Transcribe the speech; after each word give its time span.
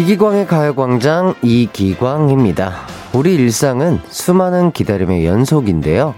이기광의 0.00 0.46
가요광장 0.46 1.34
이기광입니다. 1.42 2.72
우리 3.12 3.34
일상은 3.34 4.00
수많은 4.08 4.72
기다림의 4.72 5.26
연속인데요. 5.26 6.14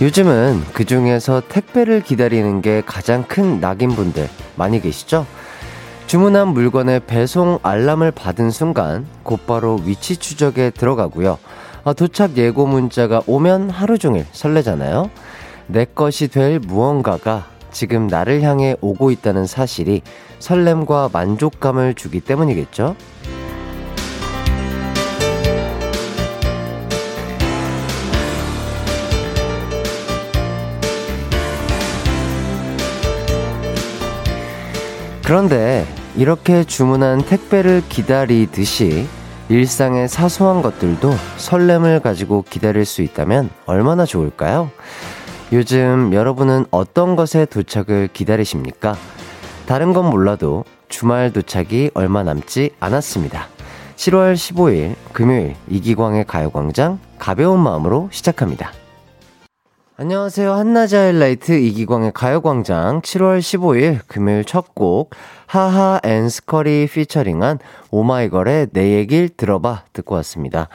요즘은 0.00 0.62
그 0.72 0.84
중에서 0.84 1.42
택배를 1.48 2.00
기다리는 2.00 2.62
게 2.62 2.80
가장 2.86 3.24
큰 3.24 3.58
낙인분들 3.58 4.28
많이 4.54 4.80
계시죠? 4.80 5.26
주문한 6.06 6.46
물건의 6.46 7.00
배송 7.08 7.58
알람을 7.64 8.12
받은 8.12 8.52
순간 8.52 9.04
곧바로 9.24 9.80
위치 9.84 10.16
추적에 10.16 10.70
들어가고요. 10.70 11.38
아, 11.82 11.92
도착 11.94 12.36
예고 12.36 12.68
문자가 12.68 13.20
오면 13.26 13.70
하루 13.70 13.98
종일 13.98 14.26
설레잖아요. 14.30 15.10
내 15.66 15.86
것이 15.86 16.28
될 16.28 16.60
무언가가 16.60 17.46
지금 17.70 18.06
나를 18.06 18.42
향해 18.42 18.76
오고 18.80 19.10
있다는 19.10 19.46
사실이 19.46 20.02
설렘과 20.38 21.10
만족감을 21.12 21.94
주기 21.94 22.20
때문이겠죠? 22.20 22.96
그런데 35.28 35.86
이렇게 36.16 36.64
주문한 36.64 37.18
택배를 37.18 37.82
기다리듯이 37.86 39.06
일상의 39.50 40.08
사소한 40.08 40.62
것들도 40.62 41.12
설렘을 41.36 42.00
가지고 42.00 42.44
기다릴 42.48 42.86
수 42.86 43.02
있다면 43.02 43.50
얼마나 43.66 44.06
좋을까요? 44.06 44.70
요즘 45.52 46.12
여러분은 46.12 46.66
어떤 46.70 47.16
것에 47.16 47.46
도착을 47.46 48.08
기다리십니까? 48.12 48.96
다른 49.66 49.92
건 49.92 50.10
몰라도 50.10 50.64
주말 50.88 51.32
도착이 51.32 51.90
얼마 51.94 52.22
남지 52.22 52.70
않았습니다. 52.80 53.48
7월 53.96 54.34
15일 54.34 54.94
금요일 55.12 55.56
이기광의 55.68 56.26
가요광장 56.26 56.98
가벼운 57.18 57.60
마음으로 57.60 58.08
시작합니다. 58.12 58.72
안녕하세요. 59.96 60.52
한낮의 60.52 60.94
하이라이트 60.94 61.52
이기광의 61.58 62.12
가요광장 62.12 63.00
7월 63.00 63.40
15일 63.40 64.00
금요일 64.06 64.44
첫 64.44 64.74
곡 64.74 65.10
하하 65.46 65.98
앤 66.04 66.28
스컬이 66.28 66.88
피처링한 66.92 67.58
오마이걸의 67.90 68.68
내 68.72 68.92
얘길 68.98 69.28
들어봐 69.30 69.84
듣고 69.92 70.14
왔습니다. 70.16 70.68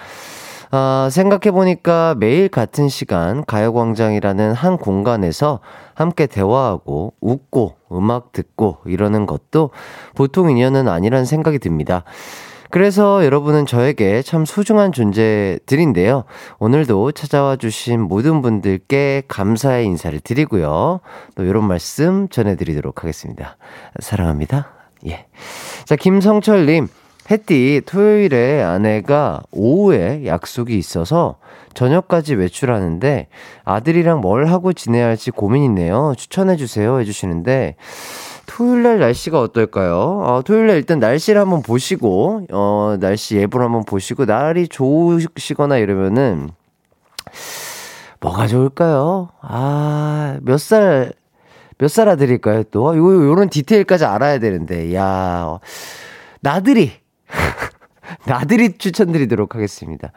아, 0.76 1.08
생각해보니까 1.12 2.16
매일 2.18 2.50
같은 2.50 2.90
시간 2.90 3.46
가요광장이라는 3.46 4.54
한 4.54 4.78
공간에서 4.78 5.60
함께 5.94 6.26
대화하고 6.26 7.14
웃고 7.22 7.76
음악 7.92 8.32
듣고 8.32 8.78
이러는 8.86 9.28
것도 9.28 9.70
보통 10.16 10.50
인연은 10.50 10.88
아니란 10.88 11.26
생각이 11.26 11.60
듭니다. 11.60 12.06
그래서 12.72 13.24
여러분은 13.24 13.68
저에게 13.68 14.24
참 14.24 14.46
소중한 14.46 14.92
존재들인데요. 14.92 16.24
오늘도 16.58 17.12
찾아와 17.12 17.56
주신 17.56 18.02
모든 18.02 18.42
분들께 18.42 19.26
감사의 19.28 19.86
인사를 19.86 20.20
드리고요. 20.22 21.02
또 21.36 21.44
이런 21.44 21.68
말씀 21.68 22.28
전해드리도록 22.30 23.04
하겠습니다. 23.04 23.58
사랑합니다. 24.00 24.70
예. 25.06 25.28
자, 25.86 25.96
김성철님. 25.96 26.88
햇띠, 27.32 27.82
토요일에 27.86 28.62
아내가 28.62 29.42
오후에 29.52 30.26
약속이 30.26 30.78
있어서 30.78 31.38
저녁까지 31.74 32.36
외출하는데 32.36 33.28
아들이랑 33.64 34.20
뭘 34.22 34.48
하고 34.48 34.74
지내야 34.74 35.08
할지 35.08 35.32
고민이네요. 35.32 36.14
추천해주세요. 36.18 37.00
해주시는데, 37.00 37.76
토요일 38.46 38.84
날 38.84 39.00
날씨가 39.00 39.40
어떨까요? 39.40 39.96
어, 40.26 40.42
토요일 40.46 40.68
날 40.68 40.76
일단 40.78 41.00
날씨를 41.00 41.40
한번 41.42 41.62
보시고, 41.64 42.46
어, 42.52 42.98
날씨 43.00 43.38
예보를 43.38 43.66
한번 43.66 43.86
보시고, 43.86 44.26
날이 44.26 44.68
좋으시거나 44.68 45.78
이러면은, 45.78 46.50
뭐가 48.20 48.48
좋을까요? 48.48 49.30
아, 49.42 50.38
몇 50.44 50.60
살, 50.60 51.14
몇 51.80 51.88
살 51.90 52.08
아들일까요, 52.10 52.64
또? 52.66 52.96
요, 52.96 53.28
요런 53.30 53.50
디테일까지 53.50 54.06
알아야 54.06 54.40
되는데, 54.40 54.94
야 54.94 55.60
나들이! 56.42 57.03
나들이 58.26 58.78
추천드리도록 58.78 59.56
하겠습니다. 59.56 60.12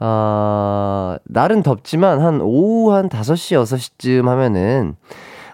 어, 0.00 1.16
날은 1.24 1.62
덥지만 1.62 2.20
한 2.20 2.40
오후 2.40 2.92
한 2.92 3.08
5시, 3.08 3.56
6시쯤 3.62 4.24
하면은, 4.24 4.96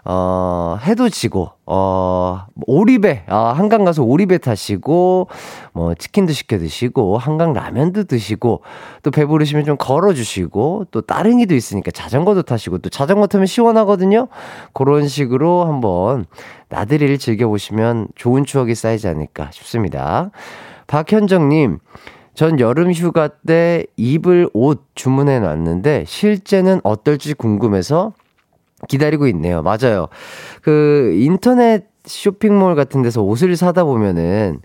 어, 0.08 0.78
해도 0.84 1.08
지고, 1.08 1.50
어, 1.66 2.46
오리배, 2.64 3.24
아, 3.26 3.52
한강 3.56 3.84
가서 3.84 4.04
오리배 4.04 4.38
타시고, 4.38 5.26
뭐, 5.72 5.94
치킨도 5.94 6.32
시켜 6.32 6.58
드시고, 6.58 7.18
한강 7.18 7.52
라면도 7.52 8.04
드시고, 8.04 8.62
또 9.02 9.10
배부르시면 9.10 9.64
좀 9.64 9.76
걸어 9.76 10.14
주시고, 10.14 10.84
또 10.92 11.00
따릉이도 11.00 11.56
있으니까 11.56 11.90
자전거도 11.90 12.42
타시고, 12.42 12.78
또 12.78 12.88
자전거 12.88 13.26
타면 13.26 13.46
시원하거든요? 13.46 14.28
그런 14.72 15.08
식으로 15.08 15.64
한번 15.64 16.26
나들이를 16.68 17.18
즐겨보시면 17.18 18.06
좋은 18.14 18.44
추억이 18.44 18.76
쌓이지 18.76 19.08
않을까 19.08 19.50
싶습니다. 19.50 20.30
박현정님, 20.86 21.78
전 22.34 22.60
여름 22.60 22.92
휴가 22.92 23.28
때 23.28 23.86
입을 23.96 24.48
옷 24.52 24.84
주문해 24.94 25.40
놨는데 25.40 26.04
실제는 26.06 26.80
어떨지 26.84 27.34
궁금해서 27.34 28.12
기다리고 28.88 29.26
있네요. 29.28 29.62
맞아요. 29.62 30.08
그 30.62 31.12
인터넷 31.16 31.86
쇼핑몰 32.04 32.74
같은 32.74 33.02
데서 33.02 33.22
옷을 33.22 33.56
사다 33.56 33.84
보면은 33.84 34.60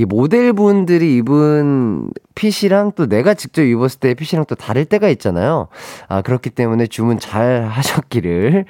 이 0.00 0.06
모델분들이 0.06 1.16
입은 1.16 2.08
핏이랑 2.34 2.92
또 2.96 3.06
내가 3.06 3.34
직접 3.34 3.62
입었을 3.62 4.00
때의 4.00 4.14
핏이랑 4.14 4.46
또 4.48 4.54
다를 4.54 4.86
때가 4.86 5.10
있잖아요. 5.10 5.68
아, 6.08 6.22
그렇기 6.22 6.48
때문에 6.48 6.86
주문 6.86 7.18
잘 7.18 7.64
하셨기를 7.66 8.64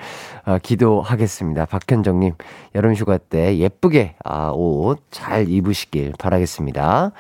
아, 0.45 0.59
기도하겠습니다. 0.59 1.67
박현정님, 1.67 2.35
여름 2.75 2.95
휴가 2.95 3.17
때 3.17 3.59
예쁘게 3.59 4.17
아, 4.25 4.51
옷 4.53 4.99
잘 5.13 5.49
입으시길 5.49 6.15
바라겠습니다. 6.19 7.13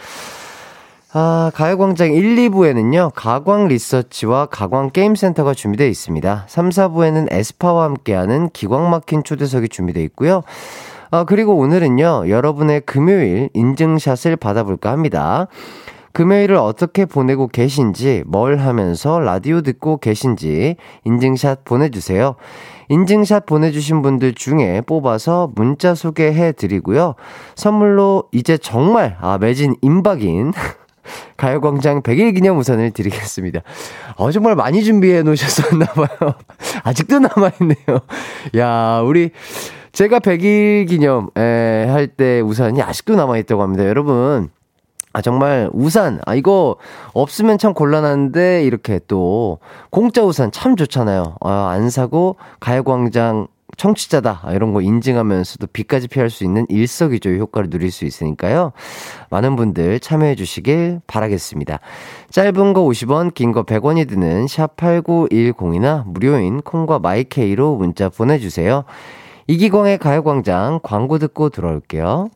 아, 1.12 1.50
가요광장 1.54 2.12
1, 2.12 2.36
2부에는요, 2.36 3.12
가광 3.14 3.68
리서치와 3.68 4.46
가광 4.46 4.90
게임센터가 4.90 5.54
준비되어 5.54 5.86
있습니다. 5.86 6.44
3, 6.48 6.68
4부에는 6.68 7.32
에스파와 7.32 7.84
함께하는 7.84 8.50
기광 8.52 8.90
막힌 8.90 9.22
초대석이 9.22 9.68
준비되어 9.68 10.02
있고요. 10.04 10.42
아, 11.12 11.24
그리고 11.24 11.56
오늘은요, 11.56 12.28
여러분의 12.28 12.82
금요일 12.82 13.50
인증샷을 13.54 14.36
받아볼까 14.36 14.92
합니다. 14.92 15.48
금요일을 16.12 16.56
어떻게 16.56 17.04
보내고 17.04 17.48
계신지, 17.48 18.22
뭘 18.26 18.58
하면서 18.58 19.18
라디오 19.20 19.60
듣고 19.60 19.98
계신지 19.98 20.76
인증샷 21.04 21.64
보내주세요. 21.64 22.34
인증샷 22.88 23.46
보내주신 23.46 24.02
분들 24.02 24.34
중에 24.34 24.82
뽑아서 24.82 25.50
문자 25.54 25.94
소개해 25.94 26.52
드리고요. 26.52 27.14
선물로 27.54 28.24
이제 28.32 28.56
정말, 28.56 29.16
아, 29.20 29.38
매진 29.38 29.76
임박인 29.82 30.52
가요광장 31.36 32.02
100일 32.02 32.34
기념 32.34 32.58
우산을 32.58 32.90
드리겠습니다. 32.92 33.60
어, 34.16 34.30
정말 34.30 34.54
많이 34.54 34.84
준비해 34.84 35.22
놓으셨었나봐요. 35.22 36.34
아직도 36.82 37.20
남아있네요. 37.20 38.00
야, 38.56 39.00
우리, 39.04 39.30
제가 39.92 40.20
100일 40.20 40.88
기념, 40.88 41.28
에, 41.36 41.86
할때 41.88 42.40
우산이 42.40 42.80
아직도 42.82 43.16
남아 43.16 43.38
있다고 43.38 43.62
합니다. 43.62 43.86
여러분. 43.86 44.48
아, 45.12 45.20
정말, 45.20 45.68
우산. 45.72 46.20
아, 46.24 46.36
이거 46.36 46.76
없으면 47.14 47.58
참 47.58 47.74
곤란한데, 47.74 48.62
이렇게 48.62 49.00
또, 49.08 49.58
공짜 49.90 50.22
우산 50.22 50.52
참 50.52 50.76
좋잖아요. 50.76 51.36
아, 51.40 51.70
안 51.72 51.90
사고, 51.90 52.36
가요광장 52.60 53.48
청취자다 53.76 54.42
아, 54.44 54.52
이런 54.52 54.72
거 54.72 54.82
인증하면서도 54.82 55.68
비까지 55.68 56.06
피할 56.08 56.28
수 56.30 56.44
있는 56.44 56.66
일석이조의 56.68 57.40
효과를 57.40 57.70
누릴 57.70 57.90
수 57.90 58.04
있으니까요. 58.04 58.72
많은 59.30 59.56
분들 59.56 59.98
참여해 60.00 60.34
주시길 60.36 61.00
바라겠습니다. 61.06 61.80
짧은 62.30 62.72
거 62.74 62.82
50원, 62.84 63.32
긴 63.34 63.52
거 63.52 63.64
100원이 63.64 64.08
드는 64.08 64.46
샵 64.48 64.76
8910이나 64.76 66.04
무료인 66.06 66.60
콩과 66.60 66.98
마이케이로 67.00 67.76
문자 67.76 68.08
보내주세요. 68.10 68.84
이기광의 69.50 69.98
가요광장 69.98 70.78
광고 70.80 71.18
듣고 71.18 71.48
들어올게요. 71.48 72.28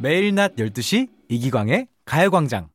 매일 0.00 0.34
낮 0.34 0.56
12시 0.56 1.08
이기광의 1.28 1.86
가요광장 2.04 2.70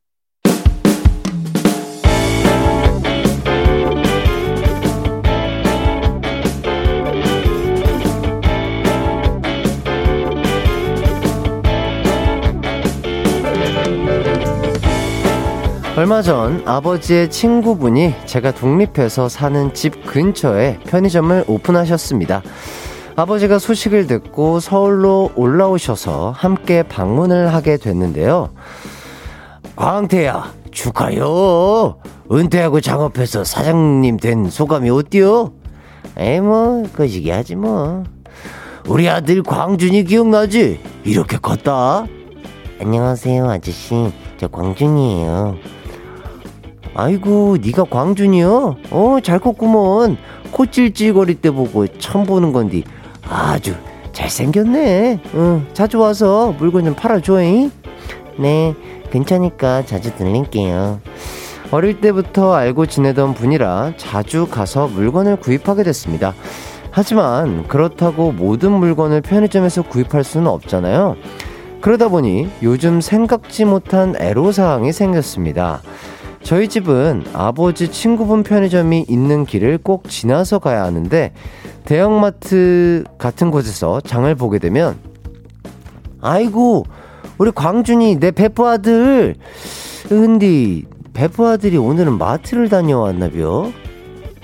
얼마 15.95 16.23
전 16.23 16.63
아버지의 16.65 17.29
친구분이 17.29 18.15
제가 18.25 18.51
독립해서 18.51 19.29
사는 19.29 19.71
집 19.75 20.07
근처에 20.07 20.79
편의점을 20.87 21.43
오픈하셨습니다. 21.47 22.41
아버지가 23.15 23.59
소식을 23.59 24.07
듣고 24.07 24.59
서울로 24.59 25.29
올라오셔서 25.35 26.31
함께 26.35 26.81
방문을 26.81 27.53
하게 27.53 27.77
됐는데요. 27.77 28.49
광태야, 29.75 30.51
축하요. 30.71 31.97
은퇴하고 32.31 32.81
창업해서 32.81 33.43
사장님 33.43 34.17
된 34.17 34.49
소감이 34.49 34.89
어때요? 34.89 35.53
에이, 36.17 36.41
뭐, 36.41 36.83
거시기 36.95 37.29
하지 37.29 37.55
뭐. 37.55 38.03
우리 38.87 39.07
아들 39.07 39.43
광준이 39.43 40.05
기억나지? 40.05 40.79
이렇게 41.03 41.37
컸다. 41.37 42.07
안녕하세요, 42.81 43.47
아저씨. 43.47 44.11
저 44.37 44.47
광준이에요. 44.47 45.82
아이고, 46.95 47.57
네가 47.63 47.85
광준이요? 47.85 48.75
어, 48.91 49.17
잘 49.23 49.39
컸구먼. 49.39 50.17
코 50.51 50.65
찔찔거릴 50.67 51.41
때 51.41 51.49
보고 51.49 51.87
처음 51.97 52.25
보는 52.25 52.53
건디 52.53 52.83
아주 53.27 53.73
잘생겼네. 54.11 55.19
응, 55.33 55.65
자주 55.73 55.99
와서 55.99 56.53
물건 56.59 56.85
좀 56.85 56.93
팔아줘잉. 56.93 57.71
네, 58.37 58.75
괜찮으니까 59.11 59.85
자주 59.85 60.15
들릴게요. 60.15 60.99
어릴 61.71 61.99
때부터 61.99 62.53
알고 62.53 62.85
지내던 62.85 63.33
분이라 63.33 63.93
자주 63.97 64.45
가서 64.47 64.87
물건을 64.87 65.37
구입하게 65.37 65.81
됐습니다. 65.83 66.35
하지만 66.91 67.67
그렇다고 67.67 68.31
모든 68.31 68.71
물건을 68.73 69.21
편의점에서 69.21 69.81
구입할 69.81 70.23
수는 70.23 70.45
없잖아요. 70.47 71.15
그러다 71.81 72.09
보니 72.09 72.47
요즘 72.61 73.01
생각지 73.01 73.65
못한 73.65 74.15
애로사항이 74.19 74.93
생겼습니다. 74.93 75.81
저희 76.43 76.67
집은 76.67 77.23
아버지 77.33 77.89
친구분 77.89 78.43
편의점이 78.43 79.05
있는 79.07 79.45
길을 79.45 79.77
꼭 79.77 80.09
지나서 80.09 80.59
가야 80.59 80.83
하는데 80.83 81.33
대형마트 81.85 83.05
같은 83.17 83.49
곳에서 83.49 84.01
장을 84.01 84.33
보게 84.35 84.59
되면 84.59 84.97
아이고 86.21 86.85
우리 87.37 87.51
광준이 87.51 88.19
내 88.19 88.31
베프 88.31 88.65
아들 88.67 89.35
근데 90.09 90.81
베프 91.13 91.47
아들이 91.47 91.77
오늘은 91.77 92.17
마트를 92.17 92.69
다녀왔나벼? 92.69 93.71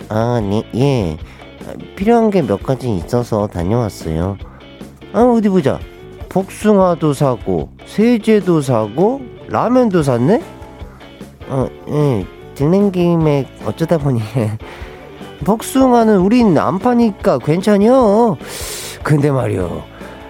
아, 0.10 0.40
네, 0.42 0.63
예. 0.75 1.18
필요한 1.95 2.30
게 2.30 2.42
몇 2.42 2.63
가지 2.63 2.95
있어서 2.95 3.48
다녀왔어요. 3.48 4.38
아, 5.13 5.22
어디 5.24 5.50
보자. 5.50 5.80
복숭아도 6.30 7.13
사고, 7.13 7.69
세제도 7.86 8.62
사고, 8.62 9.22
라면도 9.48 10.04
샀네? 10.04 10.42
어, 11.50 11.68
예. 11.90 12.25
듣는 12.56 12.92
김에 12.92 13.48
어쩌다 13.66 13.98
보니. 13.98 14.22
복숭아는 15.46 16.19
우린 16.19 16.57
안 16.57 16.80
파니까 16.80 17.40
괜찮여. 17.40 18.38
근데 19.04 19.31
말이요. 19.31 19.84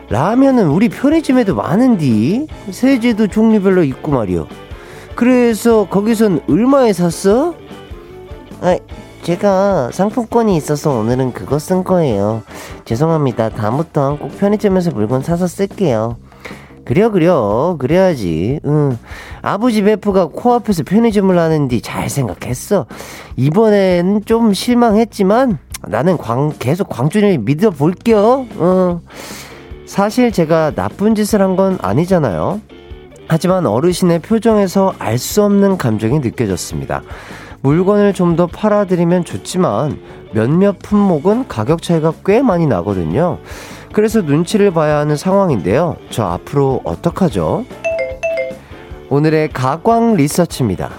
라면은 0.09 0.67
우리 0.69 0.89
편의점에도 0.89 1.55
많은디. 1.55 2.47
세제도 2.71 3.27
종류별로 3.27 3.83
있고 3.83 4.11
말이요. 4.11 4.47
그래서 5.15 5.87
거기선 5.89 6.41
얼마에 6.47 6.93
샀어? 6.93 7.53
아, 8.61 8.77
제가 9.23 9.91
상품권이 9.91 10.55
있어서 10.55 10.91
오늘은 10.91 11.33
그거 11.33 11.59
쓴 11.59 11.83
거예요. 11.83 12.43
죄송합니다. 12.85 13.49
다음부턴 13.49 14.19
꼭 14.19 14.37
편의점에서 14.37 14.91
물건 14.91 15.21
사서 15.21 15.47
쓸게요. 15.47 16.17
그려 16.89 17.11
그려 17.11 17.75
그래야지 17.77 18.61
응. 18.65 18.97
아버지 19.43 19.83
베프가 19.83 20.29
코앞에서 20.29 20.81
편의점을 20.81 21.37
하는디 21.37 21.81
잘 21.81 22.09
생각했어 22.09 22.87
이번엔 23.35 24.23
좀 24.25 24.55
실망했지만 24.55 25.59
나는 25.87 26.17
광 26.17 26.51
계속 26.57 26.89
광준이를 26.89 27.37
믿어볼게요 27.37 28.47
어. 28.57 29.01
사실 29.85 30.31
제가 30.31 30.71
나쁜 30.71 31.13
짓을 31.13 31.43
한 31.43 31.55
건 31.55 31.77
아니잖아요 31.79 32.59
하지만 33.27 33.67
어르신의 33.67 34.19
표정에서 34.19 34.95
알 34.97 35.19
수 35.19 35.43
없는 35.43 35.77
감정이 35.77 36.17
느껴졌습니다. 36.17 37.03
물건을 37.61 38.13
좀 38.13 38.35
더 38.35 38.47
팔아드리면 38.47 39.25
좋지만 39.25 39.99
몇몇 40.33 40.79
품목은 40.79 41.47
가격 41.47 41.83
차이가 41.83 42.11
꽤 42.25 42.41
많이 42.41 42.65
나거든요. 42.65 43.37
그래서 43.93 44.21
눈치를 44.21 44.71
봐야 44.71 44.97
하는 44.99 45.15
상황인데요. 45.15 45.97
저 46.09 46.23
앞으로 46.25 46.81
어떡하죠? 46.83 47.65
오늘의 49.09 49.49
가광 49.49 50.15
리서치입니다. 50.15 50.89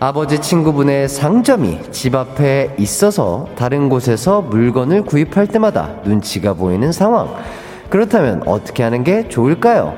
아버지 0.00 0.40
친구분의 0.40 1.08
상점이 1.08 1.78
집 1.90 2.14
앞에 2.14 2.74
있어서 2.78 3.46
다른 3.56 3.88
곳에서 3.88 4.42
물건을 4.42 5.02
구입할 5.02 5.46
때마다 5.46 5.90
눈치가 6.04 6.54
보이는 6.54 6.90
상황. 6.92 7.28
그렇다면 7.90 8.42
어떻게 8.46 8.82
하는 8.82 9.04
게 9.04 9.28
좋을까요? 9.28 9.94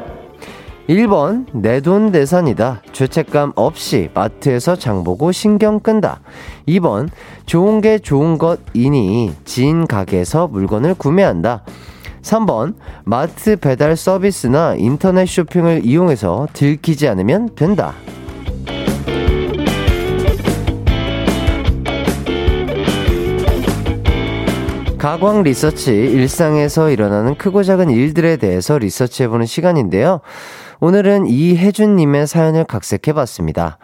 1번 0.89 1.47
내 1.53 1.81
돈 1.81 2.13
내산이다. 2.13 2.83
죄책감 2.93 3.53
없이 3.57 4.11
마트에서 4.15 4.77
장보고 4.77 5.33
신경 5.33 5.81
끈다. 5.81 6.21
2번 6.69 7.09
좋은 7.47 7.81
게 7.81 7.99
좋은 7.99 8.39
것이니 8.39 9.33
지인 9.45 9.87
가게에서 9.87 10.47
물건을 10.47 10.95
구매한다. 10.95 11.65
3번 12.27 12.75
마트 13.05 13.57
배달 13.57 13.97
서비스나 13.97 14.75
인터넷 14.77 15.27
쇼핑을 15.27 15.83
이용해서 15.85 16.49
들키지 16.53 17.09
않으면 17.09 17.55
된다. 17.55 17.95
가광 24.99 25.45
리서치 25.45 25.93
일상에서 25.93 26.91
일어나는 26.91 27.37
크고 27.37 27.63
작은 27.63 27.91
일들에 27.91 28.39
대해서 28.39 28.77
리서치해보는 28.77 29.47
시간인데요. 29.47 30.21
오늘은 30.81 31.27
이혜준님의 31.27 32.27
사연을 32.27 32.65
각색해봤습니다. 32.65 33.79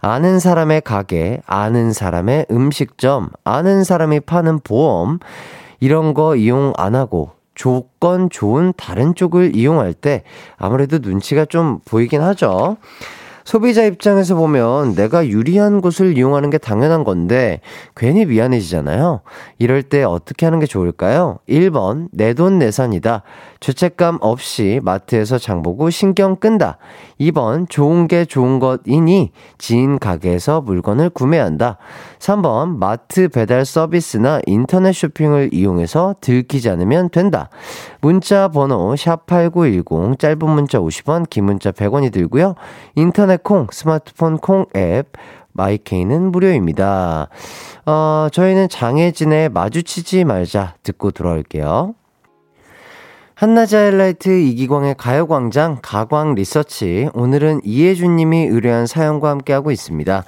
아는 0.00 0.40
사람의 0.40 0.80
가게, 0.80 1.40
아는 1.46 1.92
사람의 1.92 2.46
음식점, 2.50 3.28
아는 3.44 3.84
사람이 3.84 4.20
파는 4.20 4.60
보험, 4.60 5.18
이런 5.78 6.14
거 6.14 6.36
이용 6.36 6.72
안 6.78 6.94
하고 6.94 7.41
조건 7.54 8.30
좋은 8.30 8.72
다른 8.76 9.14
쪽을 9.14 9.54
이용할 9.56 9.94
때 9.94 10.22
아무래도 10.56 10.98
눈치가 10.98 11.44
좀 11.44 11.80
보이긴 11.84 12.20
하죠. 12.22 12.76
소비자 13.44 13.82
입장에서 13.82 14.36
보면 14.36 14.94
내가 14.94 15.26
유리한 15.26 15.80
곳을 15.80 16.16
이용하는 16.16 16.50
게 16.50 16.58
당연한 16.58 17.02
건데 17.02 17.60
괜히 17.96 18.24
미안해지잖아요. 18.24 19.22
이럴 19.58 19.82
때 19.82 20.04
어떻게 20.04 20.46
하는 20.46 20.60
게 20.60 20.66
좋을까요? 20.66 21.38
1번 21.48 22.08
내 22.12 22.34
돈 22.34 22.58
내산이다. 22.60 23.22
죄책감 23.62 24.18
없이 24.20 24.80
마트에서 24.82 25.38
장보고 25.38 25.90
신경 25.90 26.34
끈다. 26.34 26.78
2번 27.20 27.70
좋은 27.70 28.08
게 28.08 28.24
좋은 28.24 28.58
것이니 28.58 29.30
지인 29.56 30.00
가게에서 30.00 30.60
물건을 30.60 31.10
구매한다. 31.10 31.78
3번 32.18 32.76
마트 32.76 33.28
배달 33.28 33.64
서비스나 33.64 34.40
인터넷 34.46 34.92
쇼핑을 34.92 35.50
이용해서 35.52 36.16
들키지 36.20 36.70
않으면 36.70 37.10
된다. 37.10 37.50
문자 38.00 38.48
번호 38.48 38.94
샵8910 38.94 40.18
짧은 40.18 40.50
문자 40.50 40.80
50원 40.80 41.30
긴 41.30 41.44
문자 41.44 41.70
100원이 41.70 42.12
들고요. 42.12 42.56
인터넷 42.96 43.44
콩 43.44 43.68
스마트폰 43.70 44.38
콩 44.38 44.66
앱 44.74 45.12
마이케이는 45.52 46.32
무료입니다. 46.32 47.28
어, 47.86 48.26
저희는 48.32 48.68
장혜진의 48.68 49.50
마주치지 49.50 50.24
말자 50.24 50.74
듣고 50.82 51.12
돌아올게요. 51.12 51.94
한낮의 53.42 53.74
하이라이트 53.74 54.28
이기광의 54.28 54.94
가요광장 54.96 55.80
가광 55.82 56.36
리서치. 56.36 57.08
오늘은 57.12 57.62
이혜준님이 57.64 58.46
의뢰한 58.46 58.86
사연과 58.86 59.30
함께하고 59.30 59.72
있습니다. 59.72 60.22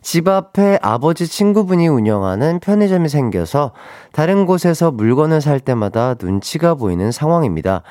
집 0.00 0.28
앞에 0.28 0.78
아버지 0.80 1.26
친구분이 1.26 1.88
운영하는 1.88 2.60
편의점이 2.60 3.08
생겨서 3.08 3.72
다른 4.12 4.46
곳에서 4.46 4.92
물건을 4.92 5.40
살 5.40 5.58
때마다 5.58 6.14
눈치가 6.22 6.76
보이는 6.76 7.10
상황입니다. 7.10 7.82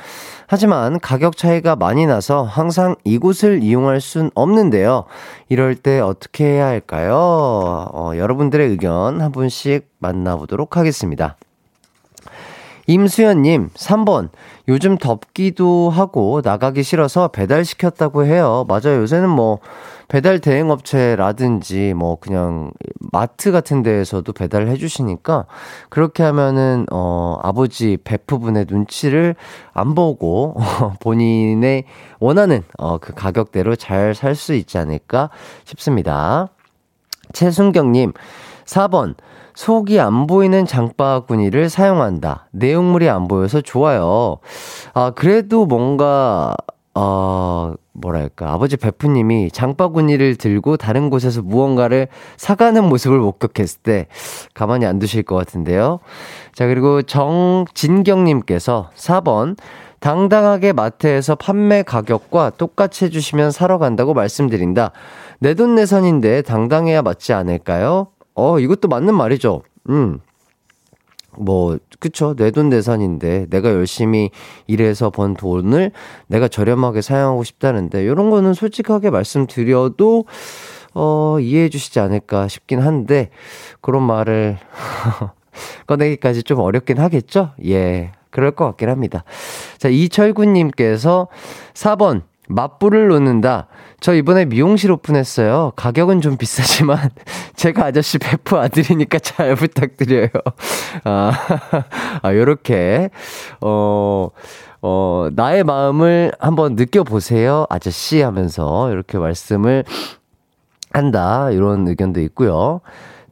하지만 0.48 1.02
가격 1.02 1.36
차이가 1.36 1.76
많이 1.76 2.06
나서 2.06 2.44
항상 2.44 2.96
이곳을 3.04 3.62
이용할 3.62 4.00
순 4.00 4.32
없는데요. 4.36 5.04
이럴 5.50 5.76
때 5.76 6.00
어떻게 6.00 6.46
해야 6.46 6.68
할까요? 6.68 7.18
어, 7.92 8.14
여러분들의 8.16 8.70
의견 8.70 9.20
한 9.20 9.34
분씩 9.34 9.90
만나보도록 10.00 10.78
하겠습니다. 10.78 11.36
임수연님, 12.88 13.70
3번. 13.74 14.30
요즘 14.68 14.98
덥기도 14.98 15.90
하고 15.90 16.42
나가기 16.44 16.84
싫어서 16.84 17.30
배달시켰다고 17.30 18.26
해요. 18.26 18.66
맞아요. 18.68 19.02
요새는 19.02 19.30
뭐, 19.30 19.60
배달 20.08 20.40
대행업체라든지 20.40 21.94
뭐, 21.96 22.18
그냥 22.20 22.72
마트 23.12 23.52
같은 23.52 23.82
데에서도 23.82 24.32
배달을 24.32 24.68
해주시니까, 24.70 25.46
그렇게 25.90 26.22
하면은, 26.24 26.86
어, 26.92 27.40
아버지 27.42 27.98
베프분의 28.04 28.66
눈치를 28.70 29.36
안 29.74 29.96
보고, 29.96 30.56
본인의 31.02 31.86
원하는, 32.20 32.64
어, 32.78 32.98
그 33.00 33.14
가격대로 33.14 33.76
잘 33.76 34.14
살 34.14 34.36
수 34.36 34.54
있지 34.54 34.78
않을까 34.78 35.30
싶습니다. 35.66 36.50
최순경님, 37.34 38.14
4번. 38.66 39.16
속이 39.56 40.00
안 40.00 40.28
보이는 40.28 40.66
장바구니를 40.66 41.70
사용한다. 41.70 42.48
내용물이 42.52 43.10
안 43.10 43.28
보여서 43.28 43.62
좋아요. 43.62 44.38
아, 44.94 45.12
그래도 45.16 45.66
뭔가, 45.66 46.56
어, 46.94 47.74
뭐랄까, 47.94 48.52
아버지 48.52 48.76
베프님이 48.78 49.52
장바구니를 49.52 50.36
들고 50.36 50.78
다른 50.78 51.10
곳에서 51.10 51.42
무언가를 51.42 52.10
사가는 52.38 52.84
모습을 52.84 53.18
목격했을 53.20 53.80
때 53.82 54.08
가만히 54.54 54.86
안 54.86 55.00
두실 55.00 55.24
것 55.24 55.36
같은데요. 55.36 56.00
자, 56.54 56.68
그리고 56.68 57.02
정진경님께서 57.02 58.92
4번, 58.96 59.58
당당하게 60.00 60.74
마트에서 60.74 61.36
판매 61.36 61.82
가격과 61.82 62.52
똑같이 62.58 63.06
해주시면 63.06 63.52
사러 63.52 63.78
간다고 63.78 64.14
말씀드린다. 64.14 64.92
내 65.40 65.54
돈내산인데 65.54 66.44
당당해야 66.44 67.02
맞지 67.02 67.34
않을까요? 67.34 68.08
어, 68.36 68.60
이것도 68.60 68.88
맞는 68.88 69.14
말이죠. 69.16 69.64
음. 69.90 70.20
뭐, 71.38 71.78
그쵸. 72.00 72.34
내 72.36 72.52
돈 72.52 72.70
내산인데, 72.70 73.48
내가 73.50 73.70
열심히 73.70 74.30
일해서 74.68 75.10
번 75.10 75.34
돈을 75.34 75.92
내가 76.28 76.48
저렴하게 76.48 77.02
사용하고 77.02 77.44
싶다는데, 77.44 78.08
요런 78.08 78.30
거는 78.30 78.54
솔직하게 78.54 79.10
말씀드려도, 79.10 80.26
어, 80.94 81.38
이해해 81.42 81.68
주시지 81.70 82.00
않을까 82.00 82.48
싶긴 82.48 82.80
한데, 82.82 83.32
그런 83.82 84.04
말을 84.04 84.58
꺼내기까지 85.88 86.44
좀 86.44 86.60
어렵긴 86.60 87.00
하겠죠? 87.00 87.52
예. 87.66 88.12
그럴 88.30 88.52
것 88.52 88.66
같긴 88.66 88.90
합니다. 88.90 89.24
자, 89.78 89.88
이철구님께서 89.90 91.28
4번, 91.74 92.24
맞불을 92.48 93.08
놓는다. 93.08 93.68
저 94.00 94.14
이번에 94.14 94.46
미용실 94.46 94.92
오픈했어요. 94.92 95.74
가격은 95.76 96.22
좀 96.22 96.38
비싸지만 96.38 97.10
제가 97.56 97.86
아저씨 97.86 98.18
베프 98.18 98.56
아들이니까 98.56 99.20
잘 99.20 99.56
부탁드려요. 99.56 100.28
아, 101.04 101.32
아 102.22 102.34
요렇게 102.34 103.10
어 103.62 104.30
어, 104.88 105.30
나의 105.34 105.64
마음을 105.64 106.32
한번 106.40 106.76
느껴보세요, 106.76 107.66
아저씨 107.72 108.22
하면서 108.22 108.92
이렇게 108.92 109.18
말씀을 109.18 109.84
한다. 110.94 111.50
이런 111.50 111.88
의견도 111.88 112.22
있고요. 112.22 112.82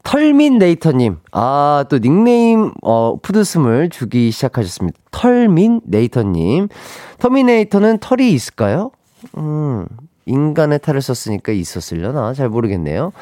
털민네이터님, 0.02 1.18
아, 1.30 1.84
또 1.88 2.00
닉네임, 2.00 2.72
어, 2.82 3.18
푸드스물 3.22 3.88
주기 3.88 4.32
시작하셨습니다. 4.32 4.98
털민네이터님. 5.12 6.68
터미네이터는 7.18 7.98
털이 7.98 8.32
있을까요? 8.32 8.90
음, 9.36 9.86
인간의 10.26 10.78
탈을 10.80 11.02
썼으니까 11.02 11.52
있었으려나? 11.52 12.34
잘 12.34 12.48
모르겠네요. 12.48 13.12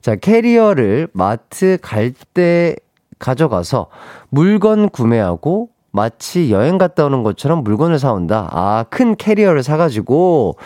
자, 0.00 0.16
캐리어를 0.16 1.08
마트 1.12 1.78
갈 1.80 2.12
때 2.34 2.76
가져가서 3.18 3.86
물건 4.28 4.88
구매하고 4.90 5.68
마치 5.92 6.50
여행 6.50 6.76
갔다 6.78 7.06
오는 7.06 7.22
것처럼 7.22 7.62
물건을 7.62 7.98
사온다. 8.00 8.48
아, 8.52 8.84
큰 8.90 9.14
캐리어를 9.16 9.62
사가지고. 9.62 10.56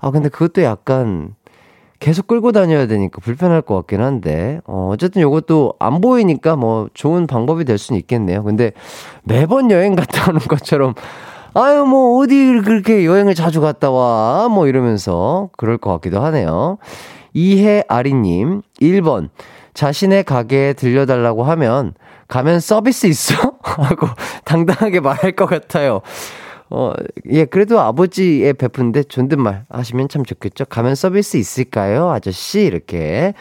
아, 0.00 0.10
근데 0.10 0.28
그것도 0.30 0.62
약간 0.62 1.34
계속 2.00 2.26
끌고 2.26 2.50
다녀야 2.50 2.86
되니까 2.86 3.20
불편할 3.20 3.62
것 3.62 3.76
같긴 3.76 4.00
한데, 4.00 4.60
어, 4.64 4.88
어쨌든 4.92 5.22
요것도 5.22 5.74
안 5.78 6.00
보이니까 6.00 6.56
뭐 6.56 6.88
좋은 6.94 7.26
방법이 7.28 7.64
될 7.64 7.78
수는 7.78 8.00
있겠네요. 8.00 8.42
근데 8.42 8.72
매번 9.22 9.70
여행 9.70 9.94
갔다 9.94 10.30
오는 10.30 10.40
것처럼 10.40 10.94
아유, 11.54 11.84
뭐, 11.84 12.18
어디 12.22 12.60
그렇게 12.64 13.04
여행을 13.04 13.34
자주 13.34 13.60
갔다 13.60 13.90
와. 13.90 14.48
뭐 14.48 14.66
이러면서 14.66 15.50
그럴 15.56 15.76
것 15.76 15.92
같기도 15.92 16.20
하네요. 16.24 16.78
이해 17.34 17.84
아리님, 17.88 18.62
1번. 18.80 19.28
자신의 19.74 20.24
가게에 20.24 20.72
들려달라고 20.72 21.44
하면, 21.44 21.94
가면 22.28 22.60
서비스 22.60 23.06
있어? 23.06 23.34
하고 23.62 24.06
당당하게 24.44 25.00
말할 25.00 25.32
것 25.32 25.46
같아요. 25.46 26.00
어, 26.70 26.92
예, 27.30 27.44
그래도 27.44 27.80
아버지의 27.80 28.54
베푼데 28.54 29.04
존댓말 29.04 29.66
하시면 29.68 30.08
참 30.08 30.24
좋겠죠? 30.24 30.64
가면 30.64 30.94
서비스 30.94 31.36
있을까요? 31.36 32.10
아저씨? 32.10 32.62
이렇게. 32.62 33.34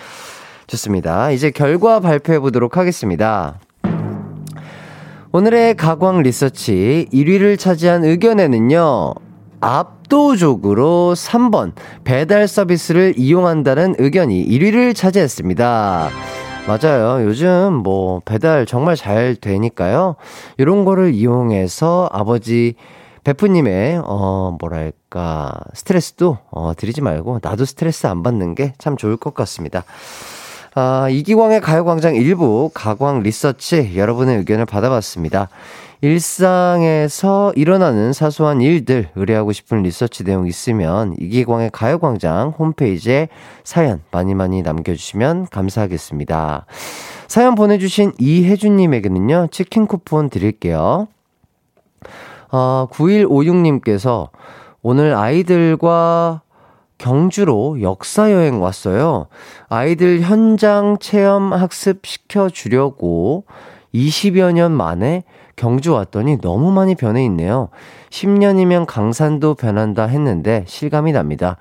좋습니다. 0.67 1.31
이제 1.31 1.49
결과 1.51 2.01
발표해 2.01 2.39
보도록 2.39 2.75
하겠습니다. 2.75 3.59
오늘의 5.33 5.75
가광 5.75 6.23
리서치 6.23 7.07
1위를 7.13 7.57
차지한 7.57 8.03
의견에는요, 8.03 9.13
압도적으로 9.61 11.13
3번 11.15 11.71
배달 12.03 12.47
서비스를 12.47 13.13
이용한다는 13.17 13.95
의견이 13.97 14.45
1위를 14.45 14.93
차지했습니다. 14.93 16.09
맞아요. 16.67 17.25
요즘 17.25 17.73
뭐 17.75 18.21
배달 18.25 18.65
정말 18.65 18.95
잘 18.97 19.35
되니까요. 19.35 20.15
이런 20.57 20.83
거를 20.83 21.13
이용해서 21.13 22.09
아버지 22.11 22.75
베프님의 23.23 24.01
어 24.03 24.57
뭐랄까 24.59 25.53
스트레스도 25.73 26.39
어 26.51 26.73
드리지 26.75 27.01
말고 27.01 27.39
나도 27.41 27.65
스트레스 27.65 28.05
안 28.07 28.21
받는 28.23 28.55
게 28.55 28.73
참 28.79 28.97
좋을 28.97 29.15
것 29.15 29.33
같습니다. 29.33 29.83
아, 30.73 31.09
이기광의 31.09 31.59
가요광장 31.59 32.15
일부 32.15 32.71
가광 32.73 33.23
리서치 33.23 33.97
여러분의 33.97 34.37
의견을 34.37 34.65
받아봤습니다. 34.65 35.49
일상에서 35.99 37.51
일어나는 37.55 38.13
사소한 38.13 38.61
일들 38.61 39.09
의뢰하고 39.15 39.51
싶은 39.51 39.83
리서치 39.83 40.23
내용 40.23 40.47
있으면 40.47 41.13
이기광의 41.19 41.71
가요광장 41.71 42.53
홈페이지에 42.57 43.27
사연 43.65 44.01
많이 44.11 44.33
많이 44.33 44.61
남겨주시면 44.61 45.47
감사하겠습니다. 45.51 46.65
사연 47.27 47.55
보내주신 47.55 48.13
이혜준님에게는요, 48.17 49.47
치킨 49.51 49.87
쿠폰 49.87 50.29
드릴게요. 50.29 51.07
아, 52.49 52.87
9156님께서 52.91 54.29
오늘 54.81 55.15
아이들과 55.15 56.41
경주로 57.01 57.81
역사 57.81 58.31
여행 58.31 58.61
왔어요. 58.61 59.25
아이들 59.69 60.21
현장 60.21 60.97
체험 60.99 61.51
학습 61.51 62.05
시켜주려고 62.05 63.45
20여 63.91 64.51
년 64.51 64.71
만에 64.71 65.23
경주 65.55 65.93
왔더니 65.93 66.39
너무 66.41 66.71
많이 66.71 66.93
변해 66.93 67.25
있네요. 67.25 67.69
10년이면 68.11 68.85
강산도 68.85 69.55
변한다 69.55 70.05
했는데 70.05 70.63
실감이 70.67 71.11
납니다. 71.11 71.57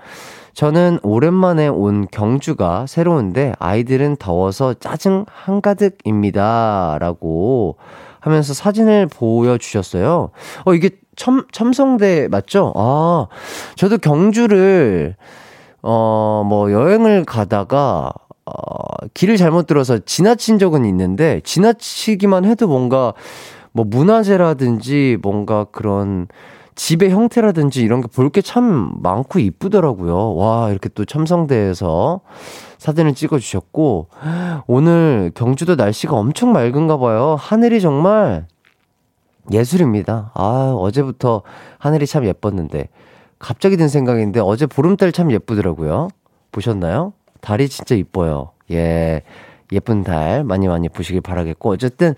저는 0.52 0.98
오랜만에 1.02 1.68
온 1.68 2.06
경주가 2.10 2.84
새로운데 2.86 3.54
아이들은 3.58 4.16
더워서 4.16 4.74
짜증 4.74 5.24
한가득입니다. 5.26 6.98
라고 7.00 7.78
하면서 8.20 8.52
사진을 8.52 9.06
보여주셨어요. 9.06 10.32
어, 10.66 10.74
이게 10.74 10.90
첨, 11.20 11.44
첨성대 11.52 12.28
맞죠? 12.30 12.72
아, 12.76 13.26
저도 13.76 13.98
경주를, 13.98 15.16
어, 15.82 16.42
뭐, 16.48 16.72
여행을 16.72 17.26
가다가, 17.26 18.10
어, 18.46 18.52
길을 19.12 19.36
잘못 19.36 19.66
들어서 19.66 19.98
지나친 19.98 20.58
적은 20.58 20.86
있는데, 20.86 21.42
지나치기만 21.44 22.46
해도 22.46 22.66
뭔가, 22.68 23.12
뭐, 23.72 23.84
문화재라든지, 23.84 25.18
뭔가 25.20 25.64
그런, 25.64 26.26
집의 26.74 27.10
형태라든지 27.10 27.82
이런 27.82 28.00
게 28.00 28.08
볼 28.08 28.30
게 28.30 28.40
참 28.40 28.94
많고 29.02 29.40
이쁘더라고요. 29.40 30.36
와, 30.36 30.70
이렇게 30.70 30.88
또 30.94 31.04
첨성대에서 31.04 32.20
사진을 32.78 33.12
찍어 33.12 33.38
주셨고, 33.38 34.08
오늘 34.66 35.32
경주도 35.34 35.74
날씨가 35.74 36.16
엄청 36.16 36.52
맑은가 36.52 36.96
봐요. 36.96 37.36
하늘이 37.38 37.82
정말 37.82 38.46
예술입니다. 39.52 40.30
아, 40.34 40.74
어제부터 40.78 41.42
하늘이 41.78 42.06
참 42.06 42.24
예뻤는데, 42.24 42.88
갑자기 43.38 43.76
든 43.76 43.88
생각인데, 43.88 44.40
어제 44.40 44.66
보름달 44.66 45.12
참 45.12 45.30
예쁘더라고요. 45.32 46.08
보셨나요? 46.52 47.12
달이 47.40 47.68
진짜 47.68 47.94
이뻐요. 47.94 48.50
예. 48.70 49.22
예쁜 49.72 50.02
달 50.02 50.42
많이 50.42 50.66
많이 50.66 50.88
보시길 50.88 51.20
바라겠고 51.20 51.70
어쨌든 51.70 52.14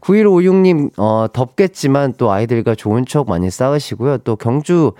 9156님 0.00 0.98
어 0.98 1.28
덥겠지만 1.32 2.14
또 2.18 2.32
아이들과 2.32 2.74
좋은 2.74 3.06
추억 3.06 3.28
많이 3.28 3.48
쌓으시고요. 3.48 4.18
또 4.18 4.34
경주 4.34 4.92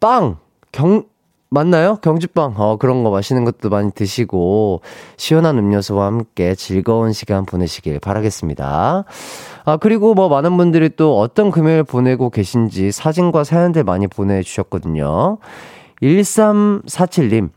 빵 0.00 0.36
경 0.72 1.04
맞나요? 1.52 1.96
경주빵. 1.96 2.54
어, 2.56 2.76
그런 2.78 3.04
거 3.04 3.10
맛있는 3.10 3.44
것도 3.44 3.68
많이 3.68 3.90
드시고, 3.92 4.80
시원한 5.18 5.58
음료수와 5.58 6.06
함께 6.06 6.54
즐거운 6.54 7.12
시간 7.12 7.44
보내시길 7.44 8.00
바라겠습니다. 8.00 9.04
아, 9.64 9.76
그리고 9.76 10.14
뭐 10.14 10.30
많은 10.30 10.56
분들이 10.56 10.88
또 10.96 11.18
어떤 11.20 11.50
금요일 11.50 11.82
보내고 11.84 12.30
계신지 12.30 12.90
사진과 12.90 13.44
사연들 13.44 13.84
많이 13.84 14.06
보내주셨거든요. 14.06 15.36
1347님. 16.00 17.50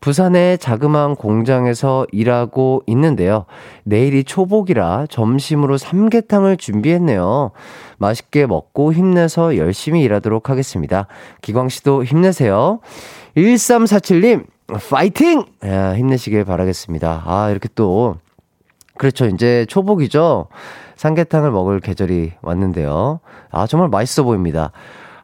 부산의 0.00 0.58
자그마한 0.58 1.16
공장에서 1.16 2.06
일하고 2.12 2.82
있는데요. 2.86 3.46
내일이 3.84 4.24
초복이라 4.24 5.06
점심으로 5.10 5.76
삼계탕을 5.76 6.56
준비했네요. 6.56 7.50
맛있게 7.98 8.46
먹고 8.46 8.92
힘내서 8.92 9.56
열심히 9.56 10.02
일하도록 10.02 10.50
하겠습니다. 10.50 11.06
기광 11.42 11.68
씨도 11.68 12.04
힘내세요. 12.04 12.80
1347님, 13.36 14.46
파이팅! 14.90 15.44
야, 15.64 15.96
힘내시길 15.96 16.44
바라겠습니다. 16.44 17.22
아, 17.26 17.50
이렇게 17.50 17.68
또, 17.74 18.16
그렇죠. 18.96 19.26
이제 19.26 19.64
초복이죠. 19.68 20.48
삼계탕을 20.96 21.50
먹을 21.50 21.80
계절이 21.80 22.32
왔는데요. 22.42 23.20
아, 23.50 23.66
정말 23.66 23.88
맛있어 23.88 24.24
보입니다. 24.24 24.72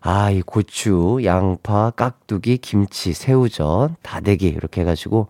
아, 0.06 0.30
이 0.30 0.42
고추, 0.42 1.20
양파, 1.24 1.90
깍두기, 1.90 2.58
김치, 2.58 3.14
새우젓, 3.14 3.92
다대기 4.02 4.46
이렇게 4.46 4.82
해가지고 4.82 5.28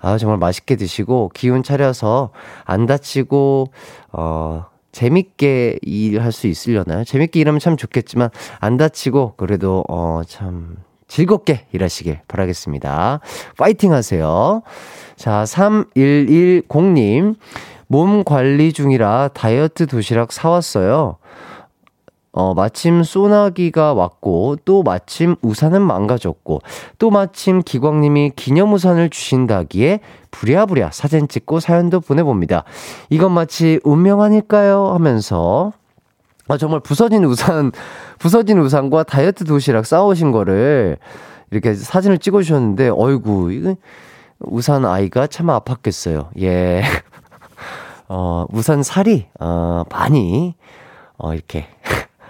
아, 0.00 0.18
정말 0.18 0.38
맛있게 0.38 0.76
드시고 0.76 1.30
기운 1.34 1.62
차려서 1.64 2.30
안 2.64 2.86
다치고 2.86 3.72
어 4.12 4.66
재밌게 4.92 5.80
일할 5.82 6.30
수 6.30 6.46
있으려나요? 6.46 7.02
재밌게 7.04 7.40
일하면 7.40 7.58
참 7.58 7.76
좋겠지만 7.76 8.30
안 8.60 8.76
다치고 8.76 9.34
그래도 9.36 9.84
어 9.88 10.22
참 10.28 10.76
즐겁게 11.08 11.66
일하시길 11.72 12.20
바라겠습니다. 12.28 13.20
파이팅 13.56 13.92
하세요. 13.92 14.62
자, 15.16 15.44
3110님. 15.44 17.36
몸 17.86 18.24
관리 18.24 18.72
중이라 18.72 19.28
다이어트 19.34 19.86
도시락 19.86 20.32
사왔어요. 20.32 21.18
어, 22.34 22.52
마침 22.52 23.04
소나기가 23.04 23.94
왔고, 23.94 24.56
또 24.64 24.82
마침 24.82 25.36
우산은 25.40 25.80
망가졌고, 25.82 26.62
또 26.98 27.10
마침 27.10 27.62
기광님이 27.62 28.32
기념우산을 28.34 29.08
주신다기에 29.10 30.00
부랴부랴 30.32 30.90
사진 30.90 31.28
찍고 31.28 31.60
사연도 31.60 32.00
보내봅니다. 32.00 32.64
이건 33.08 33.30
마치 33.30 33.78
운명 33.84 34.20
아닐까요? 34.20 34.88
하면서, 34.88 35.72
아, 36.48 36.56
정말 36.56 36.80
부서진 36.80 37.24
우산, 37.24 37.70
부서진 38.18 38.58
우산과 38.58 39.04
다이어트 39.04 39.44
도시락 39.44 39.86
싸우신 39.86 40.32
거를 40.32 40.98
이렇게 41.52 41.74
사진을 41.74 42.18
찍어주셨는데, 42.18 42.90
어이구, 42.96 43.52
이거 43.52 43.76
우산 44.40 44.84
아이가 44.84 45.28
참 45.28 45.46
아팠겠어요. 45.46 46.30
예. 46.40 46.82
어, 48.08 48.44
우산 48.50 48.82
살이, 48.82 49.28
어, 49.38 49.84
많이, 49.88 50.56
어, 51.16 51.32
이렇게. 51.32 51.68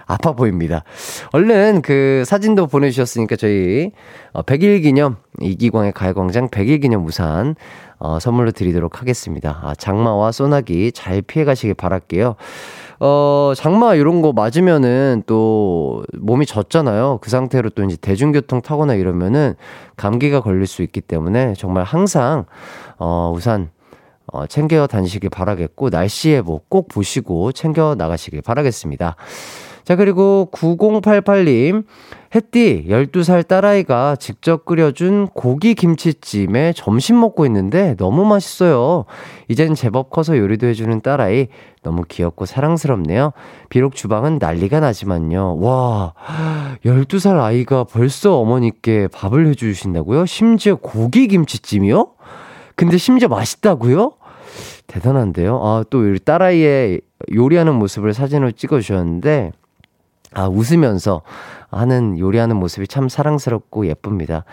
아파 0.05 0.33
보입니다. 0.33 0.83
얼른 1.31 1.81
그 1.81 2.23
사진도 2.25 2.67
보내주셨으니까 2.67 3.35
저희 3.35 3.91
100일 4.33 4.79
어, 4.79 4.81
기념 4.81 5.17
이기광의 5.41 5.93
가요광장 5.93 6.49
100일 6.49 6.81
기념 6.81 7.05
우산 7.05 7.55
어, 7.97 8.19
선물로 8.19 8.51
드리도록 8.51 9.01
하겠습니다. 9.01 9.59
아, 9.63 9.73
장마와 9.75 10.31
소나기 10.31 10.91
잘 10.91 11.21
피해 11.21 11.45
가시길 11.45 11.73
바랄게요. 11.75 12.35
어, 12.99 13.53
장마 13.55 13.95
이런 13.95 14.21
거 14.21 14.31
맞으면은 14.31 15.23
또 15.25 16.03
몸이 16.13 16.45
젖잖아요. 16.45 17.19
그 17.21 17.29
상태로 17.29 17.71
또 17.71 17.83
이제 17.83 17.97
대중교통 17.97 18.61
타거나 18.61 18.93
이러면은 18.93 19.55
감기가 19.97 20.41
걸릴 20.41 20.67
수 20.67 20.81
있기 20.83 21.01
때문에 21.01 21.53
정말 21.57 21.83
항상 21.83 22.45
어, 22.97 23.33
우산 23.35 23.69
어, 24.27 24.47
챙겨 24.47 24.87
다니시길 24.87 25.29
바라겠고 25.29 25.89
날씨에 25.89 26.41
뭐꼭 26.41 26.87
보시고 26.87 27.51
챙겨 27.51 27.95
나가시길 27.95 28.41
바라겠습니다. 28.41 29.15
자, 29.85 29.95
그리고 29.95 30.49
9088님. 30.51 31.85
햇띠, 32.33 32.87
12살 32.89 33.47
딸아이가 33.47 34.17
직접 34.17 34.65
끓여준 34.65 35.27
고기 35.27 35.73
김치찜에 35.73 36.73
점심 36.73 37.19
먹고 37.21 37.45
있는데 37.45 37.95
너무 37.95 38.25
맛있어요. 38.25 39.05
이젠 39.47 39.73
제법 39.75 40.09
커서 40.09 40.37
요리도 40.37 40.67
해주는 40.67 40.99
딸아이. 41.01 41.47
너무 41.83 42.01
귀엽고 42.07 42.45
사랑스럽네요. 42.45 43.31
비록 43.69 43.95
주방은 43.95 44.39
난리가 44.41 44.79
나지만요. 44.79 45.59
와, 45.59 46.13
12살 46.83 47.39
아이가 47.39 47.83
벌써 47.83 48.39
어머니께 48.39 49.07
밥을 49.13 49.47
해주신다고요? 49.47 50.25
심지어 50.25 50.75
고기 50.75 51.27
김치찜이요? 51.27 52.07
근데 52.75 52.97
심지어 52.97 53.29
맛있다고요? 53.29 54.13
대단한데요? 54.87 55.61
아, 55.63 55.83
또 55.89 55.99
우리 55.99 56.19
딸아이의 56.19 57.01
요리하는 57.33 57.75
모습을 57.75 58.13
사진으로 58.13 58.51
찍어주셨는데, 58.51 59.51
아, 60.35 60.47
웃으면서 60.47 61.21
하는 61.71 62.19
요리하는 62.19 62.57
모습이 62.57 62.87
참 62.87 63.09
사랑스럽고 63.09 63.87
예쁩니다. 63.87 64.43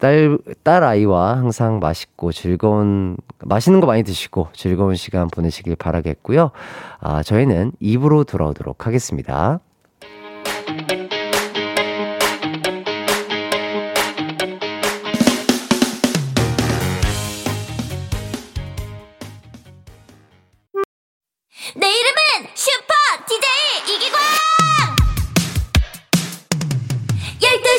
딸, 0.00 0.38
딸 0.62 0.82
아이와 0.84 1.36
항상 1.36 1.80
맛있고 1.80 2.32
즐거운, 2.32 3.16
맛있는 3.44 3.80
거 3.80 3.86
많이 3.86 4.02
드시고 4.02 4.48
즐거운 4.52 4.96
시간 4.96 5.28
보내시길 5.28 5.76
바라겠고요. 5.76 6.50
아, 7.00 7.22
저희는 7.22 7.72
입으로 7.78 8.24
돌아오도록 8.24 8.86
하겠습니다. 8.86 9.60
이 21.76 22.27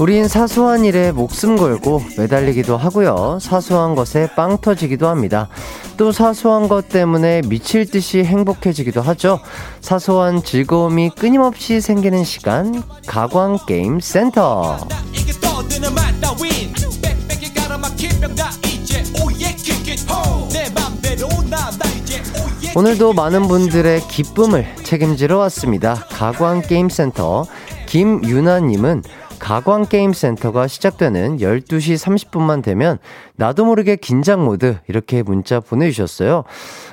우린 0.00 0.26
사소한 0.26 0.84
일에 0.84 1.12
목숨 1.12 1.56
걸고 1.56 2.02
매달리기도 2.18 2.76
하고요. 2.76 3.38
사소한 3.40 3.94
것에 3.94 4.28
빵 4.34 4.58
터지기도 4.58 5.08
합니다. 5.08 5.48
또 5.96 6.10
사소한 6.10 6.68
것 6.68 6.88
때문에 6.88 7.42
미칠 7.46 7.88
듯이 7.88 8.24
행복해지기도 8.24 9.02
하죠. 9.02 9.38
사소한 9.80 10.42
즐거움이 10.42 11.10
끊임없이 11.10 11.80
생기는 11.80 12.24
시간, 12.24 12.82
가광 13.06 13.58
게임 13.66 14.00
센터. 14.00 14.78
오늘도 22.76 23.12
많은 23.12 23.42
분들의 23.46 24.00
기쁨을 24.08 24.66
책임지러 24.82 25.38
왔습니다. 25.38 25.94
가광 25.94 26.62
게임 26.62 26.88
센터 26.88 27.44
김유나님은 27.86 29.02
가광게임센터가 29.38 30.66
시작되는 30.66 31.36
12시 31.36 31.96
30분만 31.96 32.62
되면 32.62 32.98
나도 33.36 33.64
모르게 33.66 33.94
긴장 33.96 34.44
모드 34.44 34.78
이렇게 34.88 35.22
문자 35.22 35.60
보내주셨어요. 35.60 36.44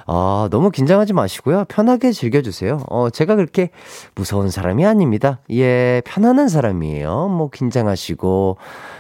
아, 0.05 0.49
너무 0.51 0.69
긴장하지 0.69 1.13
마시고요. 1.13 1.65
편하게 1.69 2.11
즐겨주세요. 2.11 2.83
어, 2.89 3.09
제가 3.09 3.35
그렇게 3.35 3.69
무서운 4.15 4.49
사람이 4.49 4.85
아닙니다. 4.85 5.39
예, 5.51 6.01
편안한 6.05 6.49
사람이에요. 6.49 7.29
뭐 7.29 7.49
긴장하시고 7.49 8.57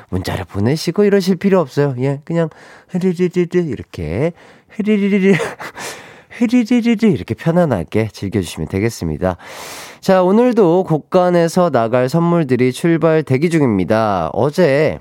문자를 0.09 0.45
보내시고 0.45 1.03
이러실 1.03 1.35
필요 1.35 1.59
없어요. 1.59 1.93
예, 1.99 2.21
그냥 2.23 2.49
흐리리리리 2.87 3.69
이렇게 3.69 4.31
흐리리리리 4.69 5.35
흐리리리리 6.41 7.11
이렇게 7.11 7.35
편안하게 7.35 8.09
즐겨주시면 8.11 8.67
되겠습니다. 8.67 9.37
자, 9.99 10.23
오늘도 10.23 10.83
곳간에서 10.85 11.69
나갈 11.69 12.09
선물들이 12.09 12.73
출발 12.73 13.21
대기 13.23 13.49
중입니다. 13.49 14.29
어제 14.33 14.99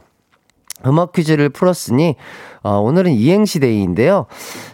음악 0.86 1.12
퀴즈를 1.12 1.48
풀었으니, 1.48 2.16
어, 2.62 2.78
오늘은 2.78 3.12
이행시 3.12 3.60
데이인데요. 3.60 4.26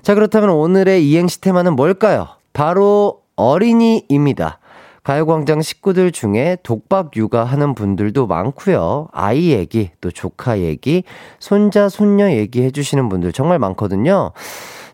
자, 0.03 0.15
그렇다면 0.15 0.51
오늘의 0.51 1.09
이행시 1.09 1.41
테마는 1.41 1.75
뭘까요? 1.75 2.29
바로 2.53 3.23
어린이입니다. 3.37 4.59
가요광장 5.03 5.63
식구들 5.63 6.11
중에 6.11 6.57
독박 6.65 7.17
육아하는 7.17 7.77
분들도 7.77 8.27
많고요. 8.27 9.07
아이 9.13 9.53
얘기, 9.53 9.91
또 10.01 10.11
조카 10.11 10.59
얘기, 10.59 11.05
손자, 11.39 11.89
손녀 11.89 12.29
얘기 12.33 12.63
해주시는 12.63 13.09
분들 13.09 13.33
정말 13.33 13.61
많거든요. 13.61 14.33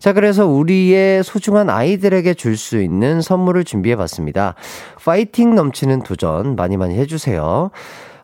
자, 0.03 0.12
그래서 0.12 0.49
우리의 0.49 1.23
소중한 1.23 1.71
아이들에게 1.71 2.35
줄 2.35 2.57
수 2.57 2.83
있는 2.83 3.23
선물을 3.23 3.62
준비해 3.62 3.95
봤습니다. 3.95 4.57
파이팅 5.05 5.55
넘치는 5.55 6.03
도전 6.03 6.57
많이 6.57 6.77
많이 6.77 6.97
해주세요. 6.97 7.71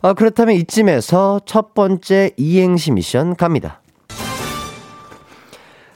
아, 0.03 0.13
그렇다면 0.13 0.57
이쯤에서 0.57 1.43
첫 1.47 1.75
번째 1.75 2.33
이행시 2.37 2.91
미션 2.91 3.37
갑니다. 3.37 3.81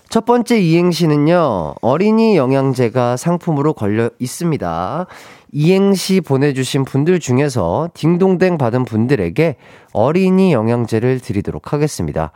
첫 0.09 0.25
번째 0.25 0.61
이행시는요, 0.61 1.75
어린이 1.81 2.37
영양제가 2.37 3.17
상품으로 3.17 3.73
걸려 3.73 4.09
있습니다. 4.21 5.07
이행시 5.51 6.21
보내주신 6.21 6.85
분들 6.85 7.19
중에서 7.19 7.89
딩동댕 7.95 8.57
받은 8.57 8.85
분들에게 8.85 9.57
어린이 9.93 10.53
영양제를 10.53 11.19
드리도록 11.19 11.73
하겠습니다. 11.73 12.31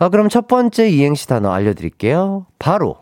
아, 0.00 0.08
그럼 0.08 0.30
첫 0.30 0.48
번째 0.48 0.88
이행시 0.88 1.28
단어 1.28 1.52
알려드릴게요. 1.52 2.46
바로, 2.58 2.96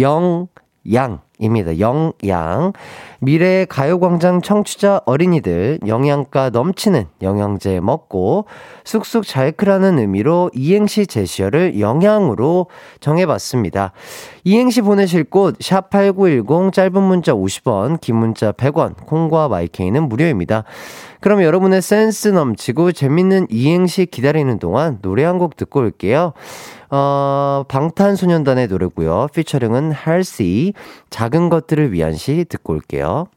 영, 0.00 0.48
양. 0.92 1.20
입니다. 1.42 1.78
영양. 1.78 2.72
미래의 3.20 3.66
가요광장 3.66 4.40
청취자 4.42 5.02
어린이들 5.06 5.78
영양가 5.86 6.50
넘치는 6.50 7.06
영양제 7.20 7.78
먹고 7.80 8.46
쑥쑥 8.84 9.24
잘 9.26 9.52
크라는 9.52 9.98
의미로 10.00 10.50
이행시 10.54 11.06
제시어를 11.06 11.78
영양으로 11.78 12.66
정해봤습니다. 13.00 13.92
이행시 14.44 14.80
보내실 14.80 15.24
곳 15.24 15.56
샵8910 15.58 16.72
짧은 16.72 17.00
문자 17.00 17.32
50원 17.32 18.00
긴 18.00 18.16
문자 18.16 18.50
100원 18.52 18.96
콩과 19.06 19.48
마이케이는 19.48 20.08
무료입니다. 20.08 20.64
그럼 21.20 21.44
여러분의 21.44 21.82
센스 21.82 22.26
넘치고 22.28 22.90
재밌는 22.92 23.46
이행시 23.50 24.06
기다리는 24.06 24.58
동안 24.58 24.98
노래 25.02 25.22
한 25.24 25.38
곡 25.38 25.56
듣고 25.56 25.80
올게요. 25.80 26.34
어, 26.94 27.64
방탄소년단의 27.68 28.68
노래고요. 28.68 29.28
피처링은 29.32 29.92
할시 29.92 30.74
작은 31.08 31.48
것들을 31.48 31.90
위한 31.90 32.14
시 32.14 32.44
듣고 32.46 32.74
올게요. 32.74 33.28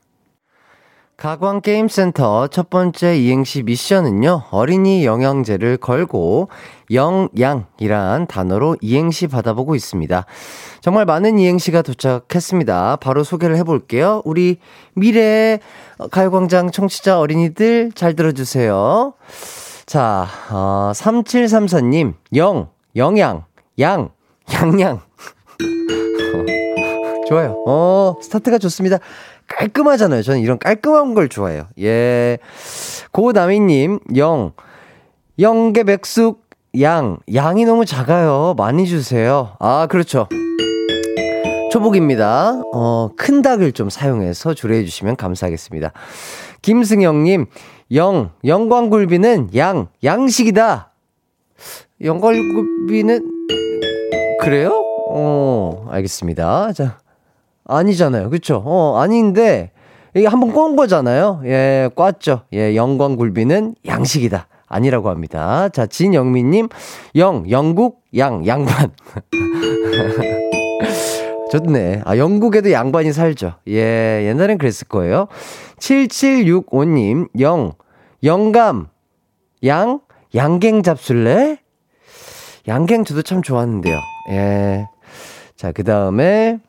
가광게임센터 1.15 2.47
첫 2.47 2.69
번째 2.69 3.17
이행시 3.17 3.63
미션은요, 3.63 4.47
어린이 4.51 5.05
영양제를 5.05 5.77
걸고 5.77 6.49
영양이란 6.91 8.27
단어로 8.27 8.75
이행시 8.81 9.27
받아보고 9.27 9.75
있습니다. 9.75 10.25
정말 10.81 11.05
많은 11.05 11.39
이행시가 11.39 11.81
도착했습니다. 11.83 12.97
바로 12.97 13.23
소개를 13.23 13.55
해볼게요. 13.55 14.21
우리 14.25 14.57
미래 14.93 15.59
가요광장 16.11 16.71
청취자 16.71 17.21
어린이들 17.21 17.93
잘 17.95 18.17
들어주세요. 18.17 19.13
자, 19.85 20.27
어, 20.51 20.91
3734님, 20.93 22.15
영, 22.35 22.74
영양, 22.95 23.43
양, 23.79 24.09
양양. 24.53 25.01
좋아요. 27.27 27.61
어, 27.67 28.15
스타트가 28.21 28.57
좋습니다. 28.59 28.99
깔끔하잖아요. 29.47 30.21
저는 30.21 30.39
이런 30.41 30.57
깔끔한 30.57 31.13
걸 31.13 31.27
좋아해요. 31.29 31.67
예. 31.79 32.37
고나미님, 33.11 33.99
영, 34.15 34.51
영계 35.39 35.83
백숙, 35.83 36.45
양, 36.79 37.17
양이 37.33 37.65
너무 37.65 37.85
작아요. 37.85 38.53
많이 38.57 38.87
주세요. 38.87 39.55
아, 39.59 39.87
그렇죠. 39.89 40.27
초복입니다. 41.71 42.61
어, 42.73 43.09
큰 43.17 43.41
닭을 43.41 43.73
좀 43.73 43.89
사용해서 43.89 44.53
조리해 44.53 44.85
주시면 44.85 45.15
감사하겠습니다. 45.17 45.91
김승영님, 46.61 47.47
영, 47.93 48.31
영광굴비는 48.45 49.49
양, 49.55 49.87
양식이다. 50.03 50.94
영광굴비는 52.01 53.31
그래요? 54.41 54.83
어, 55.09 55.87
알겠습니다. 55.89 56.73
자, 56.73 56.99
아니잖아요. 57.63 58.29
그쵸? 58.29 58.61
어, 58.65 58.99
아닌데, 58.99 59.71
이게 60.13 60.27
한번 60.27 60.51
꼰 60.51 60.75
거잖아요. 60.75 61.41
예, 61.45 61.89
꽈죠. 61.95 62.41
예, 62.53 62.75
영광굴비는 62.75 63.75
양식이다. 63.85 64.47
아니라고 64.67 65.09
합니다. 65.09 65.69
자, 65.69 65.85
진영민님, 65.85 66.67
영, 67.15 67.49
영국, 67.49 68.01
양, 68.17 68.45
양반. 68.45 68.91
좋네. 71.51 72.01
아, 72.03 72.17
영국에도 72.17 72.71
양반이 72.71 73.13
살죠. 73.13 73.53
예, 73.69 74.25
옛날엔 74.27 74.57
그랬을 74.57 74.87
거예요. 74.87 75.27
7765님, 75.79 77.29
영, 77.39 77.73
영감, 78.23 78.87
양, 79.63 80.01
양갱 80.33 80.83
잡술래? 80.83 81.59
양갱 82.67 83.05
저도 83.05 83.21
참 83.21 83.41
좋았는데요. 83.41 83.99
예. 84.29 84.87
자, 85.55 85.71
그 85.71 85.83
다음에 85.83 86.59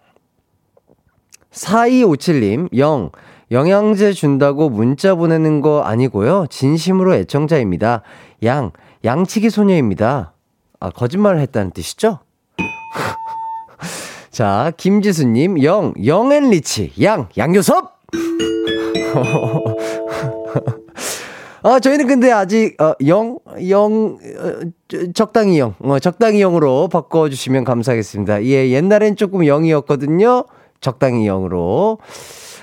4257님, 1.51 2.77
영, 2.79 3.11
영양제 3.51 4.13
준다고 4.13 4.69
문자 4.69 5.15
보내는 5.15 5.61
거 5.61 5.83
아니고요. 5.83 6.47
진심으로 6.51 7.15
애청자입니다. 7.15 8.03
양, 8.45 8.73
양치기 9.05 9.51
소녀입니다. 9.51 10.35
아, 10.81 10.91
거짓말을 10.91 11.41
했다는 11.41 11.71
뜻이죠? 11.71 12.19
자, 14.31 14.73
김지수님, 14.77 15.63
영, 15.63 15.95
영앤리치, 16.05 16.93
양, 17.03 17.29
양요섭! 17.39 17.97
아, 21.62 21.81
저희는 21.81 22.07
근데 22.07 22.31
아직, 22.31 22.81
어, 22.81 22.95
영, 23.07 23.38
영, 23.69 24.19
어, 24.38 25.01
적당히 25.14 25.59
영, 25.59 25.75
어, 25.81 25.99
적당히 25.99 26.40
영으로 26.40 26.88
바꿔주시면 26.88 27.64
감사하겠습니다. 27.64 28.45
예, 28.45 28.71
옛날엔 28.71 29.16
조금 29.16 29.45
영이었거든요. 29.45 30.45
적당히 30.81 31.25
영으로 31.27 31.99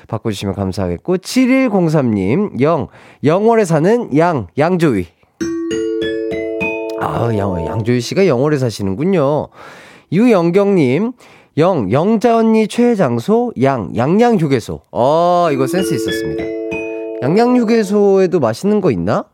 바꿔주시면 0.08 0.56
감사하겠고, 0.56 1.18
7103님, 1.18 2.62
영, 2.62 2.88
영월에 3.24 3.66
사는 3.66 4.16
양, 4.18 4.48
양조위. 4.58 5.08
아, 7.02 7.36
양, 7.36 7.66
양조위 7.66 8.00
씨가 8.00 8.28
영월에 8.28 8.58
사시는군요. 8.58 9.50
유영경님, 10.12 11.14
영, 11.58 11.92
영자 11.92 12.38
언니 12.38 12.68
최애 12.68 12.96
장소, 12.96 13.52
양, 13.62 13.96
양양 13.96 14.38
휴게소. 14.38 14.82
아, 14.92 15.50
이거 15.52 15.68
센스 15.68 15.94
있었습니다. 15.94 16.44
양양휴게소에도 17.24 18.40
맛있는 18.42 18.82
거 18.82 18.92
있나? 18.92 19.26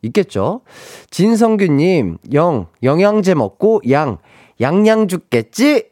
있겠죠? 0.00 0.62
진성규님, 1.10 2.18
영, 2.32 2.68
영양제 2.82 3.34
먹고 3.34 3.82
양, 3.90 4.18
양양 4.60 5.08
죽겠지? 5.08 5.90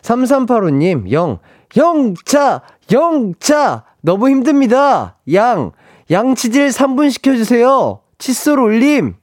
3385님, 0.00 1.12
영, 1.12 1.38
영차, 1.76 2.62
영차! 2.90 3.84
너무 4.00 4.30
힘듭니다. 4.30 5.18
양, 5.32 5.72
양치질 6.10 6.68
3분 6.68 7.10
시켜주세요. 7.10 8.00
칫솔 8.16 8.60
올림. 8.60 9.16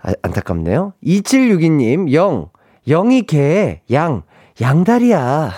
아, 0.00 0.12
안타깝네요. 0.22 0.92
2762님, 1.02 2.12
영, 2.12 2.50
영이 2.86 3.22
개, 3.22 3.80
양, 3.90 4.22
양다리야. 4.60 5.50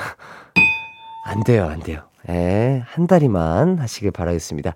안 1.27 1.45
돼요, 1.45 1.67
안 1.67 1.81
돼요. 1.81 2.10
예, 2.29 2.83
한 2.87 3.07
다리만 3.07 3.79
하시길 3.79 4.11
바라겠습니다. 4.11 4.75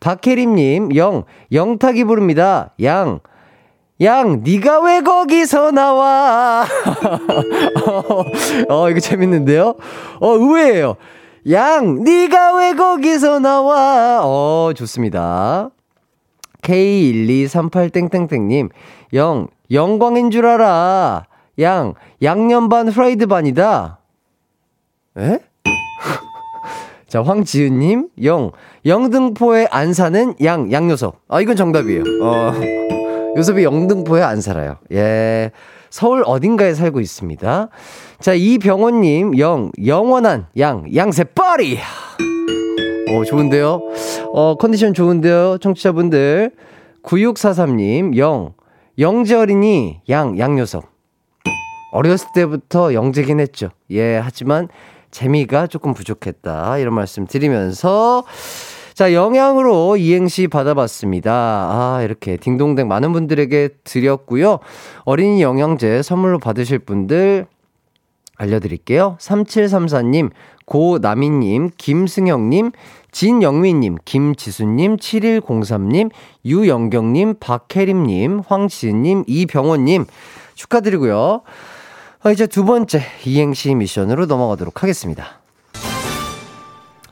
박혜림님, 0.00 0.94
영, 0.96 1.24
영탁이 1.50 2.04
부릅니다. 2.04 2.72
양, 2.82 3.20
양, 4.00 4.42
니가 4.44 4.80
왜 4.80 5.00
거기서 5.00 5.72
나와? 5.72 6.64
어, 8.68 8.90
이거 8.90 9.00
재밌는데요? 9.00 9.74
어, 10.20 10.28
의외예요. 10.28 10.94
양, 11.50 12.04
니가 12.04 12.56
왜 12.56 12.74
거기서 12.74 13.40
나와? 13.40 14.20
어, 14.22 14.72
좋습니다. 14.74 15.70
K1238땡땡땡님, 16.62 18.70
영, 19.14 19.48
영광인 19.70 20.30
줄 20.30 20.46
알아. 20.46 21.24
양, 21.60 21.94
양념 22.22 22.68
반 22.68 22.90
프라이드 22.90 23.26
반이다. 23.26 23.98
에? 25.18 25.38
자, 27.14 27.22
황지은님, 27.22 28.08
영, 28.24 28.50
영등포에 28.84 29.68
안 29.70 29.92
사는 29.92 30.34
양, 30.42 30.72
양요섭. 30.72 31.20
아, 31.28 31.40
이건 31.40 31.54
정답이에요. 31.54 32.02
어, 32.20 32.52
요섭이 33.38 33.62
영등포에 33.62 34.20
안 34.20 34.40
살아요. 34.40 34.78
예. 34.90 35.52
서울 35.90 36.24
어딘가에 36.26 36.74
살고 36.74 36.98
있습니다. 36.98 37.68
자, 38.18 38.34
이병호님, 38.34 39.38
영, 39.38 39.70
영원한 39.86 40.48
양, 40.58 40.92
양새빨이. 40.92 41.78
어, 43.10 43.24
좋은데요? 43.24 43.80
어, 44.32 44.56
컨디션 44.56 44.92
좋은데요? 44.92 45.58
청취자분들. 45.58 46.50
9643님, 47.04 48.16
영, 48.16 48.54
영재 48.98 49.36
어린이, 49.36 50.00
양, 50.08 50.36
양요섭. 50.36 50.82
어렸을 51.92 52.26
때부터 52.34 52.92
영재긴 52.92 53.38
했죠. 53.38 53.68
예, 53.92 54.16
하지만 54.16 54.66
재미가 55.14 55.68
조금 55.68 55.94
부족했다. 55.94 56.78
이런 56.78 56.92
말씀 56.92 57.24
드리면서 57.26 58.24
자, 58.94 59.12
영양으로 59.12 59.96
이행시 59.96 60.48
받아봤습니다. 60.48 61.32
아, 61.32 62.02
이렇게 62.02 62.36
딩동댕 62.36 62.88
많은 62.88 63.12
분들에게 63.12 63.68
드렸고요. 63.84 64.58
어린이 65.04 65.40
영양제 65.40 66.02
선물로 66.02 66.38
받으실 66.40 66.80
분들 66.80 67.46
알려드릴게요. 68.36 69.16
3734님, 69.20 70.30
고나미님, 70.66 71.70
김승영님, 71.76 72.72
진영민님, 73.12 73.98
김지수님, 74.04 74.96
7103님, 74.96 76.10
유영경님, 76.44 77.34
박혜림님, 77.38 78.42
황지은님, 78.46 79.24
이병원님 79.28 80.06
축하드리고요. 80.54 81.42
어, 82.26 82.30
이제 82.32 82.46
두 82.46 82.64
번째 82.64 83.02
이행시 83.26 83.74
미션으로 83.74 84.24
넘어가도록 84.24 84.82
하겠습니다. 84.82 85.40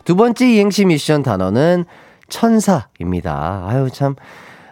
두 0.04 0.16
번째 0.16 0.50
이행시 0.50 0.86
미션 0.86 1.22
단어는 1.22 1.84
천사입니다. 2.30 3.66
아유, 3.68 3.90
참. 3.92 4.16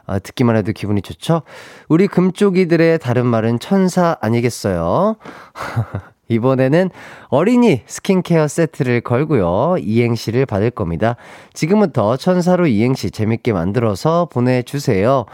아, 0.07 0.19
듣기만 0.19 0.57
해도 0.57 0.73
기분이 0.73 1.03
좋죠? 1.03 1.43
우리 1.91 2.09
금쪽이들의 2.09 3.01
다른 3.01 3.27
말은 3.27 3.59
천사 3.59 4.17
아니겠어요? 4.23 5.17
이번에는 6.29 6.89
어린이 7.29 7.83
스킨케어 7.85 8.49
세트를 8.49 9.03
걸고요. 9.03 9.77
이행시를 9.79 10.47
받을 10.47 10.71
겁니다. 10.71 11.17
지금부터 11.53 12.17
천사로 12.17 12.67
이행시 12.67 13.11
재밌게 13.11 13.53
만들어서 13.53 14.27
보내주세요. 14.33 15.27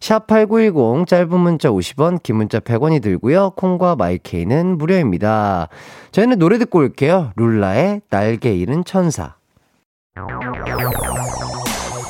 샵8910 0.00 1.06
짧은 1.06 1.38
문자 1.38 1.68
50원, 1.68 2.22
긴 2.22 2.36
문자 2.36 2.58
100원이 2.58 3.02
들고요. 3.02 3.50
콩과 3.50 3.96
마이케이는 3.96 4.78
무료입니다. 4.78 5.68
저희는 6.12 6.38
노래 6.38 6.58
듣고 6.58 6.78
올게요. 6.78 7.32
룰라의 7.36 8.00
날개 8.08 8.54
잃은 8.54 8.84
천사. 8.84 9.34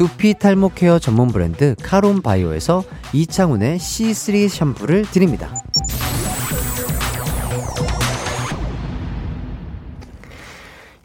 두피 0.00 0.32
탈모 0.32 0.70
케어 0.74 0.98
전문 0.98 1.28
브랜드 1.28 1.74
카론 1.82 2.22
바이오에서 2.22 2.84
이창훈의 3.12 3.76
C3 3.76 4.48
샴푸를 4.48 5.02
드립니다. 5.02 5.52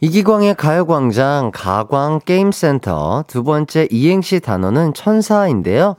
이기광의 0.00 0.54
가요광장 0.54 1.50
가광 1.52 2.20
게임센터 2.24 3.24
두 3.28 3.44
번째 3.44 3.86
이행시 3.90 4.40
단어는 4.40 4.94
천사인데요. 4.94 5.96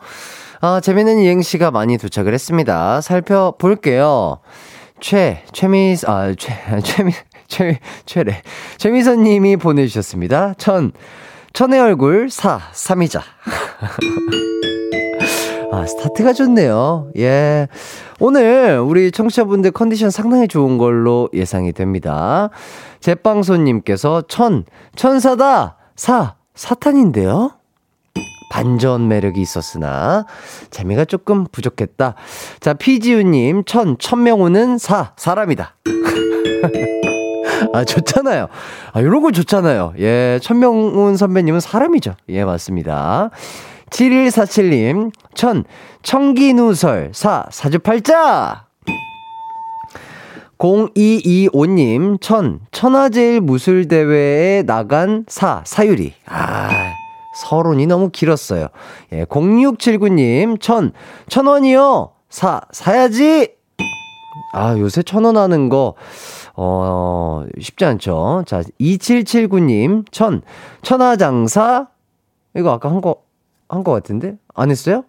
아, 0.61 0.79
재밌는 0.79 1.19
이행시가 1.19 1.69
많이 1.69 1.99
도착을 1.99 2.33
했습니다. 2.33 3.01
살펴볼게요. 3.01 4.39
최, 4.99 5.43
최미, 5.53 5.95
아, 6.07 6.33
최, 6.35 6.55
최미, 6.81 7.11
최, 7.47 7.79
최래. 8.07 8.41
최미선 8.77 9.21
님이 9.21 9.55
보내주셨습니다. 9.55 10.55
천, 10.57 10.93
천의 11.57 11.79
얼굴 11.79 12.29
사, 12.29 12.59
삼이자. 12.71 13.23
아, 15.71 15.87
스타트가 15.87 16.33
좋네요. 16.33 17.09
예. 17.17 17.67
오늘 18.19 18.77
우리 18.77 19.11
청취자분들 19.11 19.71
컨디션 19.71 20.11
상당히 20.11 20.47
좋은 20.47 20.77
걸로 20.77 21.29
예상이 21.33 21.73
됩니다. 21.73 22.51
제빵손님께서 22.99 24.25
천, 24.27 24.65
천사다! 24.95 25.77
사, 25.95 26.35
사탄인데요? 26.53 27.53
반전 28.51 29.07
매력이 29.07 29.41
있었으나 29.41 30.27
재미가 30.69 31.05
조금 31.05 31.47
부족했다. 31.51 32.13
자, 32.59 32.73
피지우님, 32.75 33.63
천, 33.65 33.97
천명호는 33.97 34.77
사, 34.77 35.13
사람이다. 35.15 35.75
아, 37.73 37.83
좋잖아요. 37.83 38.47
아, 38.93 39.01
요런 39.01 39.21
거 39.21 39.31
좋잖아요. 39.31 39.93
예, 39.99 40.39
천명훈 40.41 41.17
선배님은 41.17 41.59
사람이죠. 41.59 42.15
예, 42.29 42.45
맞습니다. 42.45 43.29
7147님, 43.89 45.11
천, 45.33 45.63
청기누설, 46.03 47.11
사, 47.13 47.45
사주팔자! 47.49 48.65
0225님, 50.57 52.19
천, 52.19 52.59
천하제일 52.71 53.41
무술대회에 53.41 54.63
나간 54.63 55.25
사, 55.27 55.61
사유리. 55.65 56.13
아, 56.25 56.69
서론이 57.45 57.85
너무 57.85 58.09
길었어요. 58.09 58.67
예, 59.13 59.25
0679님, 59.25 60.59
천, 60.59 60.91
천원이요! 61.29 62.11
사, 62.29 62.61
사야지! 62.71 63.49
아, 64.53 64.77
요새 64.77 65.03
천원 65.03 65.37
하는 65.37 65.69
거, 65.69 65.93
어, 66.57 67.45
쉽지 67.61 67.85
않죠. 67.85 68.43
자, 68.47 68.63
2779님, 68.81 70.05
천, 70.11 70.41
천하장사, 70.81 71.87
이거 72.55 72.71
아까 72.71 72.89
한 72.89 72.99
거, 72.99 73.17
한 73.69 73.83
거 73.83 73.91
같은데? 73.91 74.35
안 74.55 74.71
했어요? 74.71 75.03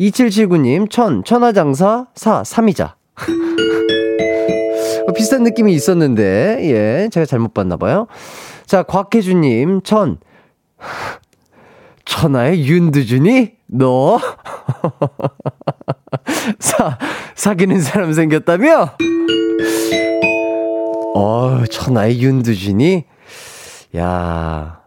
2779님, 0.00 0.88
천, 0.90 1.22
천하장사, 1.24 2.06
사, 2.14 2.42
삼이자. 2.44 2.96
어, 5.06 5.12
비슷한 5.12 5.42
느낌이 5.42 5.72
있었는데, 5.74 6.58
예, 6.62 7.08
제가 7.12 7.26
잘못 7.26 7.52
봤나봐요. 7.54 8.06
자, 8.64 8.82
곽혜주님, 8.82 9.82
천, 9.82 10.16
천하의 12.06 12.66
윤두준이? 12.66 13.52
너? 13.66 14.18
사, 16.58 16.98
사귀는 17.34 17.80
사람 17.80 18.12
생겼다며? 18.14 18.92
어, 21.16 21.64
천하의 21.64 22.20
윤두준이? 22.20 23.06
야, 23.96 24.82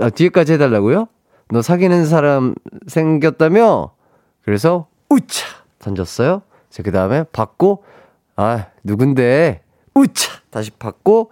아, 0.00 0.10
뒤에까지 0.10 0.54
해달라고요? 0.54 1.06
너 1.50 1.60
사귀는 1.60 2.06
사람 2.06 2.54
생겼다며? 2.86 3.90
그래서, 4.42 4.86
우차! 5.10 5.46
던졌어요. 5.78 6.40
자, 6.70 6.82
그 6.82 6.92
다음에 6.92 7.24
받고, 7.24 7.84
아, 8.36 8.68
누군데? 8.84 9.60
우차! 9.94 10.40
다시 10.48 10.70
받고, 10.70 11.30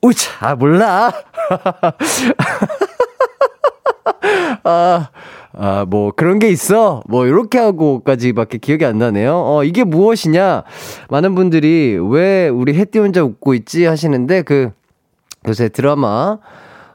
우차! 0.00 0.48
아, 0.48 0.54
몰라! 0.54 1.12
아, 4.64 5.10
아, 5.60 5.84
뭐, 5.84 6.12
그런 6.14 6.38
게 6.38 6.48
있어. 6.50 7.02
뭐, 7.08 7.26
이렇게 7.26 7.58
하고까지밖에 7.58 8.58
기억이 8.58 8.84
안 8.84 8.98
나네요. 8.98 9.34
어, 9.44 9.64
이게 9.64 9.82
무엇이냐? 9.82 10.62
많은 11.10 11.34
분들이 11.34 11.98
왜 12.00 12.48
우리 12.48 12.74
해띠 12.74 13.00
혼자 13.00 13.24
웃고 13.24 13.54
있지? 13.54 13.84
하시는데, 13.84 14.42
그, 14.42 14.70
요새 15.48 15.68
드라마, 15.68 16.38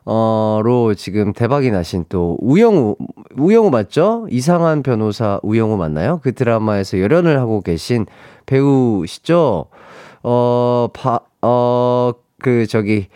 어로 0.05 0.95
지금 0.95 1.33
대박이 1.33 1.71
나신 1.71 2.03
또 2.09 2.37
우영우 2.41 2.97
우영우 3.37 3.69
맞죠? 3.69 4.27
이상한 4.29 4.83
변호사 4.83 5.39
우영우 5.43 5.77
맞나요? 5.77 6.19
그 6.21 6.33
드라마에서 6.33 6.99
열연을 6.99 7.39
하고 7.39 7.61
계신 7.61 8.05
배우시죠? 8.45 9.67
어, 10.23 10.87
바, 10.93 11.21
어, 11.41 12.11
그 12.41 12.67
저기 12.67 13.07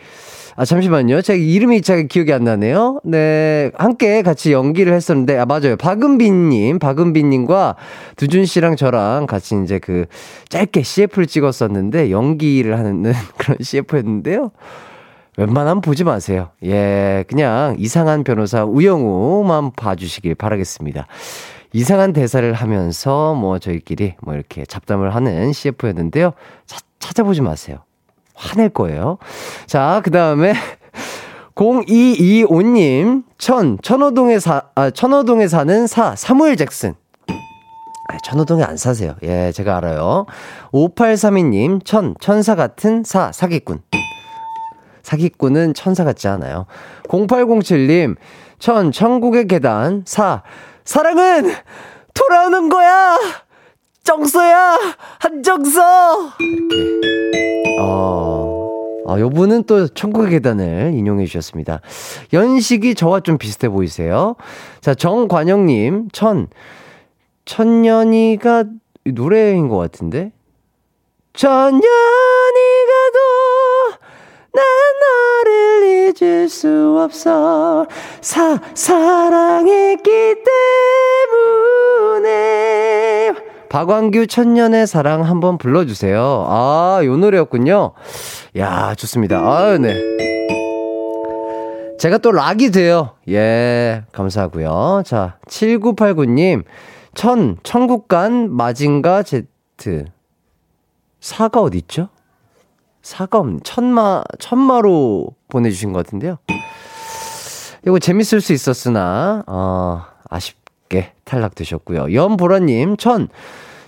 아, 0.60 0.64
잠시만요. 0.64 1.22
제가 1.22 1.36
이름이 1.36 1.82
잘 1.82 2.08
기억이 2.08 2.32
안 2.32 2.42
나네요. 2.42 2.98
네. 3.04 3.70
함께 3.76 4.22
같이 4.22 4.52
연기를 4.52 4.92
했었는데, 4.92 5.38
아, 5.38 5.46
맞아요. 5.46 5.76
박은빈님, 5.76 6.80
박은빈님과 6.80 7.76
두준 8.16 8.44
씨랑 8.44 8.74
저랑 8.74 9.26
같이 9.28 9.54
이제 9.62 9.78
그 9.78 10.06
짧게 10.48 10.82
CF를 10.82 11.28
찍었었는데, 11.28 12.10
연기를 12.10 12.76
하는 12.76 13.04
그런 13.38 13.58
CF였는데요. 13.60 14.50
웬만하면 15.36 15.80
보지 15.80 16.02
마세요. 16.02 16.50
예, 16.64 17.24
그냥 17.28 17.76
이상한 17.78 18.24
변호사 18.24 18.64
우영우만 18.64 19.70
봐주시길 19.76 20.34
바라겠습니다. 20.34 21.06
이상한 21.72 22.12
대사를 22.12 22.52
하면서 22.52 23.32
뭐 23.34 23.60
저희끼리 23.60 24.16
뭐 24.22 24.34
이렇게 24.34 24.66
잡담을 24.66 25.14
하는 25.14 25.52
CF였는데요. 25.52 26.32
자, 26.66 26.78
찾아보지 26.98 27.42
마세요. 27.42 27.78
화낼 28.38 28.68
거예요. 28.70 29.18
자, 29.66 30.00
그 30.04 30.10
다음에 30.10 30.54
0225님, 31.54 33.24
천, 33.36 33.78
천호동에 33.82 34.38
사, 34.38 34.62
아, 34.76 34.90
천호동에 34.90 35.48
사는 35.48 35.86
사, 35.86 36.14
사무엘 36.14 36.56
잭슨. 36.56 36.94
아, 38.08 38.16
천호동에 38.24 38.62
안 38.62 38.76
사세요. 38.76 39.16
예, 39.24 39.50
제가 39.52 39.76
알아요. 39.78 40.26
5832님, 40.72 41.84
천, 41.84 42.14
천사 42.20 42.54
같은 42.54 43.02
사, 43.04 43.32
사기꾼. 43.32 43.82
사기꾼은 45.02 45.74
천사 45.74 46.04
같지 46.04 46.28
않아요. 46.28 46.66
0807님, 47.08 48.16
천, 48.58 48.92
천국의 48.92 49.46
계단, 49.46 50.04
사, 50.06 50.42
사랑은 50.84 51.52
돌아오는 52.14 52.68
거야! 52.68 53.18
정서야! 54.04 54.78
한정서! 55.18 56.32
이렇게. 56.40 57.76
어, 57.80 58.68
아, 59.06 59.18
요분은 59.20 59.64
또 59.64 59.86
천국의 59.88 60.30
계단을 60.30 60.92
인용해 60.94 61.26
주셨습니다. 61.26 61.80
연식이 62.32 62.94
저와 62.94 63.20
좀 63.20 63.38
비슷해 63.38 63.68
보이세요. 63.68 64.34
자, 64.80 64.94
정관영님, 64.94 66.08
천, 66.12 66.48
천년이가 67.44 68.64
노래인 69.04 69.68
것 69.68 69.76
같은데? 69.78 70.32
천년이 71.34 71.80
가도 72.90 73.18
난 74.52 74.64
너를 75.44 76.12
잊을 76.20 76.48
수 76.48 76.98
없어. 76.98 77.86
사, 78.20 78.58
사랑했기 78.74 80.10
때문에. 82.12 83.17
박완규 83.70 84.26
천년의 84.26 84.86
사랑 84.86 85.24
한번 85.24 85.58
불러주세요. 85.58 86.46
아, 86.48 87.00
요 87.04 87.16
노래였군요. 87.16 87.92
야, 88.56 88.94
좋습니다. 88.94 89.40
아유, 89.40 89.78
네. 89.78 89.94
제가 91.98 92.18
또 92.18 92.32
락이 92.32 92.70
돼요. 92.70 93.10
예, 93.28 94.04
감사하고요. 94.12 95.02
자, 95.04 95.38
7989님, 95.48 96.64
천, 97.14 97.58
천국간 97.62 98.50
마징가 98.54 99.22
제트. 99.22 100.06
사가 101.20 101.60
어디있죠? 101.60 102.08
사가 103.02 103.38
없, 103.38 103.64
천마, 103.64 104.22
천마로 104.38 105.34
보내주신 105.48 105.92
것 105.92 106.04
같은데요. 106.04 106.38
이거 107.86 107.98
재밌을 107.98 108.40
수 108.40 108.52
있었으나, 108.52 109.42
어, 109.46 110.04
아쉽, 110.30 110.56
아쉽게 110.88 111.12
탈락되셨고요. 111.24 112.12
연보라님, 112.12 112.96
천, 112.96 113.28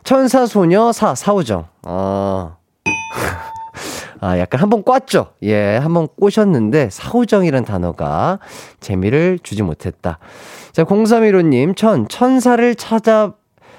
천사소녀 0.05 0.93
사, 0.93 1.15
사우정. 1.15 1.67
아. 1.83 2.57
아, 4.21 4.39
약간 4.39 4.61
한번 4.61 4.85
꽈죠? 4.85 5.33
예, 5.43 5.77
한번 5.77 6.07
꼬셨는데, 6.09 6.91
사우정이란 6.91 7.65
단어가 7.65 8.39
재미를 8.79 9.39
주지 9.43 9.63
못했다. 9.63 10.19
자, 10.73 10.85
0315님, 10.85 11.75
천, 11.75 12.07
천사를 12.07 12.75
찾아, 12.75 13.33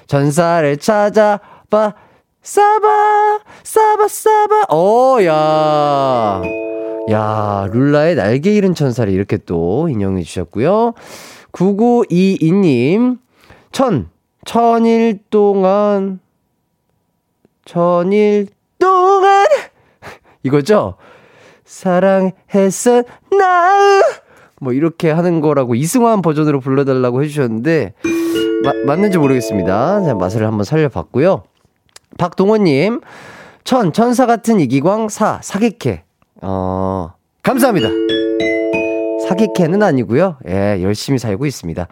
전사를 0.08 0.76
찾아봐, 0.78 1.94
싸바, 2.42 3.40
싸바, 3.62 4.08
싸바, 4.08 4.74
오, 4.74 5.24
야. 5.24 6.42
야, 7.10 7.68
룰라의 7.72 8.16
날개 8.16 8.52
잃은 8.52 8.74
천사를 8.74 9.12
이렇게 9.12 9.36
또 9.36 9.88
인용해 9.88 10.22
주셨고요. 10.22 10.94
9922님, 11.52 13.18
천, 13.70 14.08
천일 14.44 15.20
동안, 15.30 16.20
천일 17.64 18.48
동안, 18.78 19.46
이거죠? 20.42 20.96
사랑했어, 21.64 23.04
나! 23.38 24.02
뭐, 24.60 24.72
이렇게 24.72 25.10
하는 25.10 25.40
거라고 25.40 25.74
이승환 25.74 26.22
버전으로 26.22 26.60
불러달라고 26.60 27.22
해주셨는데, 27.22 27.94
마, 28.64 28.72
맞는지 28.86 29.18
모르겠습니다. 29.18 30.04
자, 30.04 30.14
맛을 30.14 30.46
한번 30.46 30.64
살려봤고요. 30.64 31.44
박동원님, 32.18 33.00
천, 33.64 33.92
천사 33.92 34.26
같은 34.26 34.60
이기광, 34.60 35.08
사, 35.08 35.40
사기캐. 35.42 36.04
어, 36.42 37.12
감사합니다. 37.42 37.88
사기캐는 39.28 39.82
아니고요. 39.82 40.36
예, 40.48 40.82
열심히 40.82 41.18
살고 41.18 41.46
있습니다. 41.46 41.86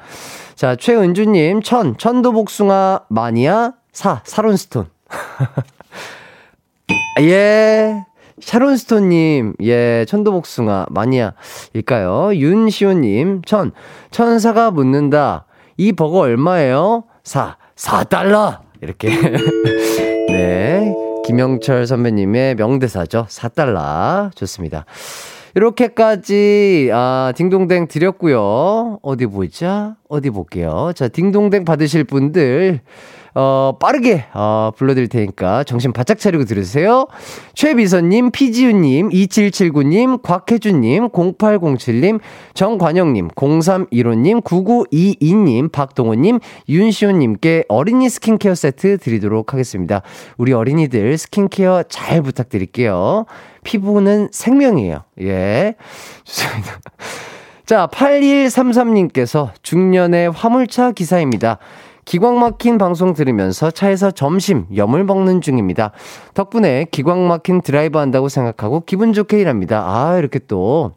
자, 0.54 0.76
최은주님, 0.76 1.62
천, 1.62 1.96
천도복숭아 1.96 3.02
마니아, 3.08 3.72
사, 3.92 4.20
사론스톤. 4.24 4.86
예, 7.20 8.04
샤론스톤님, 8.40 9.54
예, 9.62 10.04
천도복숭아 10.08 10.86
마니아일까요? 10.90 12.34
윤시호님, 12.34 13.42
천, 13.46 13.72
천사가 14.10 14.70
묻는다. 14.70 15.46
이 15.76 15.92
버거 15.92 16.18
얼마예요? 16.18 17.04
사, 17.24 17.56
4달러! 17.76 18.58
이렇게. 18.82 19.08
네. 20.28 20.94
김영철 21.24 21.86
선배님의 21.86 22.56
명대사죠. 22.56 23.26
4달러. 23.28 24.34
좋습니다. 24.34 24.84
이렇게까지 25.54 26.90
아 26.92 27.32
딩동댕 27.36 27.88
드렸고요. 27.88 28.98
어디 29.02 29.26
보자. 29.26 29.96
어디 30.08 30.30
볼게요. 30.30 30.92
자, 30.94 31.08
딩동댕 31.08 31.64
받으실 31.64 32.04
분들 32.04 32.80
어, 33.34 33.76
빠르게, 33.80 34.24
어, 34.34 34.72
불러드릴 34.76 35.08
테니까 35.08 35.64
정신 35.64 35.92
바짝 35.92 36.18
차리고 36.18 36.44
들으세요. 36.44 37.06
최비선님, 37.54 38.32
피지윤님, 38.32 39.10
2779님, 39.10 40.22
곽혜준님, 40.22 41.10
0807님, 41.10 42.20
정관영님, 42.54 43.28
0315님, 43.28 44.42
9922님, 44.42 45.70
박동호님, 45.70 46.40
윤시호님께 46.68 47.64
어린이 47.68 48.08
스킨케어 48.08 48.54
세트 48.54 48.98
드리도록 48.98 49.52
하겠습니다. 49.52 50.02
우리 50.36 50.52
어린이들 50.52 51.16
스킨케어 51.16 51.84
잘 51.84 52.22
부탁드릴게요. 52.22 53.26
피부는 53.64 54.28
생명이에요. 54.32 55.04
예. 55.20 55.74
좋습니다. 56.24 56.78
자, 57.66 57.86
8133님께서 57.92 59.50
중년의 59.62 60.30
화물차 60.32 60.92
기사입니다. 60.92 61.58
기광 62.04 62.40
막힌 62.40 62.78
방송 62.78 63.14
들으면서 63.14 63.70
차에서 63.70 64.10
점심 64.10 64.66
염을 64.74 65.04
먹는 65.04 65.40
중입니다. 65.40 65.92
덕분에 66.34 66.86
기광 66.90 67.28
막힌 67.28 67.60
드라이브 67.60 67.98
한다고 67.98 68.28
생각하고 68.28 68.80
기분 68.84 69.12
좋게 69.12 69.38
일합니다. 69.38 69.84
아, 69.86 70.18
이렇게 70.18 70.40
또 70.40 70.94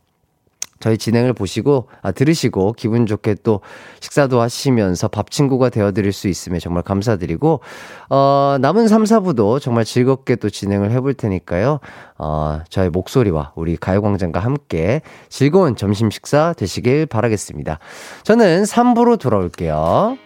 저희 0.83 0.97
진행을 0.97 1.31
보시고 1.31 1.87
아, 2.01 2.11
들으시고 2.11 2.73
기분 2.73 3.05
좋게 3.05 3.37
또 3.43 3.61
식사도 4.01 4.41
하시면서 4.41 5.07
밥 5.07 5.31
친구가 5.31 5.69
되어 5.69 5.93
드릴 5.93 6.11
수 6.11 6.27
있으면 6.27 6.59
정말 6.59 6.83
감사드리고 6.83 7.61
어, 8.09 8.57
남은 8.59 8.89
3, 8.89 9.05
4부도 9.05 9.61
정말 9.61 9.85
즐겁게 9.85 10.35
또 10.35 10.49
진행을 10.49 10.91
해볼 10.91 11.13
테니까요. 11.13 11.79
어, 12.17 12.59
저의 12.67 12.89
목소리와 12.89 13.53
우리 13.55 13.77
가요광장과 13.77 14.41
함께 14.41 15.01
즐거운 15.29 15.77
점심 15.77 16.11
식사 16.11 16.51
되시길 16.51 17.05
바라겠습니다. 17.05 17.79
저는 18.23 18.63
3부로 18.63 19.17
돌아올게요. 19.17 20.17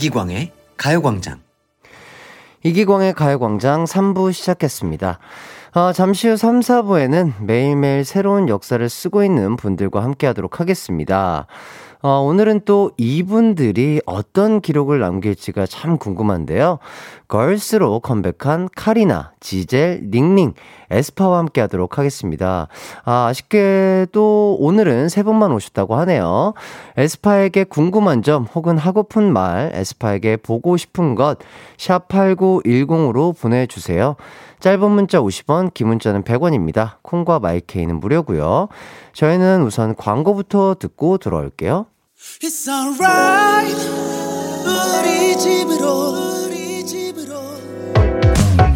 이기광의 0.00 0.50
가요광장. 0.78 1.40
이기광의 2.62 3.12
가요광장 3.12 3.84
3부 3.84 4.32
시작했습니다. 4.32 5.18
어, 5.74 5.92
잠시 5.92 6.26
후 6.28 6.38
3, 6.38 6.60
4부에는 6.60 7.42
매일매일 7.42 8.06
새로운 8.06 8.48
역사를 8.48 8.88
쓰고 8.88 9.22
있는 9.22 9.56
분들과 9.56 10.02
함께 10.02 10.26
하도록 10.28 10.58
하겠습니다. 10.58 11.46
어, 12.02 12.20
오늘은 12.20 12.62
또 12.64 12.92
이분들이 12.96 14.00
어떤 14.06 14.62
기록을 14.62 15.00
남길지가 15.00 15.66
참 15.66 15.98
궁금한데요. 15.98 16.78
걸스로 17.28 18.00
컴백한 18.00 18.70
카리나, 18.74 19.32
지젤, 19.40 20.08
닝닝, 20.10 20.54
에스파와 20.90 21.38
함께 21.38 21.60
하도록 21.60 21.98
하겠습니다. 21.98 22.68
아, 23.04 23.26
아쉽게도 23.26 24.56
오늘은 24.58 25.10
세 25.10 25.22
분만 25.22 25.52
오셨다고 25.52 25.94
하네요. 25.96 26.54
에스파에게 26.96 27.64
궁금한 27.64 28.22
점 28.22 28.44
혹은 28.44 28.78
하고픈 28.78 29.30
말, 29.30 29.70
에스파에게 29.74 30.38
보고 30.38 30.78
싶은 30.78 31.14
것, 31.14 31.38
샵8910으로 31.76 33.38
보내주세요. 33.38 34.16
짧은 34.60 34.90
문자 34.90 35.20
50원, 35.20 35.72
긴 35.72 35.88
문자는 35.88 36.22
100원입니다. 36.22 36.96
콩과 37.02 37.40
마이케이는 37.40 37.98
무료고요. 37.98 38.68
저희는 39.14 39.62
우선 39.62 39.96
광고부터 39.96 40.76
듣고 40.78 41.18
돌아올게요. 41.18 41.86
집으로. 46.86 47.40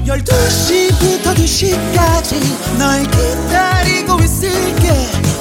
12시부터 0.06 1.34
2시까지 1.34 2.78
널 2.78 3.02
기다리고 3.02 4.20
있을게. 4.20 4.88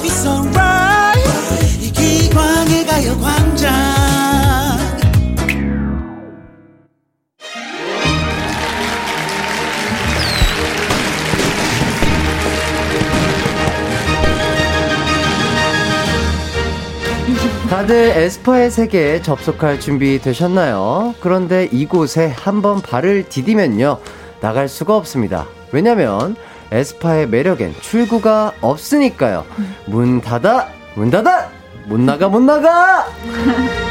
It's 0.02 0.26
alright. 0.26 1.24
이 1.80 1.90
기광의 1.90 2.86
가요광장. 2.86 3.83
다들 17.70 18.10
에스퍼의 18.16 18.70
세계에 18.70 19.22
접속할 19.22 19.80
준비 19.80 20.20
되셨나요? 20.20 21.14
그런데 21.20 21.68
이곳에 21.72 22.28
한번 22.28 22.80
발을 22.80 23.28
디디면요. 23.28 23.98
나갈 24.40 24.68
수가 24.68 24.96
없습니다. 24.96 25.46
왜냐면 25.72 26.36
에스파의 26.70 27.28
매력엔 27.28 27.74
출구가 27.80 28.52
없으니까요. 28.60 29.44
문 29.86 30.20
닫아! 30.20 30.68
문 30.94 31.10
닫아! 31.10 31.48
못 31.86 31.98
나가 32.00 32.28
못 32.28 32.40
나가! 32.40 33.06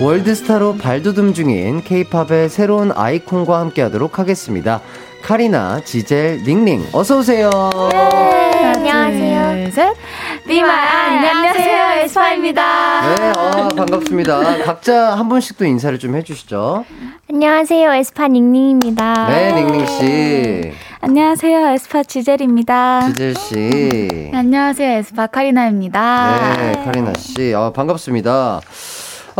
월드스타로 0.00 0.76
발돋움 0.76 1.34
중인 1.34 1.82
케이팝의 1.82 2.48
새로운 2.50 2.92
아이콘과 2.94 3.58
함께 3.58 3.82
하도록 3.82 4.16
하겠습니다. 4.18 4.80
카리나, 5.22 5.80
지젤, 5.84 6.44
닝닝, 6.44 6.84
어서오세요. 6.92 7.50
네, 7.90 8.64
안녕하세요. 8.76 9.64
둘, 9.64 9.72
셋. 9.72 9.96
비마, 10.46 10.68
안녕하세요. 10.72 12.02
에스파입니다. 12.04 13.16
네, 13.16 13.32
어, 13.36 13.68
반갑습니다. 13.76 14.62
각자 14.64 15.16
한 15.16 15.28
분씩 15.28 15.58
또 15.58 15.64
인사를 15.64 15.98
좀 15.98 16.14
해주시죠. 16.14 16.84
안녕하세요. 17.28 17.92
에스파 17.94 18.28
닝닝입니다. 18.28 19.26
네, 19.28 19.52
닝닝씨. 19.52 20.72
안녕하세요. 21.00 21.70
에스파 21.70 22.04
지젤입니다. 22.04 23.08
지젤씨. 23.08 23.54
네, 24.10 24.30
안녕하세요. 24.32 24.98
에스파 24.98 25.26
카리나입니다. 25.26 26.56
네, 26.56 26.84
카리나씨. 26.84 27.52
어, 27.54 27.72
반갑습니다. 27.74 28.60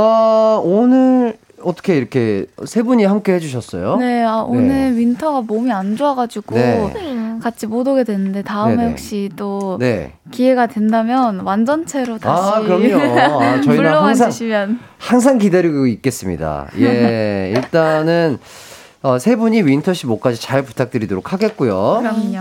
어, 0.00 0.62
오늘 0.64 1.36
어떻게 1.60 1.96
이렇게 1.96 2.46
세 2.64 2.84
분이 2.84 3.04
함께 3.04 3.32
해주셨어요? 3.34 3.96
네, 3.96 4.22
아, 4.22 4.44
오늘 4.46 4.68
네. 4.68 4.96
윈터가 4.96 5.40
몸이 5.40 5.72
안 5.72 5.96
좋아가지고 5.96 6.54
네. 6.54 7.38
같이 7.42 7.66
못 7.66 7.86
오게 7.88 8.04
됐는데 8.04 8.42
다음에 8.42 8.76
네네. 8.76 8.88
혹시 8.90 9.28
또 9.34 9.76
네. 9.80 10.12
기회가 10.30 10.68
된다면 10.68 11.40
완전체로 11.40 12.14
아, 12.14 12.18
다시 12.18 12.42
아, 12.42 12.60
그럼요. 12.60 12.96
아, 13.20 13.60
저희는 13.60 13.92
항상 13.92 14.30
주시면. 14.30 14.78
항상 14.98 15.38
기다리고 15.38 15.88
있겠습니다. 15.88 16.68
예, 16.78 17.52
일단은 17.58 18.38
어, 19.02 19.18
세 19.18 19.34
분이 19.34 19.62
윈터 19.62 19.94
씨 19.94 20.06
몫까지 20.06 20.40
잘 20.40 20.62
부탁드리도록 20.62 21.32
하겠고요. 21.32 21.98
그럼요. 22.00 22.38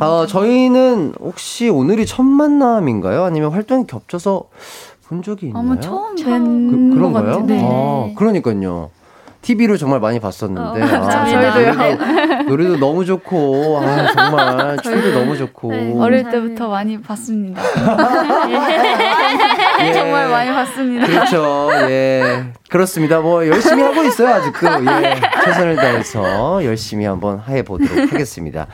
어, 0.00 0.26
저희는 0.26 1.14
혹시 1.20 1.68
오늘이 1.68 2.06
첫 2.06 2.22
만남인가요? 2.22 3.24
아니면 3.24 3.52
활동이 3.52 3.86
겹쳐서 3.86 4.44
본 5.08 5.22
적이 5.22 5.46
있나요? 5.46 5.62
아마 5.62 5.78
처음 5.80 6.14
뵌 6.16 6.24
그, 6.24 6.98
런 6.98 7.12
거요 7.12 7.40
네. 7.46 7.60
아, 7.62 8.10
그러니까요. 8.16 8.90
TV로 9.42 9.76
정말 9.76 10.00
많이 10.00 10.18
봤었는데 10.18 10.82
어, 10.82 10.84
아, 11.04 11.26
저희도요. 11.26 11.74
노래도, 11.74 12.42
노래도, 12.48 12.76
너무 12.78 13.04
좋고 13.04 13.78
아, 13.82 14.10
정말 14.12 14.78
춤도 14.78 15.12
너무 15.12 15.36
좋고 15.36 15.70
네, 15.70 15.94
어릴 15.98 16.30
때부터 16.30 16.70
많이 16.70 16.98
봤습니다. 16.98 17.60
예. 19.84 19.92
정말 19.92 20.30
많이 20.30 20.50
봤습니다. 20.50 21.06
그렇죠. 21.06 21.68
예. 21.90 22.46
그렇습니다. 22.70 23.20
뭐 23.20 23.46
열심히 23.46 23.82
하고 23.82 24.02
있어요 24.04 24.28
아직도. 24.28 24.66
예. 24.66 25.20
최선을 25.44 25.76
다해서 25.76 26.64
열심히 26.64 27.04
한번 27.04 27.42
해 27.46 27.62
보도록 27.62 28.14
하겠습니다. 28.14 28.66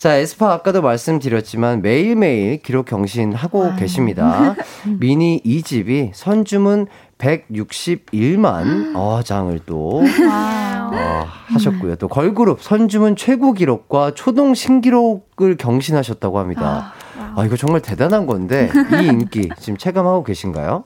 자, 0.00 0.14
에스파 0.14 0.54
아까도 0.54 0.80
말씀드렸지만 0.80 1.82
매일매일 1.82 2.62
기록 2.62 2.86
경신하고 2.86 3.58
와 3.58 3.76
계십니다. 3.76 4.54
미니 4.98 5.42
2집이 5.44 6.12
선주문 6.14 6.86
161만 7.18 8.96
어, 8.96 9.20
장을 9.22 9.60
또 9.66 10.00
어, 10.00 11.26
하셨고요. 11.48 11.96
또 11.96 12.08
걸그룹 12.08 12.62
선주문 12.62 13.16
최고 13.16 13.52
기록과 13.52 14.12
초동 14.14 14.54
신기록을 14.54 15.58
경신하셨다고 15.58 16.38
합니다. 16.38 16.94
아, 17.18 17.34
아 17.36 17.44
이거 17.44 17.56
정말 17.56 17.82
대단한 17.82 18.24
건데 18.24 18.70
이 19.02 19.04
인기 19.04 19.50
지금 19.58 19.76
체감하고 19.76 20.24
계신가요? 20.24 20.84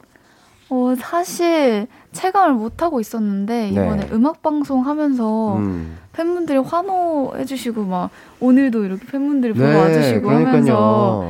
어, 0.71 0.95
사실 0.99 1.87
체감을 2.15 2.55
못 2.55 2.83
하고 2.83 3.01
있었는데 3.01 3.69
이번에 3.69 3.97
네. 4.07 4.09
음악 4.13 4.43
방송 4.43 4.87
하면서 4.87 5.57
음. 5.57 5.99
팬분들이 6.13 6.59
환호해 6.59 7.45
주시고 7.45 7.85
막 7.85 8.11
오늘도 8.41 8.85
이렇게 8.85 9.05
팬분들이 9.07 9.53
보러 9.53 9.69
네, 9.69 9.77
와 9.77 9.93
주시고 9.93 10.23
그러니까요. 10.29 10.47
하면서 10.53 11.25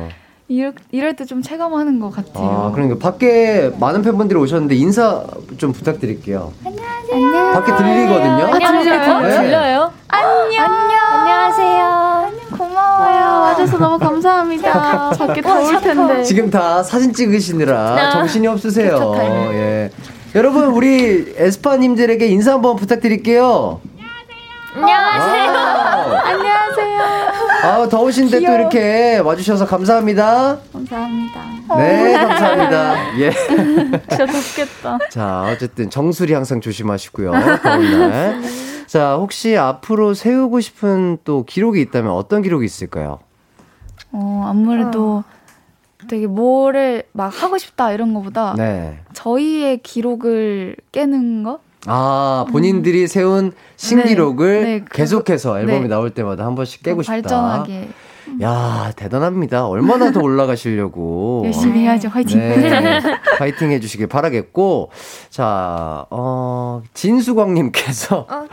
이럴, 0.47 0.73
이럴 0.91 1.15
때 1.15 1.25
좀 1.25 1.41
체감하는 1.41 1.99
것 1.99 2.11
같아요. 2.11 2.47
아, 2.67 2.71
그러니까 2.71 2.99
밖에 2.99 3.71
많은 3.79 4.03
팬분들이 4.03 4.39
오셨는데 4.39 4.75
인사 4.75 5.23
좀 5.57 5.73
부탁드릴게요. 5.73 6.53
안녕하세요. 6.63 7.53
밖에 7.53 7.75
들리거든요. 7.75 8.45
아, 8.45 8.59
들려요? 8.59 9.21
네. 9.21 9.37
들려요? 9.41 9.91
안녕. 10.07 10.65
안녕하세요. 11.13 12.31
고마워요. 12.57 13.25
와줘서 13.41 13.77
너무 13.79 13.97
감사합니다. 13.97 15.09
밖에 15.17 15.41
더울 15.41 15.81
텐데. 15.81 16.21
지금 16.23 16.49
다 16.51 16.83
사진 16.83 17.11
찍으시느라 17.11 17.79
아, 17.79 18.09
정신이 18.11 18.45
없으세요. 18.47 19.13
예. 19.53 19.89
여러분 20.35 20.65
우리 20.65 21.33
에스파님들에게 21.37 22.27
인사 22.27 22.53
한번 22.53 22.75
부탁드릴게요. 22.75 23.79
안녕하세요. 24.75 25.51
안녕하세요. 26.25 27.01
아, 27.63 27.87
더우신데 27.87 28.39
귀여워. 28.39 28.57
또 28.57 28.61
이렇게 28.61 29.17
와주셔서 29.19 29.65
감사합니다. 29.65 30.57
감사합니다. 30.73 31.41
네, 31.77 32.13
감사합니다. 32.13 33.19
예. 33.19 33.31
진짜 34.09 34.25
덥겠다. 34.25 34.97
자, 35.09 35.45
어쨌든 35.53 35.89
정수리 35.89 36.33
항상 36.33 36.59
조심하시고요. 36.59 37.31
더운 37.63 37.99
날. 38.09 38.41
자, 38.87 39.15
혹시 39.15 39.55
앞으로 39.55 40.13
세우고 40.13 40.59
싶은 40.59 41.17
또 41.23 41.45
기록이 41.45 41.79
있다면 41.79 42.11
어떤 42.11 42.41
기록이 42.41 42.65
있을까요? 42.65 43.19
어, 44.11 44.43
아무래도 44.47 45.23
어. 45.25 45.34
되게 46.07 46.27
뭐를 46.27 47.03
막 47.11 47.27
하고 47.43 47.57
싶다 47.57 47.91
이런 47.91 48.13
거보다 48.13 48.55
네. 48.57 48.99
저희의 49.13 49.79
기록을 49.79 50.75
깨는 50.91 51.43
거? 51.43 51.59
아, 51.87 52.45
본인들이 52.51 53.03
음. 53.03 53.07
세운 53.07 53.51
신기록을 53.75 54.63
네, 54.63 54.79
네, 54.79 54.85
계속해서 54.91 55.59
앨범이 55.59 55.81
네. 55.81 55.87
나올 55.87 56.09
때마다 56.09 56.45
한 56.45 56.55
번씩 56.55 56.81
깨고 56.83 57.03
싶다. 57.03 57.13
발전하게. 57.13 57.89
야, 58.41 58.91
대단합니다. 58.95 59.67
얼마나 59.67 60.11
더 60.11 60.19
올라가시려고. 60.23 61.43
열심히 61.45 61.81
해야죠. 61.81 62.09
화이팅. 62.09 62.39
네, 62.39 62.99
화이팅 63.37 63.71
해주시길 63.71 64.07
바라겠고. 64.07 64.89
자, 65.29 66.05
어, 66.09 66.81
진수광님께서. 66.95 68.25
어. 68.27 68.47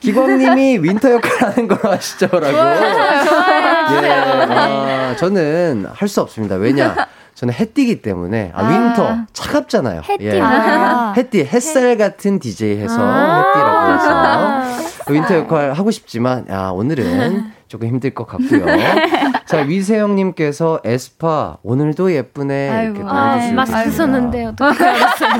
기광님이 0.00 0.78
윈터 0.82 1.10
역할 1.12 1.50
하는 1.50 1.66
걸 1.66 1.86
아시죠라고. 1.94 2.52
좋아요, 2.52 3.24
좋아요. 3.24 3.75
예, 3.90 4.10
아, 4.10 5.16
저는 5.18 5.86
할 5.92 6.08
수 6.08 6.20
없습니다. 6.20 6.56
왜냐? 6.56 6.94
저는 7.34 7.52
해띠기 7.52 8.00
때문에 8.00 8.50
아, 8.54 8.64
아 8.64 8.68
윈터 8.68 9.16
차갑잖아요. 9.32 10.02
해띠 10.08 10.24
예. 10.24 10.40
아. 10.40 11.12
해띠 11.16 11.44
햇살 11.44 11.98
같은 11.98 12.38
DJ 12.38 12.78
해서 12.78 12.96
아~ 12.98 14.62
해띠라고 14.64 14.74
해서 15.04 15.12
윈터 15.12 15.34
역할 15.44 15.72
하고 15.74 15.90
싶지만 15.90 16.46
야 16.48 16.70
오늘은 16.70 17.52
조금 17.68 17.88
힘들 17.88 18.14
것 18.14 18.26
같고요. 18.26 18.64
자, 19.46 19.58
위세영님께서 19.58 20.80
에스파, 20.84 21.58
오늘도 21.62 22.12
예쁘네. 22.12 22.70
아이고, 22.70 22.96
이렇게 22.96 23.08
아, 23.08 23.52
마스크 23.54 23.90
썼는데 23.90 24.46
어떻게 24.46 24.84
알았어요? 24.84 25.30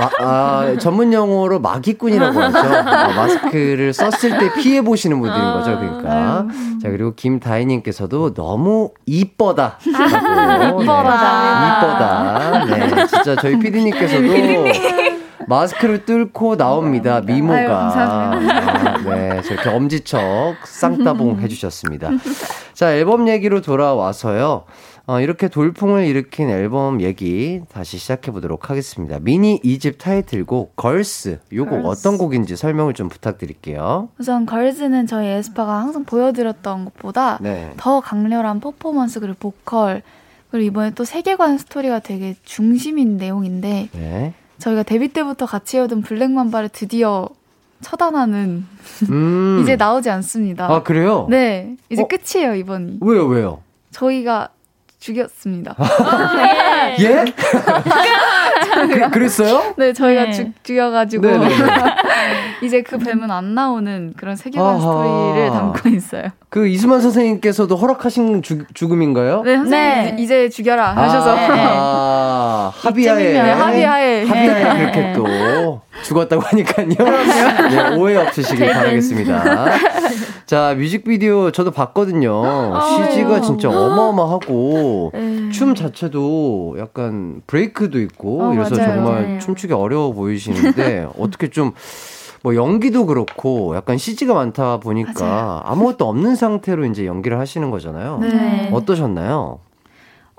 마, 0.00 0.10
아, 0.20 0.76
전문 0.78 1.12
용어로 1.12 1.60
마기꾼이라고 1.60 2.40
하죠. 2.40 2.58
아, 2.58 3.08
마스크를 3.14 3.92
썼을 3.92 4.38
때 4.38 4.52
피해 4.54 4.82
보시는 4.82 5.20
분들인 5.20 5.44
아, 5.44 5.52
거죠. 5.54 5.78
그러니까. 5.78 6.10
아유. 6.12 6.48
자 6.82 6.88
그리고 6.90 7.14
김다희님께서도 7.14 8.34
너무 8.34 8.90
이뻐다. 9.06 9.78
이뻐다. 9.86 10.80
네, 11.60 11.68
이뻐다. 11.68 12.64
네, 12.96 13.06
진짜 13.06 13.36
저희 13.36 13.58
피디님께서도 13.58 14.28
마스크를 15.46 16.04
뚫고 16.04 16.56
나옵니다. 16.56 17.20
미모가. 17.20 17.92
아, 17.94 18.98
네, 19.04 19.42
저렇게 19.42 19.68
엄지척 19.70 20.20
쌍따봉 20.64 21.40
해주셨습니다. 21.40 22.10
자, 22.74 22.92
앨범 22.94 23.28
얘기로 23.28 23.60
돌아와서요. 23.60 24.64
어, 25.06 25.20
이렇게 25.20 25.48
돌풍을 25.48 26.04
일으킨 26.06 26.48
앨범 26.48 27.00
얘기 27.00 27.60
다시 27.72 27.98
시작해 27.98 28.30
보도록 28.30 28.70
하겠습니다. 28.70 29.18
미니 29.18 29.60
2집 29.62 29.98
타이틀곡 29.98 30.76
걸스. 30.76 31.40
요곡 31.52 31.82
걸스. 31.82 31.86
어떤 32.06 32.18
곡인지 32.18 32.54
설명을 32.56 32.94
좀 32.94 33.08
부탁드릴게요. 33.08 34.08
우선 34.18 34.46
걸스는 34.46 35.06
저희 35.08 35.26
에스파가 35.26 35.80
항상 35.80 36.04
보여드렸던 36.04 36.84
것보다 36.84 37.38
네. 37.40 37.72
더 37.76 38.00
강렬한 38.00 38.60
퍼포먼스 38.60 39.18
그리고 39.18 39.36
보컬 39.40 40.02
그리고 40.50 40.66
이번에 40.66 40.90
또 40.90 41.04
세계관 41.04 41.58
스토리가 41.58 41.98
되게 41.98 42.36
중심인 42.44 43.16
내용인데 43.16 43.88
네. 43.92 44.34
저희가 44.58 44.84
데뷔 44.84 45.08
때부터 45.08 45.46
같이 45.46 45.78
해오던 45.78 46.02
블랙맘바를 46.02 46.68
드디어 46.68 47.28
처단하는 47.80 48.64
음. 49.10 49.58
이제 49.62 49.74
나오지 49.74 50.10
않습니다. 50.10 50.72
아 50.72 50.84
그래요? 50.84 51.26
네 51.28 51.76
이제 51.90 52.02
어? 52.02 52.06
끝이에요 52.06 52.54
이번이. 52.54 52.98
왜요 53.00 53.26
왜요? 53.26 53.62
저희가 53.90 54.50
죽였습니다. 55.02 55.74
아, 55.78 56.94
예? 57.00 57.04
예? 57.04 57.24
그, 59.10 59.18
랬어요 59.18 59.74
네, 59.76 59.92
저희가 59.92 60.26
네. 60.26 60.32
죽, 60.32 60.52
죽여가지고 60.62 61.26
이제 62.62 62.82
그 62.82 62.98
뱀은 62.98 63.28
안 63.28 63.54
나오는 63.54 64.14
그런 64.16 64.36
세계관 64.36 64.78
스토리를 64.78 65.50
담고 65.50 65.88
있어요. 65.88 66.28
그 66.48 66.68
이수만 66.68 67.00
선생님께서도 67.00 67.74
허락하신 67.74 68.42
주, 68.42 68.64
죽음인가요? 68.74 69.42
네, 69.42 69.56
선생님 69.56 70.16
네. 70.16 70.22
이제 70.22 70.48
죽여라 70.48 70.92
하셔서 70.92 71.36
아, 71.36 72.51
합의하에 72.70 73.38
합의하에 73.38 74.24
합의하에 74.24 74.78
그렇게 74.78 75.12
또 75.14 75.80
죽었다고 76.04 76.42
하니까요. 76.42 76.88
네, 76.88 77.96
오해 77.96 78.16
없으시길 78.16 78.72
바라겠습니다. 78.72 79.70
자, 80.46 80.74
뮤직비디오 80.76 81.50
저도 81.50 81.70
봤거든요. 81.70 82.42
CG가 82.80 83.40
진짜 83.40 83.68
어마어마하고 83.70 85.12
네. 85.14 85.50
춤 85.50 85.74
자체도 85.74 86.76
약간 86.78 87.40
브레이크도 87.46 88.00
있고 88.00 88.42
어, 88.42 88.54
이래서 88.54 88.74
맞아요. 88.74 88.94
정말. 88.94 89.38
춤추기 89.40 89.72
어려워 89.72 90.12
보이시는데 90.12 91.06
어떻게 91.18 91.48
좀뭐 91.48 92.54
연기도 92.54 93.06
그렇고 93.06 93.74
약간 93.76 93.96
CG가 93.96 94.34
많다 94.34 94.78
보니까 94.78 95.24
맞아요. 95.24 95.60
아무것도 95.64 96.08
없는 96.08 96.34
상태로 96.36 96.84
이제 96.86 97.06
연기를 97.06 97.38
하시는 97.38 97.70
거잖아요. 97.70 98.18
네. 98.20 98.70
어떠셨나요? 98.72 99.60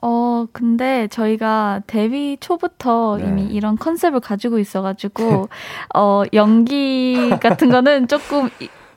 어, 0.05 0.45
근데 0.51 1.07
저희가 1.07 1.81
데뷔 1.87 2.35
초부터 2.37 3.19
네. 3.21 3.25
이미 3.29 3.43
이런 3.45 3.77
컨셉을 3.77 4.19
가지고 4.19 4.59
있어가지고, 4.59 5.47
어, 5.95 6.23
연기 6.33 7.29
같은 7.41 7.69
거는 7.69 8.09
조금 8.09 8.49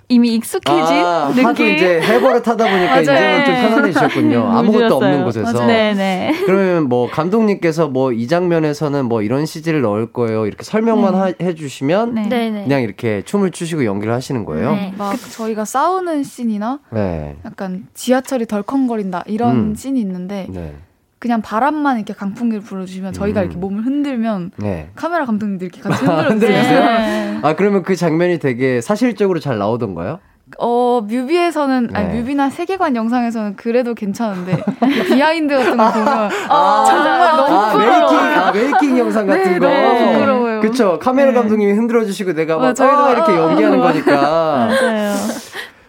이미 0.09 0.35
익숙해진 0.35 0.97
아, 1.05 1.29
느낌. 1.31 1.47
하도 1.47 1.65
이제 1.65 2.01
해버릇 2.01 2.47
하다 2.47 2.65
보니까 2.71 3.01
이제는 3.01 3.45
좀 3.45 3.55
편안해지셨군요. 3.55 4.39
아무것도 4.51 4.97
없는 4.97 5.25
곳에서. 5.25 5.67
네네. 5.67 6.43
그러면 6.47 6.89
뭐 6.89 7.09
감독님께서 7.11 7.89
뭐 7.89 8.13
이 8.13 8.27
장면에서는 8.29 9.05
뭐 9.07 9.23
이런 9.23 9.47
CG를 9.47 9.83
넣을 9.83 10.13
거예요. 10.13 10.47
이렇게 10.47 10.63
설명만 10.65 11.13
네. 11.13 11.19
하, 11.19 11.33
해주시면 11.41 12.15
네. 12.15 12.51
그냥 12.65 12.83
이렇게 12.83 13.23
춤을 13.23 13.51
추시고 13.53 13.85
연기를 13.85 14.13
하시는 14.13 14.45
거예요. 14.45 14.73
네. 14.75 14.93
막 14.99 15.17
저희가 15.31 15.65
싸우는 15.65 16.23
씬이나 16.25 16.81
네. 16.91 17.37
약간 17.45 17.87
지하철이 17.95 18.47
덜컹거린다 18.47 19.25
이런 19.27 19.57
음. 19.71 19.75
씬이 19.77 20.01
있는데 20.01 20.47
네. 20.51 20.75
그냥 21.19 21.41
바람만 21.41 21.97
이렇게 21.97 22.13
강풍기를 22.13 22.63
불어주시면 22.63 23.13
저희가 23.15 23.41
음. 23.41 23.45
이렇게 23.45 23.59
몸을 23.59 23.85
흔들면 23.85 24.51
네. 24.57 24.91
카메라 24.95 25.25
감독님들 25.25 25.67
이렇게 25.67 25.81
같이 25.81 26.05
흔들어주세요. 26.05 26.81
네. 26.85 27.39
아 27.43 27.55
그러면 27.57 27.83
그 27.83 27.97
장면이 27.97 28.39
되게 28.39 28.81
사실적으로 28.81 29.41
잘 29.41 29.59
나오던가요? 29.59 30.19
어 30.59 31.01
뮤비에서는 31.09 31.89
네. 31.93 31.99
아니 31.99 32.19
뮤비나 32.21 32.51
세계관 32.51 32.95
영상에서는 32.95 33.57
그래도 33.57 33.95
괜찮은데 33.95 34.63
behind 35.09 35.53
같은 35.57 35.77
거 35.77 35.93
보면 35.93 36.31
아, 36.49 36.85
정말 36.87 37.37
너무 37.37 37.57
아, 37.57 37.77
making 37.77 38.19
아 38.19 38.53
making 38.53 38.99
영상 38.99 39.27
같은 39.27 39.53
네, 39.55 39.59
거 39.59 39.67
네, 39.67 40.13
부끄러워요. 40.13 40.61
그쵸 40.61 40.99
카메라 41.01 41.33
네. 41.33 41.39
감독님이 41.39 41.73
흔들어 41.73 42.05
주시고 42.05 42.35
내가 42.35 42.59
막 42.59 42.81
아, 42.81 43.11
이렇게 43.11 43.35
연기하는 43.35 43.81
거니까 43.81 44.69
맞아요. 44.71 45.15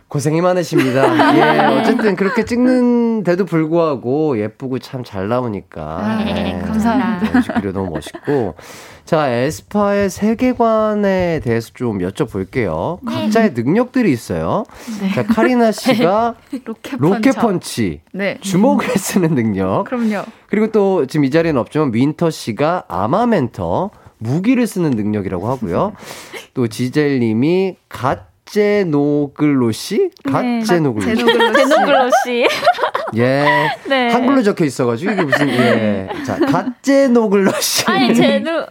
고생이 0.09 0.39
많으십니다. 0.39 1.35
예, 1.35 1.65
어쨌든 1.79 2.15
그렇게 2.15 2.45
찍는데도 2.45 3.43
불구하고 3.45 4.39
예쁘고 4.39 4.79
참 4.79 5.03
잘 5.03 5.27
나오니까. 5.27 5.81
아, 5.83 6.23
네, 6.23 6.33
네, 6.33 6.61
감사합니다. 6.61 7.37
뮤직비디오 7.37 7.71
너무 7.73 7.91
멋있고. 7.91 8.55
자, 9.03 9.29
에스파의 9.29 10.09
세계관에 10.09 11.41
대해서 11.43 11.71
좀 11.73 11.99
여쭤볼게요. 11.99 12.99
네. 13.03 13.13
각자의 13.23 13.51
능력들이 13.53 14.11
있어요. 14.11 14.63
네. 15.01 15.11
자, 15.13 15.23
카리나 15.25 15.71
씨가 15.71 16.35
로켓, 16.65 16.95
로켓 16.99 17.31
펀치. 17.33 18.01
네. 18.13 18.37
주먹을 18.41 18.87
쓰는 18.97 19.35
능력. 19.35 19.85
그럼요. 19.85 20.23
그리고 20.47 20.71
또 20.71 21.05
지금 21.05 21.25
이 21.25 21.31
자리에는 21.31 21.59
없지만 21.59 21.93
윈터 21.93 22.29
씨가 22.29 22.85
armamenter. 22.87 23.91
무기를 24.19 24.65
쓰는 24.65 24.91
능력이라고 24.91 25.47
하고요. 25.47 25.93
또 26.55 26.67
지젤님이 26.67 27.75
god 27.87 28.29
god 28.47 28.74
xenoglossy? 28.74 29.71
god 29.73 30.09
xenoglossy. 30.23 31.15
xenoglossy. 31.15 32.47
예. 33.17 33.69
네. 33.87 34.09
한글로 34.09 34.41
적혀 34.41 34.65
있어가지고 34.65 35.11
이게 35.11 35.21
무슨 35.23 35.49
예. 35.49 36.07
자, 36.25 36.39
god 36.39 37.51
xenoglossy. 37.59 37.85
아니 37.87 38.15
xeno. 38.15 38.65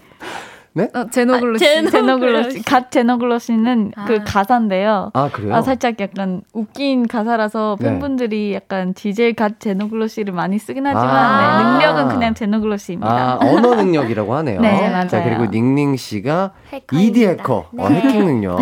네? 0.73 0.91
어, 0.93 1.07
제노글로시. 1.11 1.65
아, 1.67 1.91
제노글로시. 1.91 2.63
갓 2.65 2.91
제노글로시는 2.91 3.93
아. 3.97 4.05
그 4.05 4.23
가사인데요. 4.27 5.11
아, 5.15 5.31
그래요? 5.33 5.55
아, 5.55 5.63
살짝 5.63 5.99
약간 6.01 6.43
웃긴 6.53 7.09
가사라서 7.09 7.79
네. 7.81 7.89
팬분들이 7.89 8.53
약간 8.53 8.93
디젤 8.93 9.33
갓 9.33 9.59
제노글로시를 9.59 10.35
많이 10.35 10.59
쓰긴 10.59 10.87
하지만 10.87 11.09
아. 11.09 11.57
네, 11.57 11.65
능력은 11.89 12.09
그냥 12.15 12.35
제노글로시입니다. 12.35 13.11
아, 13.11 13.39
언어 13.41 13.75
능력이라고 13.75 14.35
하네요. 14.35 14.61
네, 14.61 14.91
맞아요. 14.91 15.09
자, 15.09 15.25
그리고 15.25 15.47
닝닝 15.47 15.97
씨가 15.97 16.53
ED 16.93 17.25
해커. 17.27 17.69
네. 17.73 17.83
어, 17.83 17.89
해킹 17.89 18.27
능력. 18.27 18.59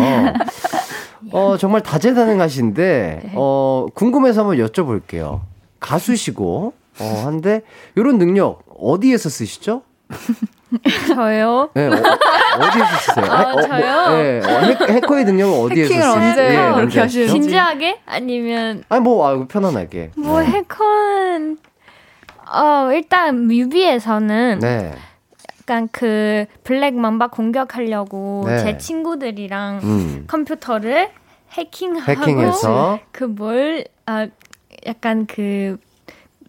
어, 1.31 1.57
정말 1.57 1.81
다재다능하신데, 1.81 3.19
네. 3.23 3.31
어, 3.35 3.87
궁금해서 3.93 4.41
한번 4.41 4.57
여쭤볼게요. 4.65 5.41
가수시고, 5.79 6.73
어, 6.99 7.21
한데, 7.25 7.61
요런 7.97 8.17
능력, 8.17 8.63
어디에서 8.79 9.29
쓰시죠? 9.29 9.83
저요? 11.07 11.69
네, 11.73 11.87
어, 11.87 11.91
디에서 12.71 12.95
쓰세요? 13.01 13.25
아, 13.31 13.53
어, 13.53 13.61
저요? 13.61 14.07
뭐, 14.09 14.17
네, 14.17 14.39
어, 14.39 14.85
해, 14.89 14.99
커의 14.99 15.25
능력은 15.25 15.59
어디에서 15.65 15.93
쓰세요? 15.93 16.11
언제 16.11 16.35
네, 16.35 16.73
그렇게 16.73 16.99
하시죠? 16.99 17.31
진지하게? 17.31 17.99
아니면. 18.05 18.83
아니, 18.89 19.01
뭐, 19.01 19.27
아, 19.27 19.45
편안하게. 19.47 20.11
뭐, 20.17 20.41
네. 20.41 20.47
해커는, 20.47 21.57
어, 22.51 22.89
일단 22.93 23.47
뮤비에서는. 23.47 24.59
네. 24.59 24.93
약간 25.65 25.89
그 25.91 26.45
블랙 26.63 26.93
맘바 26.93 27.29
공격하려고 27.29 28.43
네. 28.45 28.59
제 28.59 28.77
친구들이랑 28.77 29.79
음. 29.81 30.23
컴퓨터를 30.27 31.09
해킹하고 31.53 32.11
해킹해서 32.11 32.99
그뭘 33.11 33.85
아 34.05 34.27
약간 34.85 35.25
그 35.25 35.77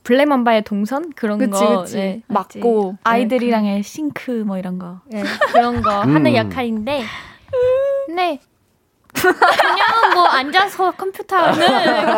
블랙 0.03 0.27
맘바의 0.27 0.65
동선 0.65 1.13
그런 1.17 1.39
그치, 1.39 1.51
거 1.51 1.81
그치. 1.81 1.97
네, 1.97 2.23
맞고 2.27 2.93
네, 2.93 2.99
아이들이랑의 3.05 3.83
그, 3.83 3.89
싱크 3.89 4.31
뭐 4.47 4.59
이런 4.59 4.79
거 4.79 5.01
네, 5.07 5.23
그런 5.51 5.81
거 5.81 6.03
음. 6.03 6.15
하는 6.15 6.35
역할인데 6.35 7.03
네 8.15 8.41
그냥 9.15 10.13
뭐 10.13 10.27
앉아서 10.27 10.91
컴퓨터 10.91 11.37
하는 11.37 11.67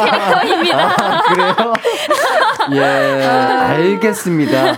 캐릭터입니다. 0.04 0.96
아, 0.98 1.22
그래요? 1.22 1.72
예, 2.72 3.24
알겠습니다. 3.24 4.74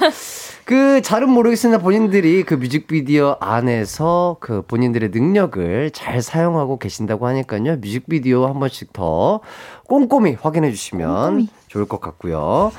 그 0.70 1.02
잘은 1.02 1.28
모르겠으나 1.28 1.78
본인들이 1.78 2.44
그 2.44 2.54
뮤직비디오 2.54 3.34
안에서 3.40 4.36
그 4.38 4.62
본인들의 4.62 5.08
능력을 5.12 5.90
잘 5.90 6.22
사용하고 6.22 6.78
계신다고 6.78 7.26
하니까요. 7.26 7.78
뮤직비디오 7.78 8.46
한 8.46 8.60
번씩 8.60 8.92
더 8.92 9.40
꼼꼼히 9.88 10.36
확인해 10.40 10.70
주시면 10.70 11.24
꼼꼼히. 11.24 11.48
좋을 11.66 11.86
것 11.86 12.00
같고요. 12.00 12.70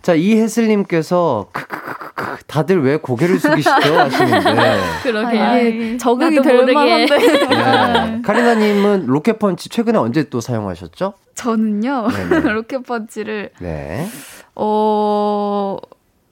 자, 0.00 0.14
이혜슬님께서 0.14 1.48
크크크크 1.52 2.44
다들 2.46 2.82
왜 2.82 2.96
고개를 2.96 3.38
숙이시죠 3.38 3.72
하시는데. 3.94 4.78
그러게요. 5.02 5.42
아, 5.42 5.58
예, 5.58 5.96
적응이 5.98 6.40
될 6.40 6.64
만한데. 6.72 7.18
네. 7.18 8.22
카리나님은 8.24 9.04
로켓펀치 9.04 9.68
최근에 9.68 9.98
언제 9.98 10.30
또 10.30 10.40
사용하셨죠? 10.40 11.12
저는요, 11.34 12.06
로켓펀치를, 12.54 13.50
네. 13.60 14.06
어, 14.54 15.76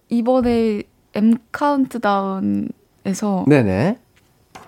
이번에 0.08 0.84
M 1.14 1.34
카운트다운에서. 1.52 3.44
네네. 3.46 3.98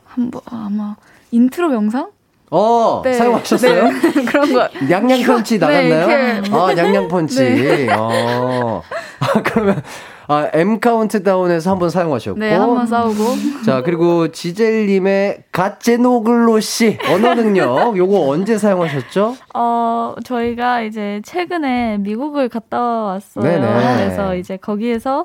한번, 0.05 0.41
아마, 0.47 0.97
인트로 1.31 1.73
영상? 1.75 2.11
어, 2.51 3.03
네. 3.05 3.15
사용하셨어요? 3.15 3.85
네. 3.89 4.25
그런 4.27 4.53
거. 4.53 4.69
냥냥펀치 4.89 5.59
나갔나요? 5.59 6.07
네, 6.07 6.43
아, 6.53 6.73
냥냥펀치. 6.75 7.43
네. 7.43 7.89
어. 7.93 8.83
아, 9.19 9.43
그러면 9.43 9.83
아, 10.27 10.49
M 10.53 10.81
카운트다운에서 10.81 11.71
한번 11.71 11.91
사용하셨고. 11.91 12.39
네, 12.39 12.55
한번 12.55 12.87
싸우고. 12.87 13.65
자, 13.67 13.83
그리고 13.83 14.29
지젤 14.29 14.87
님의 14.87 15.45
god 15.53 15.86
xenoglossy 15.86 16.99
언어 17.11 17.35
능력. 17.35 17.97
요거 17.97 18.29
언제 18.29 18.57
사용하셨죠? 18.57 19.37
어, 19.55 20.15
저희가 20.25 20.83
이제 20.83 21.21
최근에 21.25 21.99
미국을 21.99 22.49
갔다 22.49 22.81
왔어요. 22.81 23.45
네네. 23.45 23.97
그래서 23.97 24.35
이제 24.37 24.57
거기에서 24.57 25.25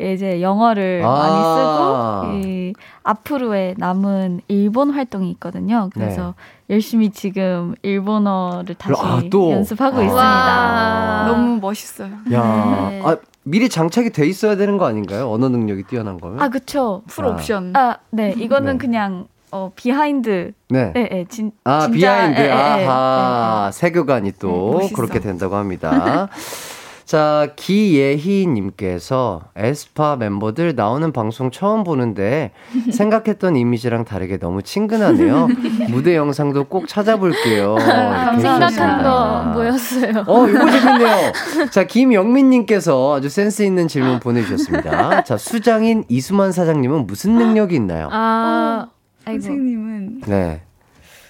이제 0.00 0.40
영어를 0.40 1.02
아~ 1.04 2.22
많이 2.22 2.42
쓰고 2.42 2.48
이 2.48 2.72
앞으로의 3.02 3.74
남은 3.78 4.40
일본 4.48 4.90
활동이 4.90 5.30
있거든요. 5.32 5.90
그래서 5.92 6.34
네. 6.68 6.74
열심히 6.74 7.10
지금 7.10 7.74
일본어를 7.82 8.74
다시 8.76 8.94
아, 9.00 9.20
연습하고 9.32 9.98
아~ 9.98 10.02
있습니다. 10.02 11.24
너무 11.28 11.60
멋있어요. 11.60 12.10
야, 12.32 12.88
네. 12.90 13.02
아, 13.04 13.16
미리 13.42 13.68
장착이 13.68 14.10
돼 14.10 14.26
있어야 14.26 14.56
되는 14.56 14.78
거 14.78 14.86
아닌가요? 14.86 15.30
언어 15.30 15.48
능력이 15.48 15.84
뛰어난 15.84 16.20
거면? 16.20 16.40
아, 16.40 16.48
그쵸. 16.48 17.02
full 17.06 17.26
아. 17.26 17.30
옵션. 17.30 17.74
아, 17.76 17.98
네. 18.10 18.34
이거는 18.36 18.72
네. 18.72 18.78
그냥 18.78 19.26
어, 19.50 19.72
behind. 19.74 20.52
네. 20.68 20.92
네, 20.92 21.08
네 21.08 21.24
진, 21.28 21.50
아, 21.64 21.80
진짜, 21.80 21.96
behind. 21.96 22.40
에, 22.40 22.46
에, 22.46 22.50
아하. 22.50 23.68
에, 23.68 23.72
세계관이 23.72 24.32
또 24.38 24.78
네, 24.80 24.90
그렇게 24.94 25.20
된다고 25.20 25.56
합니다. 25.56 26.28
자, 27.10 27.48
기예희님께서 27.56 29.40
에스파 29.56 30.14
멤버들 30.14 30.76
나오는 30.76 31.10
방송 31.10 31.50
처음 31.50 31.82
보는데 31.82 32.52
생각했던 32.92 33.56
이미지랑 33.56 34.04
다르게 34.04 34.38
너무 34.38 34.62
친근하네요. 34.62 35.48
무대 35.88 36.14
영상도 36.14 36.66
꼭 36.66 36.86
찾아볼게요. 36.86 37.74
아, 37.82 38.38
생각한 38.38 39.02
거 39.02 39.42
뭐였어요? 39.54 40.24
어, 40.24 40.48
이거 40.48 40.70
재밌네요. 40.70 41.32
자, 41.72 41.82
김영민님께서 41.82 43.16
아주 43.16 43.28
센스 43.28 43.64
있는 43.64 43.88
질문 43.88 44.20
보내주셨습니다. 44.20 45.24
자, 45.24 45.36
수장인 45.36 46.04
이수만 46.06 46.52
사장님은 46.52 47.08
무슨 47.08 47.36
능력이 47.36 47.74
있나요? 47.74 48.08
아, 48.12 48.86
어, 48.86 48.90
선생님은. 49.24 50.20
네. 50.28 50.62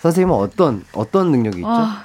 선생님은 0.00 0.36
어떤, 0.36 0.84
어떤 0.92 1.30
능력이 1.30 1.56
있죠? 1.60 1.68
아, 1.70 2.04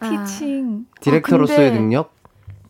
티칭? 0.00 0.18
아. 0.18 0.24
티칭. 0.24 0.86
디렉터로서의 1.00 1.70
어, 1.70 1.72
능력? 1.74 2.12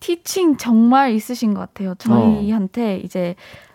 티칭 0.01 0.57
정말 0.57 1.12
있으신 1.12 1.55
것 1.55 1.61
같아요. 1.61 1.95
저희한테 1.99 2.95
어. 2.95 2.97
이제 2.97 3.35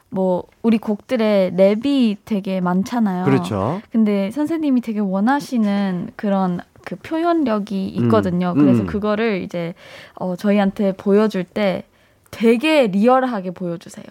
뭐 0.10 0.44
우리 0.62 0.78
곡들의 0.78 1.52
랩이 1.54 2.18
되게 2.26 2.62
많잖아요. 2.62 3.26
그렇죠. 3.26 3.82
근데 3.92 4.32
선생님이 4.32 4.82
되게 4.82 5.00
원하시는 5.00 6.12
그런 6.16 6.62
그 6.86 6.96
표현력이 6.96 7.88
있거든요. 7.88 8.54
음. 8.56 8.62
그래서 8.62 8.82
음. 8.82 8.88
그거를 8.88 9.42
이제 9.42 9.74
어 10.16 10.36
저희한테 10.36 10.94
보여줄 10.94 11.44
때 11.44 11.84
되게 12.32 12.88
리얼하게 12.88 13.52
보여주세요. 13.52 14.06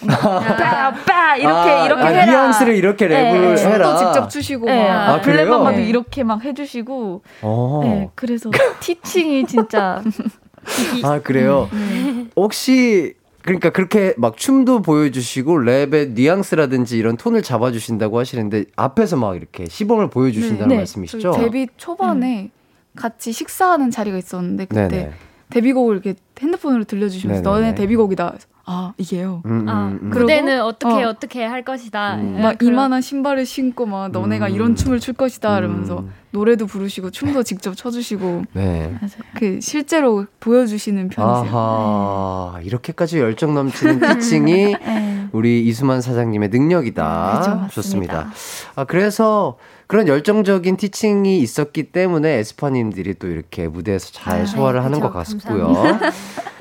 빠빠 0.06 1.36
이렇게 1.36 1.70
아, 1.70 1.86
이렇게 1.86 2.02
아, 2.02 2.06
해라. 2.08 2.24
뉘앙스를 2.26 2.74
이렇게 2.74 3.08
랩을 3.08 3.54
네, 3.56 3.64
해라. 3.66 3.96
직접 3.96 4.28
추시고 4.28 4.66
네. 4.66 4.88
막 4.88 5.08
아, 5.08 5.20
플랫만 5.20 5.64
봐도 5.64 5.80
이렇게 5.80 6.22
막 6.22 6.44
해주시고. 6.44 7.22
어. 7.42 7.80
네, 7.82 8.10
그래서 8.14 8.50
티칭이 8.80 9.46
진짜. 9.46 10.02
아 11.02 11.20
그래요. 11.20 11.68
네. 11.72 12.26
혹시 12.36 13.14
그러니까 13.42 13.70
그렇게 13.70 14.14
막 14.18 14.36
춤도 14.36 14.82
보여주시고 14.82 15.60
랩의 15.60 16.10
뉘앙스라든지 16.10 16.98
이런 16.98 17.16
톤을 17.16 17.42
잡아주신다고 17.42 18.18
하시는데 18.18 18.66
앞에서 18.76 19.16
막 19.16 19.36
이렇게 19.36 19.64
시범을 19.66 20.10
보여주신다는 20.10 20.68
네. 20.68 20.76
말씀이시죠? 20.76 21.32
데뷔 21.32 21.66
초반에 21.78 22.42
음. 22.42 22.50
같이 22.96 23.32
식사하는 23.32 23.90
자리가 23.90 24.18
있었는데 24.18 24.66
그때 24.66 24.88
네네. 24.88 25.12
데뷔곡을 25.50 25.94
이렇게 25.94 26.14
핸드폰으로 26.40 26.84
들려주시면서 26.84 27.42
네네네. 27.42 27.66
너네 27.66 27.74
데뷔곡이다. 27.74 28.34
아 28.66 28.92
이게요. 28.98 29.42
음, 29.46 29.60
음, 29.62 29.68
아, 29.68 29.88
음. 30.00 30.10
그대는 30.10 30.62
어떻게 30.62 31.02
어. 31.02 31.14
떻게 31.14 31.44
할 31.44 31.64
것이다. 31.64 32.16
음. 32.16 32.40
막 32.40 32.56
그런. 32.56 32.72
이만한 32.72 33.00
신발을 33.00 33.44
신고 33.44 33.84
막 33.84 34.12
너네가 34.12 34.46
음. 34.46 34.54
이런 34.54 34.76
춤을 34.76 35.00
출 35.00 35.14
것이다. 35.14 35.58
이러면서 35.58 36.00
음. 36.00 36.12
노래도 36.30 36.66
부르시고 36.66 37.10
춤도 37.10 37.42
직접 37.42 37.74
춰주시고. 37.74 38.44
네. 38.52 38.94
그 39.36 39.60
실제로 39.60 40.26
보여주시는 40.38 41.08
편이세요. 41.08 41.52
아하 41.52 42.58
네. 42.60 42.64
이렇게까지 42.66 43.18
열정 43.18 43.54
넘치는 43.54 44.00
teaching이 44.00 44.52
네. 44.78 45.28
우리 45.32 45.66
이수만 45.66 46.00
사장님의 46.00 46.50
능력이다. 46.50 47.40
그렇죠, 47.42 47.74
좋습니다. 47.74 48.30
아 48.76 48.84
그래서 48.84 49.56
그런 49.90 50.06
열정적인 50.06 50.76
teaching이 50.76 51.40
있었기 51.40 51.90
때문에 51.90 52.34
에스파님들이 52.38 53.14
또 53.14 53.26
이렇게 53.26 53.66
무대에서 53.66 54.12
잘 54.12 54.42
아, 54.42 54.46
소화를 54.46 54.78
네, 54.78 54.84
하는 54.84 55.00
그쵸, 55.00 55.12
것 55.12 55.26
같고요. 55.26 55.98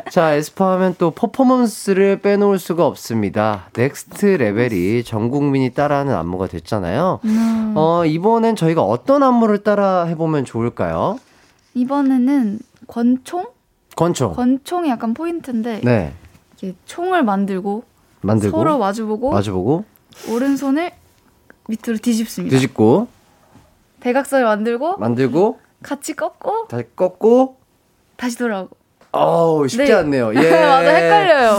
자, 0.09 0.33
에스파 0.33 0.71
하면 0.71 0.95
또 0.97 1.11
퍼포먼스를 1.11 2.21
빼놓을 2.21 2.57
수가 2.57 2.87
없습니다. 2.87 3.69
Next 3.75 4.25
Level이 4.25 5.03
전 5.03 5.29
국민이 5.29 5.69
따라하는 5.69 6.15
안무가 6.15 6.47
됐잖아요. 6.47 7.19
음. 7.23 7.73
어, 7.77 8.03
이번엔 8.03 8.55
저희가 8.55 8.81
어떤 8.81 9.21
안무를 9.21 9.59
따라 9.59 10.05
해보면 10.05 10.45
좋을까요? 10.45 11.19
이번에는 11.75 12.57
권총? 12.87 13.45
권총. 13.95 14.33
권총이 14.33 14.89
약간 14.89 15.13
포인트인데. 15.13 15.81
네. 15.83 16.13
이게 16.57 16.73
총을 16.87 17.21
만들고, 17.21 17.83
만들고 18.21 18.57
서로 18.57 18.79
마주보고 18.79 19.29
마주보고 19.29 19.85
오른손을 20.29 20.89
밑으로 21.67 21.99
뒤집습니다. 22.01 22.55
뒤집고 22.55 23.18
대각선을 23.99 24.45
만들고 24.45 24.97
만들고 24.97 25.59
같이 25.81 26.13
꺾고 26.13 26.67
다시 26.67 26.85
꺾고 26.95 27.57
다시 28.17 28.37
돌아오고. 28.37 28.77
어우 29.11 29.67
쉽지 29.67 29.91
네. 29.91 29.93
않네요. 29.93 30.33
예. 30.35 30.51
맞아 30.51 30.89
헷갈려요. 30.89 31.57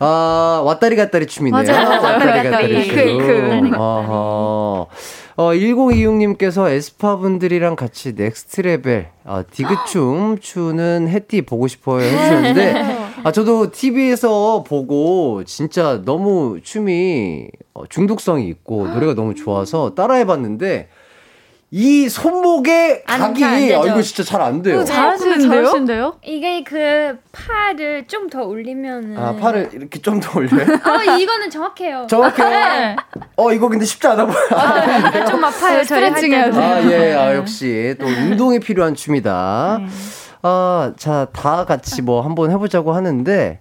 아 0.00 0.62
왔다리 0.64 0.94
갔다리 0.96 1.26
춤이네요. 1.26 1.58
맞아, 1.58 2.00
왔다리 2.00 2.50
갔다리 2.50 2.86
춤. 2.86 2.96
그, 2.96 3.70
그. 3.70 3.76
어허. 3.76 4.88
어, 5.34 5.52
1026님께서 5.52 6.68
에스파 6.68 7.16
분들이랑 7.16 7.74
같이 7.74 8.12
Next 8.14 8.60
Level, 8.60 9.08
아, 9.24 9.42
디귿춤 9.50 10.38
추는 10.40 11.08
해띠 11.08 11.42
보고 11.42 11.68
싶어요 11.68 12.02
해주셨는데, 12.04 12.74
아, 13.24 13.32
저도 13.32 13.70
TV에서 13.70 14.62
보고 14.66 15.42
진짜 15.44 16.02
너무 16.04 16.60
춤이 16.62 17.48
어, 17.72 17.86
중독성이 17.86 18.46
있고 18.48 18.86
노래가 18.88 19.14
너무 19.14 19.34
좋아서 19.34 19.94
따라해봤는데, 19.94 20.88
이 21.74 22.06
손목의 22.06 23.02
각이 23.06 23.42
아 23.42 23.58
이거 23.58 24.02
진짜 24.02 24.22
잘 24.22 24.42
안 24.42 24.60
돼요. 24.60 24.84
잘하시는데요? 24.84 26.18
이게 26.22 26.62
그 26.64 27.18
팔을 27.32 28.06
좀 28.06 28.28
더 28.28 28.42
올리면은 28.44 29.18
아 29.18 29.34
팔을 29.36 29.70
이렇게 29.72 29.98
좀 30.02 30.20
더 30.20 30.38
올려요? 30.38 30.66
어 30.84 31.02
이거는 31.18 31.48
정확해요. 31.48 32.06
정확해요. 32.10 32.48
네. 32.50 32.96
어 33.36 33.52
이거 33.52 33.68
근데 33.70 33.86
쉽지 33.86 34.06
않아 34.06 34.26
보여. 34.26 34.36
아, 34.50 35.24
좀 35.24 35.42
아파요. 35.42 35.82
스트레칭 35.82 36.32
해야 36.34 36.50
돼. 36.50 36.58
아 36.60 36.90
예, 36.90 37.14
아 37.14 37.34
역시 37.34 37.94
또 37.98 38.04
운동에 38.06 38.58
필요한 38.58 38.94
춤이다. 38.94 39.78
네. 39.80 39.86
아자 40.42 41.26
다 41.32 41.64
같이 41.64 42.02
뭐 42.02 42.20
한번 42.20 42.50
해보자고 42.50 42.92
하는데 42.92 43.60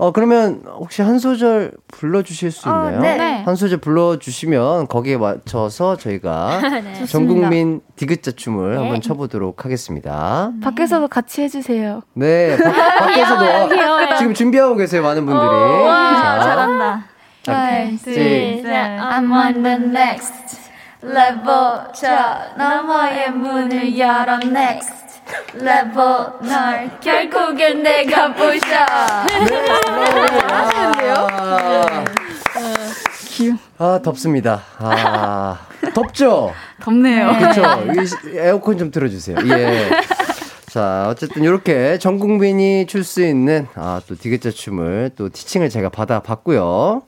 어, 0.00 0.12
그러면 0.12 0.62
혹시 0.66 1.02
한 1.02 1.18
소절 1.18 1.72
불러주실 1.88 2.50
수 2.50 2.70
어, 2.70 2.88
있나요? 2.90 2.96
어, 2.96 3.00
네. 3.02 3.42
한 3.44 3.54
소절 3.54 3.82
불러주시면 3.82 4.86
거기에 4.88 5.18
맞춰서 5.18 5.98
저희가 5.98 6.58
네. 6.82 7.04
전국민 7.04 7.82
디귿자 7.96 8.30
춤을 8.30 8.70
네. 8.70 8.76
한번 8.78 9.02
춰보도록 9.02 9.66
하겠습니다. 9.66 10.52
밖에서도 10.62 11.06
같이 11.08 11.42
해주세요. 11.42 12.00
네, 12.14 12.56
바, 12.56 12.72
밖에서도 13.04 13.44
어, 13.44 14.16
지금 14.16 14.32
준비하고 14.32 14.76
계세요, 14.76 15.02
많은 15.02 15.26
분들이. 15.26 15.46
오, 15.46 15.84
와, 15.84 16.40
잘한다. 16.40 17.04
Five, 17.46 17.98
three, 17.98 18.62
I'm 18.62 19.30
on 19.30 19.62
the 19.62 19.76
next 19.76 20.60
level. 21.04 21.92
저 21.92 22.08
너머의 22.56 23.32
문을 23.32 23.98
열어 23.98 24.38
next. 24.44 25.09
레버 25.54 26.38
널 26.40 26.90
결국엔 27.00 27.82
내가 27.82 28.32
부셔. 28.34 28.66
네, 28.68 29.58
하시는데요? 30.48 31.26
네. 32.56 33.56
아 33.78 33.98
덥습니다. 34.02 34.62
아 34.78 35.58
덥죠? 35.94 36.52
덥네요. 36.82 37.32
그렇죠. 37.38 37.62
에어컨 38.34 38.76
좀 38.78 38.90
틀어주세요. 38.90 39.36
예. 39.46 39.90
자, 40.70 41.06
어쨌든 41.08 41.42
이렇게 41.42 41.98
전 41.98 42.18
국민이 42.18 42.86
출 42.86 43.02
수 43.02 43.22
있는 43.24 43.66
아, 43.74 44.00
또 44.06 44.14
디귿자 44.14 44.50
춤을 44.50 45.10
또 45.16 45.28
티칭을 45.30 45.68
제가 45.68 45.88
받아 45.88 46.20
봤고요. 46.20 47.02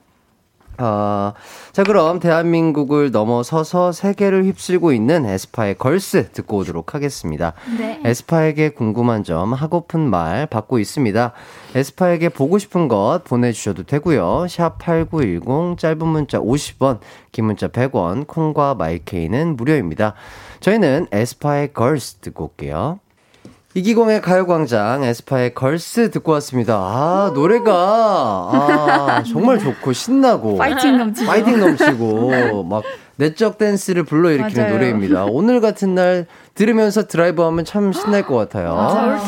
어, 0.79 1.33
자, 1.71 1.83
그럼 1.83 2.19
대한민국을 2.19 3.11
넘어서서 3.11 3.91
세계를 3.91 4.45
휩쓸고 4.45 4.91
있는 4.91 5.25
에스파의 5.25 5.75
걸스 5.77 6.31
듣고 6.31 6.57
오도록 6.57 6.95
하겠습니다. 6.95 7.53
네. 7.77 8.01
에스파에게 8.03 8.69
궁금한 8.69 9.23
점, 9.23 9.53
하고픈 9.53 10.09
말 10.09 10.47
받고 10.47 10.79
있습니다. 10.79 11.31
에스파에게 11.75 12.29
보고 12.29 12.57
싶은 12.57 12.87
것 12.87 13.21
보내주셔도 13.23 13.83
되고요. 13.83 14.47
샵 14.49 14.77
8910, 14.79 15.77
짧은 15.77 16.07
문자 16.07 16.39
50원, 16.39 16.99
긴 17.31 17.45
문자 17.45 17.67
100원, 17.67 18.27
콩과 18.27 18.75
마이K는 18.75 19.55
무료입니다. 19.55 20.13
저희는 20.59 21.07
에스파의 21.11 21.73
Girls 21.73 22.15
듣고 22.15 22.45
올게요. 22.45 22.99
이기광의 23.75 24.21
가요광장 24.21 25.03
에스파의 25.03 25.55
Girls 25.55 26.11
듣고 26.11 26.31
왔습니다. 26.33 26.75
아, 26.75 27.31
노래가, 27.33 27.73
아, 27.73 29.23
정말 29.23 29.57
좋고, 29.57 29.93
신나고. 29.93 30.57
파이팅 30.57 30.97
넘치고. 30.99 31.25
파이팅 31.27 31.59
넘치고, 31.59 32.65
막, 32.65 32.83
내적 33.15 33.57
댄스를 33.57 34.03
불러일으키는 34.03 34.63
맞아요. 34.63 34.73
노래입니다. 34.73 35.25
오늘 35.25 35.61
같은 35.61 35.95
날 35.95 36.25
들으면서 36.55 37.07
드라이브 37.07 37.41
하면 37.43 37.65
참 37.65 37.91
신날 37.93 38.25
것 38.25 38.35
같아요. 38.35 39.19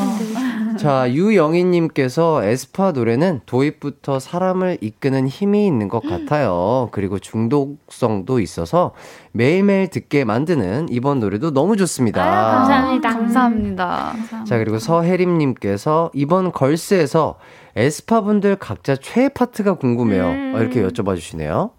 자, 0.77 1.09
유영희님께서 1.09 2.43
에스파 2.43 2.91
노래는 2.91 3.41
도입부터 3.45 4.19
사람을 4.19 4.77
이끄는 4.81 5.27
힘이 5.27 5.65
있는 5.67 5.87
것 5.87 6.01
같아요. 6.01 6.89
그리고 6.91 7.17
중독성도 7.17 8.39
있어서 8.41 8.91
매일매일 9.31 9.89
듣게 9.89 10.25
만드는 10.25 10.87
이번 10.89 11.19
노래도 11.21 11.51
너무 11.53 11.77
좋습니다. 11.77 12.21
아유, 12.23 12.99
감사합니다. 13.01 13.05
감사합니다. 13.07 14.43
자, 14.45 14.57
그리고 14.57 14.77
서혜림님께서 14.77 16.11
이번 16.13 16.51
걸스에서 16.51 17.35
에스파 17.77 18.21
분들 18.21 18.57
각자 18.57 18.95
최애 18.95 19.29
파트가 19.29 19.75
궁금해요. 19.75 20.25
음. 20.25 20.53
이렇게 20.57 20.85
여쭤봐 20.85 21.15
주시네요. 21.15 21.71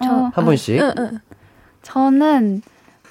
어, 0.00 0.30
한 0.34 0.44
분씩. 0.44 0.80
어, 0.80 0.86
어, 0.86 1.10
저는 1.84 2.62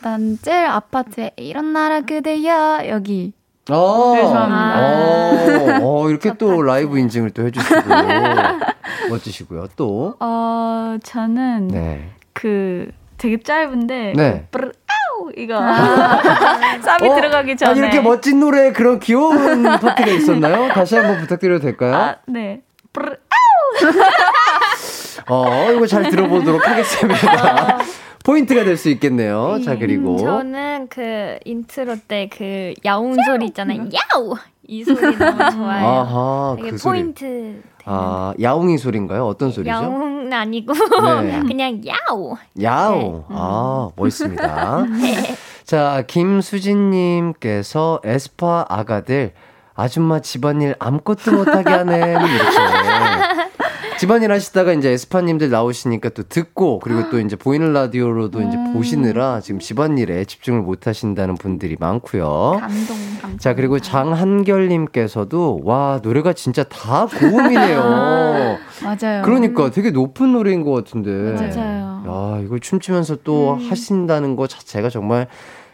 난 0.01 0.37
제일 0.41 0.65
아파트에 0.65 1.31
이런 1.37 1.71
나라 1.71 2.01
그대야 2.01 2.89
여기 2.89 3.31
어, 3.69 4.13
좋아합니다. 4.17 4.81
어, 4.81 5.79
어, 5.81 6.09
이렇게 6.09 6.33
또 6.37 6.61
라이브 6.61 6.99
인증을 6.99 7.29
또 7.31 7.45
해주시고 7.45 7.81
멋지시고요. 9.09 9.67
또 9.77 10.15
어, 10.19 10.97
저는 11.01 11.69
네. 11.69 12.09
그 12.33 12.91
되게 13.17 13.41
짧은데 13.41 14.13
네. 14.17 14.47
그 14.51 14.71
아우 14.87 15.31
이거 15.37 15.57
아. 15.61 16.19
쌈이 16.83 17.07
어? 17.07 17.15
들어가기 17.15 17.55
전에 17.55 17.71
아, 17.71 17.75
이렇게 17.75 18.01
멋진 18.01 18.41
노래 18.41 18.73
그런 18.73 18.99
귀여운 18.99 19.63
파트가 19.63 20.07
있었나요? 20.07 20.67
다시 20.73 20.95
한번 20.95 21.19
부탁드려도 21.19 21.61
될까요? 21.61 21.95
아, 21.95 22.17
네. 22.27 22.61
어, 25.29 25.71
이거 25.71 25.87
잘 25.87 26.09
들어보도록 26.09 26.67
하겠습니다. 26.67 27.77
포인트가 28.23 28.63
될 28.63 28.77
수 28.77 28.89
있겠네요. 28.89 29.59
자, 29.63 29.77
그리고. 29.77 30.17
저는 30.17 30.87
그 30.89 31.37
인트로 31.45 31.97
때 32.07 32.29
그 32.31 32.73
야옹 32.85 33.15
소리 33.25 33.47
있잖아요. 33.47 33.81
야우! 33.93 34.35
이 34.67 34.83
소리 34.83 35.15
너무 35.17 35.37
좋아요. 35.51 35.85
아하, 35.85 36.55
그 36.59 36.77
포인트. 36.77 37.61
아, 37.85 38.33
야옹이 38.41 38.77
소리인가요? 38.77 39.25
어떤 39.27 39.51
소리죠? 39.51 39.69
야옹 39.71 40.31
아니고 40.31 40.73
네. 41.21 41.41
그냥 41.45 41.81
야오. 41.85 42.37
야오. 42.61 42.95
네. 42.97 43.23
아, 43.29 43.89
멋있습니다. 43.97 44.85
네. 45.01 45.35
자, 45.65 46.03
김수진 46.07 46.91
님께서 46.91 47.99
에스파 48.05 48.65
아가들 48.69 49.33
아줌마 49.75 50.21
집안일 50.21 50.75
아무것도 50.79 51.31
못하게 51.33 51.69
하네. 51.71 51.97
이렇게. 51.97 52.27
집안일 53.99 54.31
하시다가 54.31 54.73
이제 54.73 54.89
에스파님들 54.89 55.49
나오시니까 55.49 56.09
또 56.09 56.23
듣고 56.23 56.79
그리고 56.79 57.09
또 57.09 57.19
이제 57.19 57.35
보이는 57.35 57.71
라디오로도 57.73 58.41
이제 58.41 58.57
음. 58.57 58.73
보시느라 58.73 59.39
지금 59.41 59.59
집안일에 59.59 60.25
집중을 60.25 60.61
못 60.61 60.87
하신다는 60.87 61.35
분들이 61.35 61.77
많고요. 61.79 62.57
감동, 62.59 62.97
감동. 63.21 63.37
자, 63.39 63.53
그리고 63.53 63.79
장한결님께서도 63.79 65.61
와, 65.63 65.99
노래가 66.03 66.33
진짜 66.33 66.63
다 66.63 67.07
고음이네요. 67.07 68.57
맞아요. 68.83 69.21
그러니까 69.23 69.71
되게 69.71 69.91
높은 69.91 70.33
노래인 70.33 70.63
것 70.63 70.71
같은데. 70.71 71.33
맞아요. 71.33 72.03
야, 72.05 72.41
이걸 72.43 72.59
춤추면서 72.59 73.17
또 73.23 73.53
음. 73.53 73.69
하신다는 73.69 74.35
것 74.35 74.49
자체가 74.49 74.89
정말 74.89 75.27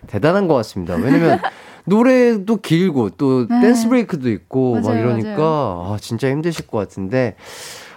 대단한 0.07 0.47
것 0.47 0.53
같습니다. 0.55 0.95
왜냐면 0.95 1.39
노래도 1.85 2.57
길고 2.57 3.09
또 3.11 3.47
네. 3.47 3.61
댄스 3.61 3.89
브레이크도 3.89 4.29
있고 4.29 4.79
맞아요, 4.79 4.87
막 4.87 4.99
이러니까 4.99 5.41
아, 5.43 5.97
진짜 5.99 6.29
힘드실 6.29 6.67
것 6.67 6.77
같은데 6.77 7.35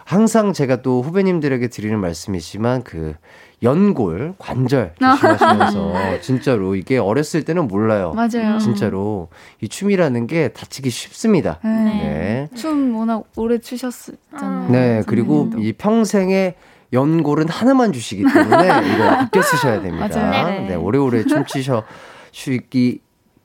항상 0.04 0.52
제가 0.52 0.82
또 0.82 1.02
후배님들에게 1.02 1.68
드리는 1.68 1.98
말씀이지만 1.98 2.82
그 2.82 3.14
연골, 3.62 4.34
관절 4.38 4.94
조심하시면서 4.98 5.92
진짜로 6.20 6.74
이게 6.74 6.98
어렸을 6.98 7.44
때는 7.44 7.68
몰라요. 7.68 8.12
맞아요. 8.14 8.58
진짜로 8.58 9.28
이 9.60 9.68
춤이라는 9.68 10.26
게 10.26 10.48
다치기 10.48 10.90
쉽습니다. 10.90 11.60
네. 11.62 11.70
네. 11.70 12.48
춤 12.56 12.96
워낙 12.96 13.22
오래 13.36 13.58
추셨잖아요. 13.58 14.70
네, 14.70 15.02
그리고 15.06 15.50
이 15.58 15.72
평생에 15.72 16.54
연골은 16.92 17.48
하나만 17.48 17.92
주시기 17.92 18.24
때문에 18.24 18.66
이거 18.94 19.04
아껴 19.04 19.40
쓰셔야 19.42 19.80
됩니다. 19.80 20.08
맞아요. 20.18 20.66
네, 20.68 20.74
오래오래 20.74 21.24
춤추셔 21.24 21.84
주기 22.32 23.00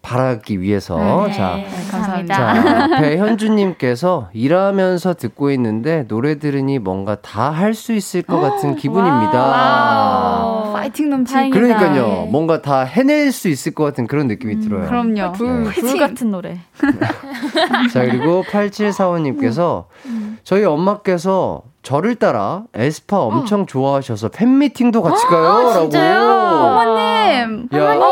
바라기 0.08 0.62
위해서. 0.62 0.98
네, 1.28 1.34
자, 1.34 1.56
네, 1.58 1.68
감사합니다. 1.92 2.36
자, 2.36 3.02
배현주님께서 3.02 4.30
일하면서 4.32 5.16
듣고 5.16 5.52
있는데 5.52 6.06
노래 6.08 6.40
들으니 6.40 6.80
뭔가 6.80 7.16
다 7.16 7.52
할 7.52 7.74
수 7.74 7.92
있을 7.94 8.22
것 8.22 8.40
같은 8.40 8.76
기분입니다. 8.76 9.38
와우. 9.46 10.74
파이팅 10.74 11.10
넘치는 11.10 11.50
그러니까요. 11.50 12.28
뭔가 12.32 12.62
다 12.62 12.82
해낼 12.82 13.32
수 13.34 13.50
있을 13.50 13.74
것 13.74 13.84
같은 13.84 14.08
그런 14.08 14.28
느낌이 14.28 14.56
음, 14.56 14.62
들어요. 14.62 14.88
그럼요. 14.88 15.34
불, 15.34 15.64
네. 15.66 15.70
불 15.72 15.98
같은 15.98 16.32
노래. 16.32 16.58
자, 17.92 18.02
그리고 18.06 18.44
8745님께서 18.44 19.86
음. 20.06 20.38
저희 20.44 20.64
엄마께서 20.64 21.64
저를 21.84 22.16
따라 22.16 22.64
에스파 22.74 23.20
엄청 23.20 23.62
어. 23.62 23.66
좋아하셔서 23.66 24.30
팬미팅도 24.30 25.02
같이 25.02 25.24
아, 25.26 25.30
가요. 25.30 25.46
아, 25.46 25.74
라고. 25.74 25.90
어머님. 25.96 27.68
야. 27.74 27.94
어머님. 27.94 28.08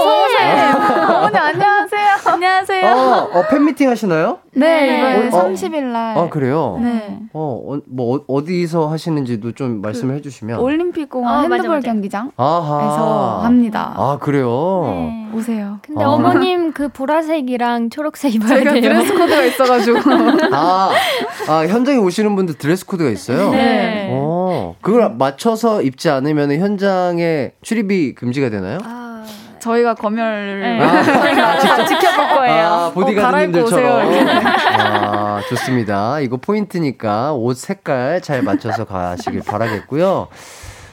어머니 1.09 1.37
안녕하세요. 1.37 1.74
안녕하세요. 2.67 3.29
어, 3.33 3.39
어 3.39 3.47
팬미팅 3.49 3.89
하시나요? 3.89 4.39
네, 4.53 5.27
이번 5.27 5.39
어, 5.39 5.49
30일 5.49 5.83
날. 5.83 6.17
아, 6.17 6.29
그래요? 6.29 6.79
네. 6.81 7.19
어, 7.33 7.61
어뭐 7.93 8.17
어, 8.17 8.23
어디서 8.27 8.87
하시는지도 8.87 9.51
좀 9.51 9.81
말씀해 9.81 10.15
그 10.15 10.21
주시면. 10.23 10.59
올림픽 10.59 11.09
공원 11.09 11.37
어, 11.37 11.41
핸드볼 11.53 11.81
경기장에서 11.81 13.41
합니다. 13.43 13.93
아, 13.95 14.17
그래요? 14.19 14.83
네. 14.87 15.27
오세요. 15.35 15.79
근데 15.81 16.03
어. 16.03 16.17
머님 16.17 16.71
그 16.71 16.89
보라색이랑 16.89 17.89
초록색 17.89 18.35
입어야 18.35 18.63
돼요. 18.63 18.81
드레스 18.81 19.13
코드가 19.13 19.43
있어 19.43 19.63
가지고. 19.65 19.99
아, 20.53 20.91
아, 21.47 21.65
현장에 21.67 21.97
오시는 21.97 22.35
분들 22.35 22.57
드레스 22.57 22.85
코드가 22.85 23.09
있어요? 23.09 23.51
네. 23.51 24.09
어. 24.11 24.75
그걸 24.81 25.13
맞춰서 25.15 25.81
입지 25.81 26.09
않으면 26.09 26.51
현장에 26.51 27.51
출입이 27.61 28.15
금지가 28.15 28.49
되나요? 28.49 28.79
아. 28.83 29.04
저희가 29.65 29.95
검열을 29.95 30.61
네. 30.61 30.79
아, 30.79 31.85
지켜볼 31.85 32.37
거예요. 32.37 32.67
아, 32.67 32.91
보디가드님들처럼. 32.91 34.27
아, 34.77 35.41
좋습니다. 35.49 36.19
이거 36.19 36.37
포인트니까 36.37 37.33
옷 37.33 37.57
색깔 37.57 38.21
잘 38.21 38.43
맞춰서 38.43 38.85
가시길 38.85 39.41
바라겠고요. 39.41 40.27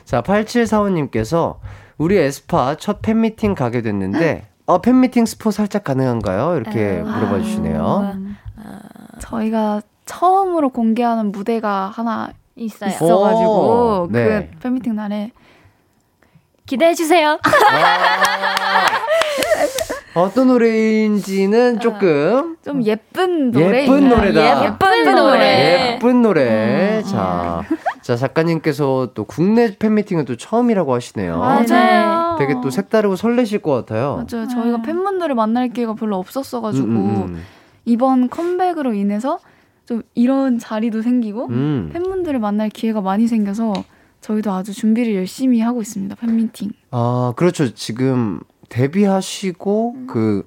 자, 0.05 0.23
8745님께서 0.23 1.57
우리 1.99 2.17
에스파 2.17 2.77
첫 2.77 3.03
팬미팅 3.03 3.55
가게 3.55 3.83
됐는데, 3.83 4.47
어, 4.67 4.79
팬미팅 4.81 5.27
스포 5.27 5.51
살짝 5.51 5.85
가능한가요? 5.85 6.57
이렇게 6.57 7.03
물어봐 7.03 7.41
주시네요. 7.41 8.15
아, 8.57 8.81
저희가 9.19 9.83
처음으로 10.07 10.71
공개하는 10.71 11.31
무대가 11.31 11.93
하나 11.95 12.31
있어요. 12.57 12.91
있어가지고, 12.91 14.09
그 14.11 14.17
네. 14.17 14.51
팬미팅 14.63 14.97
날에 14.97 15.31
기대해 16.73 16.95
주세요. 16.95 17.39
어떤 20.15 20.47
노래인지는 20.49 21.81
조금 21.81 22.57
좀 22.65 22.83
예쁜 22.85 23.51
노래 23.51 23.83
예쁜 23.83 24.09
노래다. 24.09 24.65
예쁜 24.65 25.15
노래. 25.15 25.93
예쁜 25.95 26.23
노래. 26.23 27.01
음. 27.01 27.03
자, 27.05 27.63
자 28.01 28.17
작가님께서 28.17 29.11
또 29.13 29.25
국내 29.25 29.77
팬미팅은 29.77 30.25
또 30.25 30.37
처음이라고 30.37 30.95
하시네요. 30.95 31.39
맞아요. 31.39 32.37
되게 32.39 32.55
또 32.63 32.71
색다르고 32.71 33.17
설레실 33.17 33.59
것 33.59 33.73
같아요. 33.73 34.25
맞아요. 34.27 34.49
저희가 34.49 34.77
음. 34.77 34.83
팬분들을 34.83 35.35
만날 35.35 35.69
기회가 35.69 35.93
별로 35.93 36.17
없었어가지고 36.17 36.87
음, 36.87 36.97
음, 36.97 37.23
음, 37.35 37.43
이번 37.85 38.31
컴백으로 38.31 38.95
인해서 38.95 39.39
좀 39.85 40.01
이런 40.15 40.59
자리도 40.59 41.03
생기고 41.03 41.49
음. 41.49 41.91
팬분들을 41.93 42.39
만날 42.39 42.71
기회가 42.71 43.03
많이 43.03 43.27
생겨서 43.27 43.75
저희도 44.23 44.53
아주 44.53 44.73
준비를 44.73 45.15
열심히 45.17 45.61
하고 45.61 45.83
있습니다. 45.83 46.15
팬미팅. 46.15 46.71
아, 46.93 47.35
그렇죠. 47.37 47.75
지금 47.75 48.41
데뷔하시고 48.69 49.95
음. 49.97 50.07
그 50.07 50.45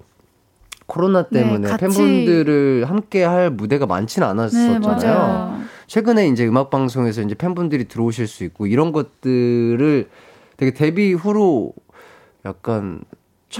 코로나 0.88 1.28
네, 1.28 1.42
때문에 1.42 1.70
네, 1.70 1.78
팬분들을 1.78 2.86
함께 2.88 3.24
할 3.24 3.52
무대가 3.52 3.86
많지는 3.86 4.28
않았었잖아요. 4.28 5.58
네, 5.58 5.66
최근에 5.88 6.28
이제 6.30 6.48
음악 6.48 6.70
방송에서 6.70 7.22
이제 7.22 7.36
팬분들이 7.36 7.86
들어오실 7.86 8.28
수 8.28 8.44
있고 8.46 8.66
이런 8.66 8.92
것들을 8.92 10.10
되게 10.58 10.74
데뷔 10.74 11.14
후로 11.14 11.74
약간 12.46 13.02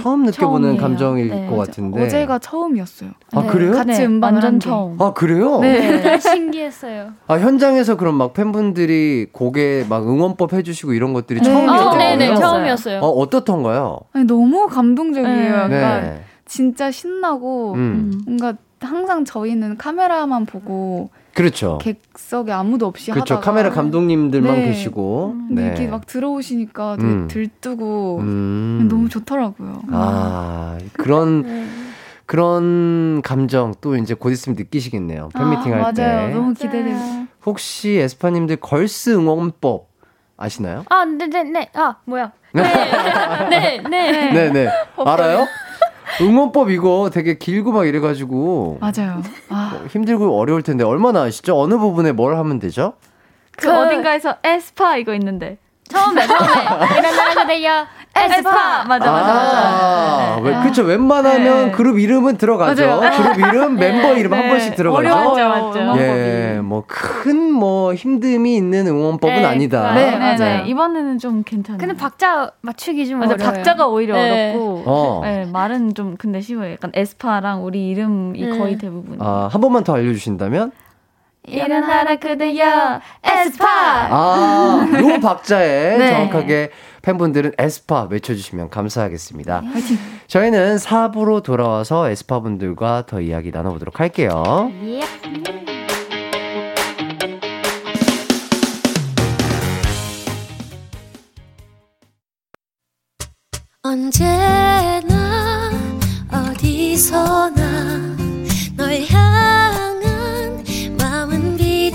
처음 0.02 0.24
느껴보는 0.24 0.68
처음이에요. 0.76 0.80
감정일 0.82 1.28
네, 1.28 1.46
것 1.48 1.56
같은데 1.56 2.04
어제가 2.04 2.38
처음이었어요. 2.38 3.10
아 3.32 3.42
네, 3.42 3.48
그래요? 3.48 3.72
같이 3.72 3.98
네, 3.98 4.04
음반 4.06 4.34
완전 4.34 4.60
처음. 4.60 5.00
아 5.00 5.12
그래요? 5.12 5.60
네. 5.60 6.00
네, 6.02 6.18
신기했어요. 6.18 7.12
아 7.26 7.34
현장에서 7.38 7.96
그럼 7.96 8.16
막 8.16 8.32
팬분들이 8.34 9.26
곡에 9.32 9.86
막 9.88 10.06
응원법 10.06 10.52
해주시고 10.52 10.92
이런 10.92 11.12
것들이 11.12 11.40
네. 11.40 11.44
처음이었어요. 11.44 11.88
어, 11.88 11.94
네네 11.96 12.34
처음이었어요. 12.36 13.00
어 13.00 13.08
어떻던가요? 13.08 14.00
아니 14.12 14.24
너무 14.24 14.66
감동적이에요. 14.68 15.68
네. 15.68 15.82
약간 15.82 16.20
진짜 16.44 16.90
신나고 16.90 17.74
음. 17.74 18.22
뭔가 18.26 18.54
항상 18.80 19.24
저희는 19.24 19.78
카메라만 19.78 20.46
보고 20.46 21.10
그렇죠. 21.36 21.76
객석에 21.82 22.50
아무도 22.50 22.86
없이 22.86 23.10
그렇죠. 23.10 23.34
하다가 23.34 23.44
카메라 23.44 23.70
감독님들만 23.70 24.54
네. 24.54 24.66
계시고 24.68 25.32
음, 25.34 25.48
네. 25.50 25.66
이렇게 25.66 25.86
막 25.86 26.06
들어오시니까 26.06 26.96
되게 26.96 27.08
음. 27.08 27.28
들뜨고 27.28 28.20
음. 28.20 28.86
너무 28.90 29.10
좋더라고요. 29.10 29.82
아 29.90 30.78
그런 30.94 31.42
네. 31.46 31.66
그런 32.24 33.20
감정 33.20 33.74
또 33.82 33.96
이제 33.96 34.14
곧 34.14 34.30
있으면 34.30 34.56
느끼시겠네요. 34.56 35.28
팬미팅 35.34 35.74
아, 35.74 35.84
할 35.84 35.94
때. 35.94 36.02
맞아요. 36.02 36.34
너무 36.34 36.54
기대돼요. 36.54 37.26
혹시 37.44 37.90
에스파님들 37.98 38.56
걸스 38.56 39.10
응원법 39.10 39.88
아시나요? 40.38 40.84
아, 40.88 41.04
네, 41.04 41.26
네, 41.26 41.44
네. 41.44 41.70
아, 41.74 41.96
뭐야? 42.04 42.32
네, 42.54 42.62
네, 43.50 43.80
네. 43.88 44.32
네, 44.32 44.50
네. 44.50 44.68
알아요? 45.04 45.46
응원법 46.20 46.70
이거 46.70 47.10
되게 47.12 47.36
길고 47.38 47.72
막 47.72 47.86
이래가지고 47.86 48.78
맞아요. 48.80 49.22
아. 49.48 49.84
힘들고 49.90 50.38
어려울 50.38 50.62
텐데 50.62 50.84
얼마나 50.84 51.22
아시죠? 51.22 51.60
어느 51.60 51.76
부분에 51.76 52.12
뭘 52.12 52.36
하면 52.36 52.58
되죠? 52.58 52.94
그, 53.56 53.66
그 53.66 53.72
어딘가에서 53.72 54.36
에스파 54.42 54.96
이거 54.96 55.14
있는데 55.14 55.58
처음에 55.88 56.26
처음에 56.26 56.52
이런 56.98 57.16
나라가 57.16 57.46
돼요. 57.46 57.86
에스파 58.16 58.84
맞아 58.84 59.12
맞아 59.12 59.34
맞아. 59.34 60.40
네. 60.42 60.62
그쵸 60.62 60.82
웬만하면 60.82 61.66
네. 61.66 61.70
그룹 61.72 61.98
이름은 61.98 62.36
들어가죠. 62.36 62.86
맞아요. 62.86 63.10
그룹 63.16 63.38
이름 63.38 63.76
네. 63.76 63.92
멤버 63.92 64.14
이름 64.14 64.32
한 64.32 64.40
네. 64.42 64.48
번씩 64.48 64.76
들어가죠. 64.76 65.08
어려워죠 65.08 65.48
맞죠. 65.48 66.00
예, 66.00 66.60
뭐큰뭐 66.62 67.92
힘듦이 67.92 68.46
있는 68.56 68.86
응원법은 68.86 69.34
네. 69.34 69.44
아니다. 69.44 69.92
네, 69.94 70.16
맞아요. 70.16 70.64
이번에는 70.66 71.18
좀 71.18 71.42
괜찮아요. 71.44 71.78
근데 71.78 71.94
박자 71.94 72.50
맞추기 72.60 73.06
좀 73.08 73.20
맞아, 73.20 73.34
어려워요. 73.34 73.52
박자가 73.54 73.86
오히려 73.88 74.16
어렵고 74.16 74.82
어. 74.86 75.20
네, 75.24 75.44
말은 75.52 75.94
좀 75.94 76.16
근데 76.16 76.40
쉬워요. 76.40 76.72
약간 76.72 76.90
에스파랑 76.94 77.64
우리 77.64 77.88
이름이 77.88 78.42
음. 78.44 78.58
거의 78.58 78.78
대부분. 78.78 79.18
아, 79.20 79.48
한 79.50 79.60
번만 79.60 79.84
더 79.84 79.94
알려주신다면? 79.94 80.72
일어나라 81.46 82.16
그대여 82.16 83.00
에스파 83.22 83.66
아, 84.10 84.88
요 85.00 85.20
박자에 85.22 85.98
네. 85.98 86.10
정확하게 86.10 86.70
팬분들은 87.02 87.52
에스파 87.58 88.08
외쳐주시면 88.10 88.68
감사하겠습니다. 88.70 89.60
네. 89.60 89.70
저희는 90.26 90.76
4부로 90.76 91.42
돌아와서 91.42 92.10
에스파 92.10 92.40
분들과 92.40 93.04
더 93.06 93.20
이야기 93.20 93.52
나눠보도록 93.52 94.00
할게요. 94.00 94.72
예. 94.82 95.00
언제나 104.16 105.70
어디서나 106.32 108.15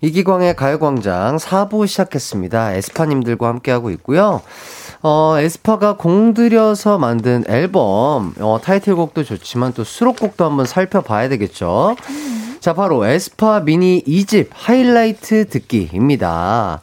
이기광의 0.00 0.54
가요광장 0.54 1.38
4부 1.38 1.86
시작했습니다. 1.88 2.74
에스파님들과 2.74 3.48
함께하고 3.48 3.90
있고요. 3.90 4.42
어, 5.02 5.36
에스파가 5.38 5.96
공들여서 5.96 6.98
만든 6.98 7.44
앨범, 7.48 8.34
어, 8.38 8.60
타이틀곡도 8.62 9.24
좋지만 9.24 9.72
또 9.72 9.82
수록곡도 9.82 10.44
한번 10.44 10.66
살펴봐야 10.66 11.28
되겠죠. 11.28 11.96
자, 12.60 12.74
바로 12.74 13.06
에스파 13.06 13.60
미니 13.60 14.02
2집 14.06 14.48
하이라이트 14.52 15.48
듣기입니다. 15.48 16.80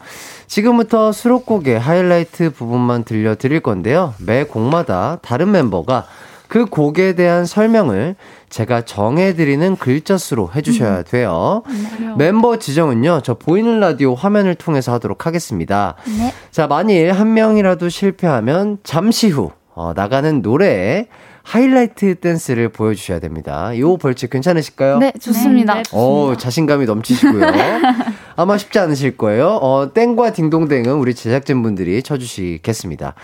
지금부터 0.47 1.11
수록곡의 1.11 1.79
하이라이트 1.79 2.51
부분만 2.51 3.03
들려드릴 3.03 3.61
건데요. 3.61 4.13
매 4.19 4.43
곡마다 4.43 5.19
다른 5.21 5.51
멤버가 5.51 6.05
그 6.47 6.65
곡에 6.65 7.15
대한 7.15 7.45
설명을 7.45 8.15
제가 8.55 8.83
정해드리는 8.83 9.75
글자 9.75 10.17
수로 10.17 10.49
해주셔야 10.55 10.99
음. 10.99 11.03
돼요. 11.05 11.63
음, 11.67 12.15
멤버 12.17 12.57
지정은요, 12.57 13.19
저 13.21 13.33
보이는 13.33 13.81
라디오 13.81 14.15
화면을 14.15 14.55
통해서 14.55 14.93
하도록 14.93 15.25
하겠습니다. 15.25 15.97
네. 16.17 16.33
자, 16.51 16.65
만일 16.65 17.11
한 17.11 17.33
명이라도 17.33 17.89
실패하면 17.89 18.77
잠시 18.83 19.27
후, 19.27 19.51
어, 19.73 19.91
나가는 19.93 20.41
노래에 20.41 21.07
하이라이트 21.43 22.15
댄스를 22.21 22.69
보여주셔야 22.69 23.19
됩니다. 23.19 23.77
요 23.77 23.97
벌칙 23.97 24.29
괜찮으실까요? 24.29 24.99
네, 24.99 25.11
좋습니다. 25.19 25.73
네, 25.73 25.83
어, 25.91 26.35
자신감이 26.39 26.85
넘치시고요. 26.85 27.45
아마 28.37 28.57
쉽지 28.57 28.79
않으실 28.79 29.17
거예요. 29.17 29.49
어, 29.49 29.91
땡과 29.93 30.31
딩동댕은 30.31 30.93
우리 30.93 31.13
제작진분들이 31.13 32.01
쳐주시겠습니다. 32.03 33.15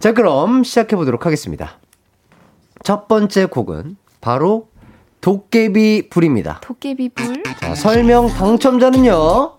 자, 0.00 0.12
그럼 0.14 0.64
시작해보도록 0.64 1.26
하겠습니다. 1.26 1.78
첫 2.82 3.06
번째 3.06 3.46
곡은 3.46 3.98
바로 4.28 4.68
도깨비 5.20 6.08
불입니다. 6.08 6.60
도깨비 6.62 7.10
불? 7.10 7.42
자, 7.60 7.74
설명 7.74 8.26
당첨자는요. 8.28 9.58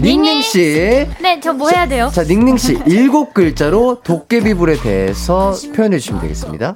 닝닝 0.00 0.42
씨. 0.42 1.06
네, 1.20 1.38
저 1.40 1.52
뭐 1.52 1.70
해야 1.70 1.86
돼요? 1.86 2.10
자, 2.12 2.24
닝닝 2.24 2.56
씨 2.56 2.80
일곱 2.86 3.32
글자로 3.34 4.00
도깨비 4.02 4.54
불에 4.54 4.76
대해서 4.80 5.54
표현해 5.74 5.98
주시면 6.00 6.22
되겠습니다. 6.22 6.74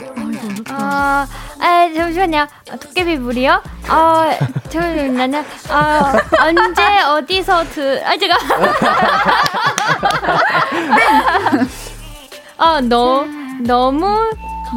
아, 0.71 1.27
아 1.61 1.93
잠시만요. 1.95 2.39
아, 2.39 2.77
도깨비 2.81 3.19
불이요? 3.19 3.61
아, 3.89 4.31
잠시만요. 4.69 5.45
아, 5.69 6.13
언제 6.47 6.83
어디서 7.09 7.65
드? 7.71 8.01
아, 8.05 8.17
제가. 8.17 8.37
아, 12.59 12.81
너 12.89 13.25
너무 13.65 14.31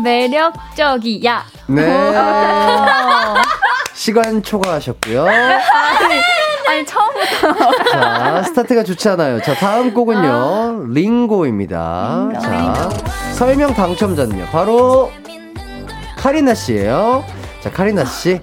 매력적이야. 0.03 1.43
네. 1.67 2.13
시간 3.93 4.43
초과하셨고요. 4.43 5.25
아니, 5.25 6.21
아니, 6.67 6.85
처음부터. 6.85 7.91
자, 7.91 8.43
스타트가 8.43 8.83
좋지 8.83 9.09
않아요. 9.09 9.41
자, 9.41 9.53
다음 9.55 9.93
곡은요. 9.93 10.29
아. 10.29 10.85
링고입니다. 10.89 12.27
링고. 12.29 12.39
자, 12.39 12.89
설명 13.33 13.73
당첨자는요. 13.73 14.45
바로 14.51 15.11
카리나 16.17 16.53
씨예요. 16.53 17.23
자, 17.61 17.71
카리나 17.71 18.05
씨. 18.05 18.39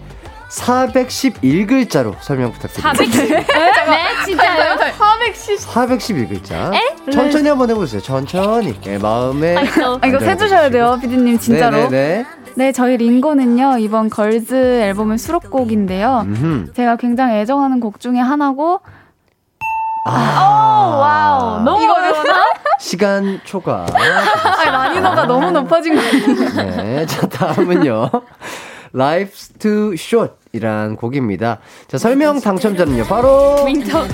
411글자로 0.52 2.14
설명 2.20 2.52
부탁드립니다. 2.52 2.94
410? 2.94 3.28
네, 3.30 4.24
진짜요? 4.26 4.76
410. 4.92 5.58
411글자. 5.58 6.74
에? 6.74 7.10
천천히 7.10 7.48
한번 7.48 7.70
해보세요. 7.70 8.02
천천히. 8.02 8.78
네, 8.80 8.98
마음에. 8.98 9.56
아, 9.56 10.06
이거 10.06 10.18
세주셔야 10.20 10.68
돼요, 10.70 10.98
피디님, 11.00 11.38
진짜로. 11.38 11.76
네네네. 11.76 11.90
네, 11.90 12.24
네. 12.24 12.26
네, 12.54 12.72
저희 12.72 12.98
Lingo는요, 12.98 13.78
이번 13.78 14.10
Girls 14.10 14.54
앨범의 14.54 15.16
수록곡인데요. 15.16 16.26
음흠. 16.26 16.74
제가 16.74 16.96
굉장히 16.96 17.36
애정하는 17.36 17.80
곡 17.80 17.98
중에 17.98 18.18
하나고, 18.18 18.80
아, 20.04 20.10
오, 20.42 20.98
와우. 21.00 21.62
너무 21.62 21.90
어려나 21.90 22.44
시간 22.78 23.40
초과. 23.44 23.86
아, 23.94 24.64
라니너가 24.70 25.24
너무 25.26 25.50
높아진 25.50 25.94
거 25.94 26.02
같아요. 26.02 26.76
네, 26.82 27.06
자, 27.06 27.26
다음은요. 27.26 28.10
Life's 28.94 29.58
Too 29.58 29.94
Short 29.94 30.34
이란 30.52 30.96
곡입니다. 30.96 31.58
자, 31.88 31.96
설명 31.96 32.38
당첨자는요, 32.40 33.04
바로. 33.04 33.64
윈터. 33.64 34.04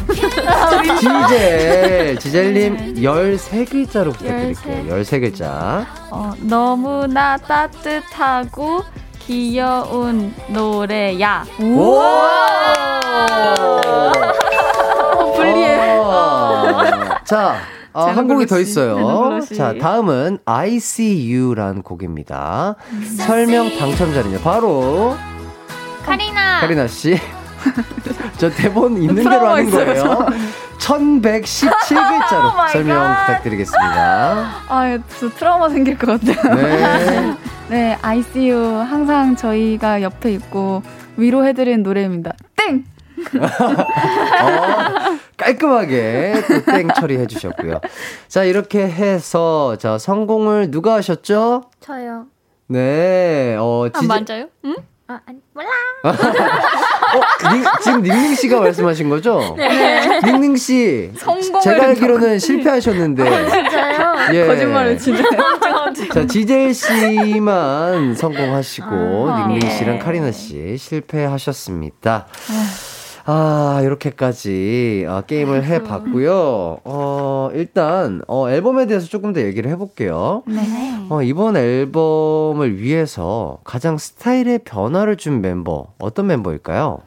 지젤. 1.01 2.18
지젤님 2.20 2.95
13글자로 2.95 4.12
부탁드릴게요. 4.16 4.95
13글자. 5.03 5.84
어, 6.11 6.32
너무나 6.43 7.36
따뜻하고 7.36 8.84
귀여운 9.18 10.32
노래야. 10.49 11.45
오! 11.61 12.03
불리해. 15.34 15.99
어. 15.99 16.84
자, 17.24 17.57
어, 17.93 18.05
한 18.05 18.28
곡이 18.28 18.47
더 18.47 18.61
있어요. 18.61 19.41
자, 19.57 19.74
다음은 19.78 20.39
ICU라는 20.45 21.82
곡입니다. 21.82 22.76
설명 23.16 23.76
당첨자는요, 23.76 24.39
바로 24.39 25.16
카리나. 26.05 26.61
카리나 26.61 26.86
씨. 26.86 27.18
저 28.38 28.49
대본 28.51 28.99
있는 29.03 29.16
대로 29.24 29.49
하는 29.49 29.70
거예요. 29.70 30.26
1117글자로 30.78 32.68
설명 32.72 33.16
부탁드리겠습니다. 33.26 34.51
아, 34.68 34.99
저 35.20 35.28
트라우마 35.30 35.68
생길 35.68 35.99
것 35.99 36.20
같아요. 36.20 36.55
네. 36.55 37.34
네, 37.68 37.99
ICU 38.01 38.57
항상 38.57 39.36
저희가 39.36 40.03
옆에 40.03 40.32
있고 40.34 40.82
위로해드리는 41.16 41.82
노래입니다. 41.82 42.32
땡! 42.57 42.84
어, 43.40 45.18
깔끔하게 45.36 46.34
또땡 46.49 46.88
처리해 46.94 47.26
주셨고요. 47.26 47.80
자, 48.28 48.44
이렇게 48.44 48.88
해서 48.88 49.76
자, 49.76 49.99
성공을 49.99 50.70
누가 50.70 50.94
하셨죠? 50.94 51.64
저요. 51.80 52.26
네. 52.68 53.57
어, 53.59 53.86
아, 53.92 53.99
지지... 53.99 54.12
아, 54.12 54.20
맞아요? 54.20 54.46
응? 54.64 54.76
아, 55.11 55.18
아니, 55.24 55.38
몰라. 55.54 55.68
어, 56.04 56.12
닝, 57.54 57.64
지금 57.82 58.02
닝닝 58.02 58.34
씨가 58.34 58.61
말씀하신 58.61 59.09
거죠? 59.09 59.54
네. 59.56 60.20
닝닝 60.20 60.54
씨. 60.56 61.11
성공 61.16 61.62
제가 61.62 61.86
알기로는 61.86 62.38
실패하셨는데. 62.38 63.26
아, 63.26 63.48
진짜요? 63.48 64.14
예. 64.34 64.44
거짓말을 64.46 64.98
진짜. 64.98 65.22
자, 66.12 66.26
지젤 66.26 66.74
씨만 66.74 68.16
성공하시고, 68.16 69.30
아, 69.30 69.46
닝닝 69.48 69.70
씨랑 69.70 69.94
예. 69.94 69.98
카리나 69.98 70.30
씨 70.30 70.76
실패하셨습니다. 70.76 72.26
아, 72.28 72.70
이렇게까지 73.85 75.05
어, 75.09 75.20
게임을 75.26 75.64
해 75.64 75.83
봤고요. 75.83 76.79
어, 76.85 77.51
일단 77.53 78.22
어, 78.26 78.49
앨범에 78.49 78.87
대해서 78.87 79.07
조금 79.07 79.33
더 79.35 79.41
얘기를 79.43 79.70
해 79.70 79.76
볼게요. 79.76 80.43
네. 80.47 80.62
어, 81.11 81.22
이번 81.22 81.57
앨범을 81.57 82.79
위해서 82.81 83.59
가장 83.64 83.99
스타일의 83.99 84.61
변화를 84.61 85.16
준 85.16 85.41
멤버 85.43 85.89
어떤 85.99 86.26
멤버일까요? 86.29 87.01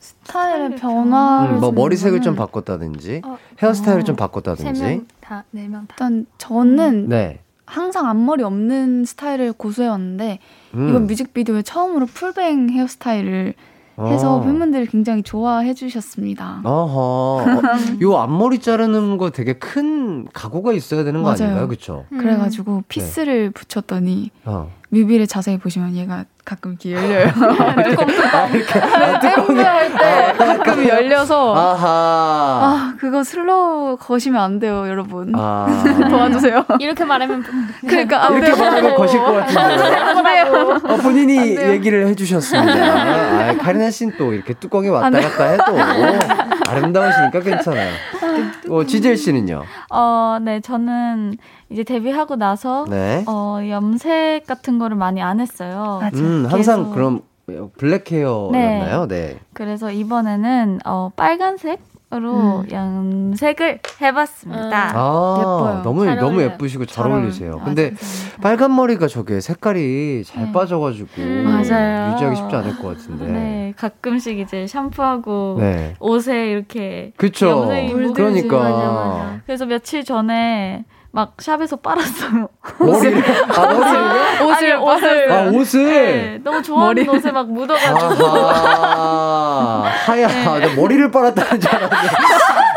스타일의 0.00 0.76
변화를 0.76 1.54
음, 1.54 1.60
뭐 1.60 1.72
머리색을 1.72 2.20
좀 2.20 2.34
바꿨다든지 2.34 3.22
어, 3.24 3.38
헤어스타일을 3.62 4.02
어, 4.02 4.04
좀 4.04 4.16
바꿨다든지. 4.16 4.80
세 4.80 4.86
명 4.96 5.06
다 5.20 5.44
네 5.54 5.68
명 5.68 5.86
다. 5.86 5.94
일단 5.94 6.26
저는 6.38 7.08
네. 7.08 7.40
항상 7.64 8.06
앞머리 8.08 8.42
없는 8.44 9.04
스타일을 9.06 9.52
고수해 9.52 9.88
왔는데 9.88 10.38
음. 10.74 10.88
이번 10.88 11.06
뮤직비디오에 11.06 11.62
처음으로 11.62 12.06
full 12.06 12.38
bang 12.38 12.70
헤어스타일을 12.70 13.54
해서 13.98 14.36
어. 14.36 14.40
팬분들이 14.42 14.86
굉장히 14.86 15.22
좋아해 15.22 15.72
주셨습니다. 15.74 16.60
어허. 16.64 17.00
어, 17.00 17.46
요 18.02 18.16
앞머리 18.16 18.58
자르는 18.58 19.16
거 19.16 19.30
되게 19.30 19.54
큰 19.54 20.26
각오가 20.32 20.72
있어야 20.72 21.04
되는 21.04 21.22
거 21.22 21.30
맞아요. 21.30 21.44
아닌가요? 21.44 21.68
그렇죠? 21.68 22.04
그래 22.10 22.36
가지고 22.36 22.82
piece를 22.88 23.44
네. 23.44 23.50
붙였더니 23.50 24.30
어. 24.44 24.70
뮤비를 24.90 25.26
자세히 25.26 25.58
보시면 25.58 25.96
얘가 25.96 26.24
가끔 26.44 26.72
이렇게 26.80 26.92
열려요. 26.92 27.26
아, 27.58 28.46
이렇게 28.52 28.80
팬분 29.20 29.58
할때 29.58 30.04
아, 30.38 30.44
가끔 30.58 30.86
열려서 30.88 31.54
아하. 31.54 31.88
아 31.88 32.94
그거 32.98 33.24
슬로우 33.24 33.96
거시면 33.96 34.40
안 34.40 34.58
돼요, 34.60 34.86
여러분. 34.88 35.32
아. 35.34 35.66
도와주세요. 36.08 36.64
이렇게 36.78 37.04
말하면 37.04 37.44
그러니까 37.80 38.28
이렇게 38.28 38.54
말하면 38.54 38.94
거실 38.94 39.18
것 39.18 39.32
같은데. 39.32 40.42
어, 40.88 40.96
본인이 40.98 41.56
얘기를 41.56 42.06
해주셨습니다. 42.06 42.72
아, 42.74 43.56
카리나 43.58 43.90
씨는 43.90 44.14
또 44.16 44.32
이렇게 44.32 44.54
뚜껑이 44.54 44.88
왔다 44.88 45.20
갔다 45.20 45.44
해도 45.46 46.55
아름다우시니까 46.66 47.40
괜찮아요. 47.40 47.92
어, 48.70 48.84
지젤 48.84 49.16
씨는요? 49.16 49.62
어, 49.90 50.38
네, 50.42 50.60
저는 50.60 51.36
이제 51.70 51.84
데뷔하고 51.84 52.36
나서 52.36 52.84
네. 52.88 53.24
어, 53.26 53.58
염색 53.68 54.46
같은 54.46 54.78
거를 54.78 54.96
많이 54.96 55.22
안 55.22 55.40
했어요. 55.40 56.00
음, 56.14 56.46
항상 56.48 56.90
그럼 56.90 57.22
블랙 57.76 58.10
헤어였나요? 58.10 59.06
네. 59.06 59.32
네. 59.32 59.38
그래서 59.52 59.90
이번에는 59.90 60.80
어, 60.84 61.10
빨간색 61.16 61.80
으로 62.16 62.60
음. 62.60 62.70
염색을 62.70 63.80
해봤습니다. 64.00 64.92
아, 64.94 65.36
예뻐요. 65.38 65.82
너무 65.84 66.04
너무 66.14 66.42
예쁘시고 66.42 66.86
잘, 66.86 67.04
잘 67.04 67.12
어울리세요. 67.12 67.58
아, 67.60 67.64
근데 67.64 67.92
아, 67.92 68.40
빨간 68.40 68.74
머리가 68.74 69.06
저게 69.06 69.40
색깔이 69.40 70.24
잘 70.24 70.46
네. 70.46 70.52
빠져가지고 70.52 71.08
음. 71.18 71.44
맞아요. 71.44 72.14
유지하기 72.14 72.36
쉽지 72.36 72.56
않을 72.56 72.78
것 72.78 72.96
같은데. 72.96 73.26
네, 73.26 73.74
가끔씩 73.76 74.38
이제 74.38 74.66
샴푸하고 74.66 75.58
네. 75.60 75.94
옷에 76.00 76.50
이렇게 76.52 77.12
그쵸. 77.16 77.68
그러니까. 78.14 78.58
맞아, 78.58 78.90
맞아. 78.90 79.40
그래서 79.44 79.66
며칠 79.66 80.02
전에 80.02 80.84
막 81.16 81.32
샵에서 81.40 81.76
빨았어요. 81.76 82.46
머리를 82.78 83.24
아 83.56 83.66
머리를요? 83.72 84.44
옷을 84.46 84.72
아니, 84.74 84.84
옷을 84.84 85.32
아 85.32 85.42
옷을 85.50 85.84
네, 85.86 86.38
너무 86.44 86.62
좋아하는 86.62 87.06
머리. 87.06 87.16
옷에 87.18 87.32
막 87.32 87.50
묻어가지고 87.50 88.24
하야 90.06 90.28
네. 90.28 90.74
머리를 90.76 91.10
빨았다는 91.10 91.58
줄 91.58 91.70
알았는데 91.74 91.96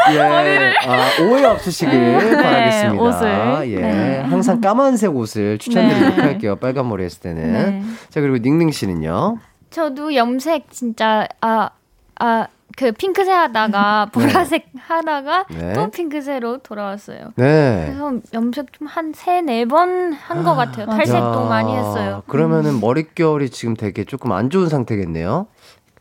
예. 0.16 0.18
머리를. 0.30 0.76
아, 0.88 1.22
오해 1.24 1.44
없으시길 1.44 1.92
네, 2.18 2.36
바라겠습니다. 2.42 3.04
옷을. 3.04 3.72
예. 3.72 3.76
네. 3.76 4.20
항상 4.22 4.62
까만색 4.62 5.14
옷을 5.14 5.58
추천드리도록 5.58 6.16
네. 6.16 6.22
할게요. 6.24 6.56
빨간 6.56 6.88
머리 6.88 7.04
했을 7.04 7.20
때는. 7.20 7.52
네. 7.52 7.84
자, 8.10 8.22
그리고 8.22 8.38
닝닝 8.38 8.72
씨는요? 8.72 9.38
저도 9.70 10.16
염색 10.16 10.72
진짜, 10.72 11.28
아, 11.42 11.70
아, 12.18 12.48
그 12.80 12.94
핑크색 12.94 13.34
하다가 13.34 14.06
네. 14.06 14.12
보라색 14.12 14.70
네. 14.72 14.82
하다가 14.88 15.46
네. 15.50 15.74
또 15.74 15.90
핑크색으로 15.92 16.60
돌아왔어요. 16.60 17.34
네. 17.36 17.84
그래서 17.88 18.14
염색 18.34 18.72
좀 18.72 18.88
한 18.88 19.12
세 19.14 19.42
네 19.42 19.66
번 19.66 20.14
한 20.14 20.46
것 20.46 20.56
같아요. 20.56 20.86
탈색도 20.86 21.50
많이 21.50 21.76
했어요. 21.76 22.24
그러면은 22.28 22.80
머릿결이 22.80 23.50
지금 23.50 23.76
되게 23.76 24.06
조금 24.06 24.32
안 24.32 24.50
좋은 24.50 24.70
상태겠네요. 24.70 25.48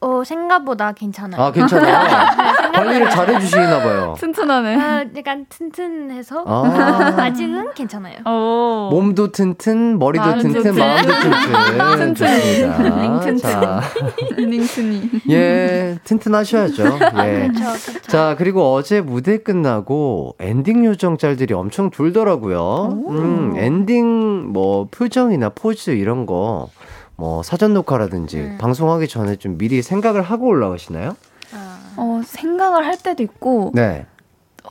어, 0.00 0.22
생각보다 0.24 0.92
괜찮아요. 0.92 1.42
아, 1.42 1.50
괜찮아요? 1.50 1.96
네, 2.72 2.78
관리를 2.78 3.10
잘 3.10 3.28
해주시나 3.34 3.78
봐요. 3.80 4.14
튼튼하네. 4.20 4.76
아, 4.76 5.04
약간 5.16 5.46
튼튼해서 5.48 6.44
아. 6.46 7.32
직은 7.34 7.74
괜찮아요. 7.74 8.16
오. 8.26 8.90
몸도 8.90 9.32
튼튼, 9.32 9.98
머리도 9.98 10.24
아, 10.24 10.38
튼튼, 10.38 10.62
튼튼, 10.62 10.74
마음도 10.76 12.14
튼튼. 12.14 12.14
튼튼. 12.14 13.36
좋습니다. 13.38 13.82
닝튼이. 14.38 15.10
예, 15.30 15.98
튼튼하셔야죠. 16.04 16.84
예. 17.24 17.48
그쵸, 17.52 17.64
그쵸. 17.92 18.00
자, 18.08 18.34
그리고 18.38 18.74
어제 18.74 19.00
무대 19.00 19.38
끝나고 19.38 20.36
엔딩 20.38 20.84
요정 20.84 21.18
짤들이 21.18 21.54
엄청 21.54 21.90
돌더라고요. 21.90 23.04
음, 23.08 23.54
엔딩 23.56 24.52
뭐 24.52 24.88
표정이나 24.90 25.50
포즈 25.50 25.90
이런 25.90 26.26
거 26.26 26.68
뭐 27.18 27.42
사전 27.42 27.74
녹화라든지 27.74 28.38
음. 28.38 28.58
방송하기 28.60 29.08
전에 29.08 29.36
좀 29.36 29.58
미리 29.58 29.82
생각을 29.82 30.22
하고 30.22 30.46
올라가시나요? 30.46 31.16
어, 31.98 32.22
생각을 32.24 32.86
할 32.86 32.96
때도 32.96 33.22
있고. 33.22 33.72
네. 33.74 34.06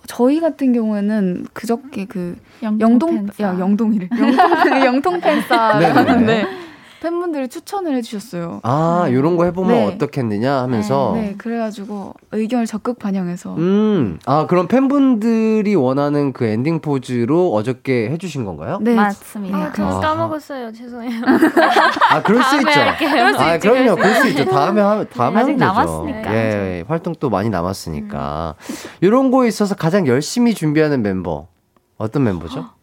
저희 0.05 0.39
같은 0.39 0.73
경우에는 0.73 1.47
그저께 1.53 2.05
그 2.05 2.37
영동, 2.61 3.27
야 3.41 3.57
영동이래 3.59 4.07
영동 4.11 4.85
영통 4.85 5.19
팬싸였는데 5.21 6.45
팬분들이 7.01 7.47
추천을 7.47 7.95
해주셨어요. 7.97 8.61
아, 8.63 9.05
음. 9.07 9.13
요런 9.13 9.37
거 9.37 9.45
해보면 9.45 9.75
네. 9.75 9.85
어떻겠느냐 9.85 10.61
하면서. 10.61 11.11
네, 11.15 11.21
네, 11.21 11.35
그래가지고 11.37 12.13
의견을 12.31 12.65
적극 12.65 12.99
반영해서. 12.99 13.55
음, 13.55 14.19
아, 14.25 14.47
그럼 14.47 14.67
팬분들이 14.67 15.75
원하는 15.75 16.33
그 16.33 16.45
엔딩 16.45 16.79
포즈로 16.79 17.53
어저께 17.53 18.09
해주신 18.09 18.45
건가요? 18.45 18.79
네, 18.81 18.95
맞습니다. 18.95 19.57
아, 19.57 19.71
저 19.73 19.99
까먹었어요. 19.99 20.71
죄송해요. 20.73 21.21
아, 22.09 22.21
그럴 22.23 22.41
수 22.43 22.55
있죠. 22.57 22.67
그럴 22.99 23.33
수 23.33 23.39
아, 23.39 23.55
있지, 23.55 23.67
그럼요. 23.67 23.95
그럴 23.95 24.15
수 24.15 24.27
있죠. 24.29 24.45
다음에 24.45 24.81
하면, 24.81 25.07
다음에 25.09 25.39
하면 25.41 25.57
되죠. 25.57 25.65
남았으니까. 25.65 26.33
예, 26.33 26.83
활동 26.87 27.13
또 27.19 27.29
많이 27.29 27.49
남았으니까. 27.49 28.55
음. 28.59 28.75
요런 29.03 29.31
거에 29.31 29.47
있어서 29.47 29.75
가장 29.75 30.07
열심히 30.07 30.53
준비하는 30.53 31.01
멤버. 31.01 31.47
어떤 31.97 32.23
멤버죠? 32.23 32.76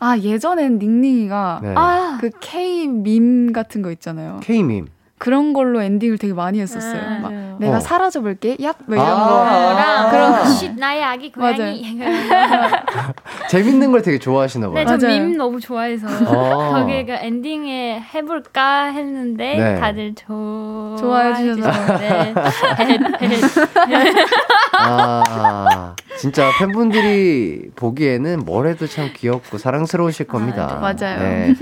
아 0.00 0.18
예전엔 0.18 0.78
닝닝이가 0.78 1.60
네. 1.62 1.74
아, 1.76 2.18
그 2.20 2.30
K 2.40 2.88
밈 2.88 3.52
같은 3.52 3.82
거 3.82 3.92
있잖아요. 3.92 4.40
K 4.42 4.62
밈. 4.62 4.88
그런 5.20 5.52
걸로 5.52 5.82
엔딩을 5.82 6.16
되게 6.16 6.32
많이 6.32 6.60
했었어요. 6.60 6.98
아, 6.98 7.18
막 7.18 7.30
내가 7.58 7.76
어. 7.76 7.80
사라져 7.80 8.22
볼게. 8.22 8.56
얍, 8.56 8.74
뭐 8.86 8.96
이런 8.96 9.06
아, 9.06 10.04
거. 10.04 10.10
그런 10.10 10.32
거. 10.32 10.44
나의 10.80 11.04
아기 11.04 11.30
고양이. 11.30 12.00
재밌는 13.50 13.92
걸 13.92 14.00
되게 14.00 14.18
좋아하시나 14.18 14.70
봐요. 14.70 14.82
네, 14.82 14.98
저밈 14.98 15.36
너무 15.36 15.60
좋아해서 15.60 16.06
어. 16.06 16.72
거기가 16.72 17.16
엔딩에 17.16 18.00
해 18.00 18.22
볼까 18.22 18.86
했는데 18.86 19.56
네. 19.58 19.78
다들 19.78 20.14
조... 20.14 20.96
좋아해 20.98 21.34
주셔서. 21.34 21.98
네. 21.98 22.34
아, 24.78 25.94
진짜 26.18 26.50
팬분들이 26.58 27.72
보기에는 27.76 28.46
뭘 28.46 28.68
해도 28.68 28.86
참 28.86 29.10
귀엽고 29.14 29.58
사랑스러우실 29.58 30.28
겁니다. 30.28 30.78
아, 30.78 30.80
맞아요. 30.80 31.18
네. 31.18 31.54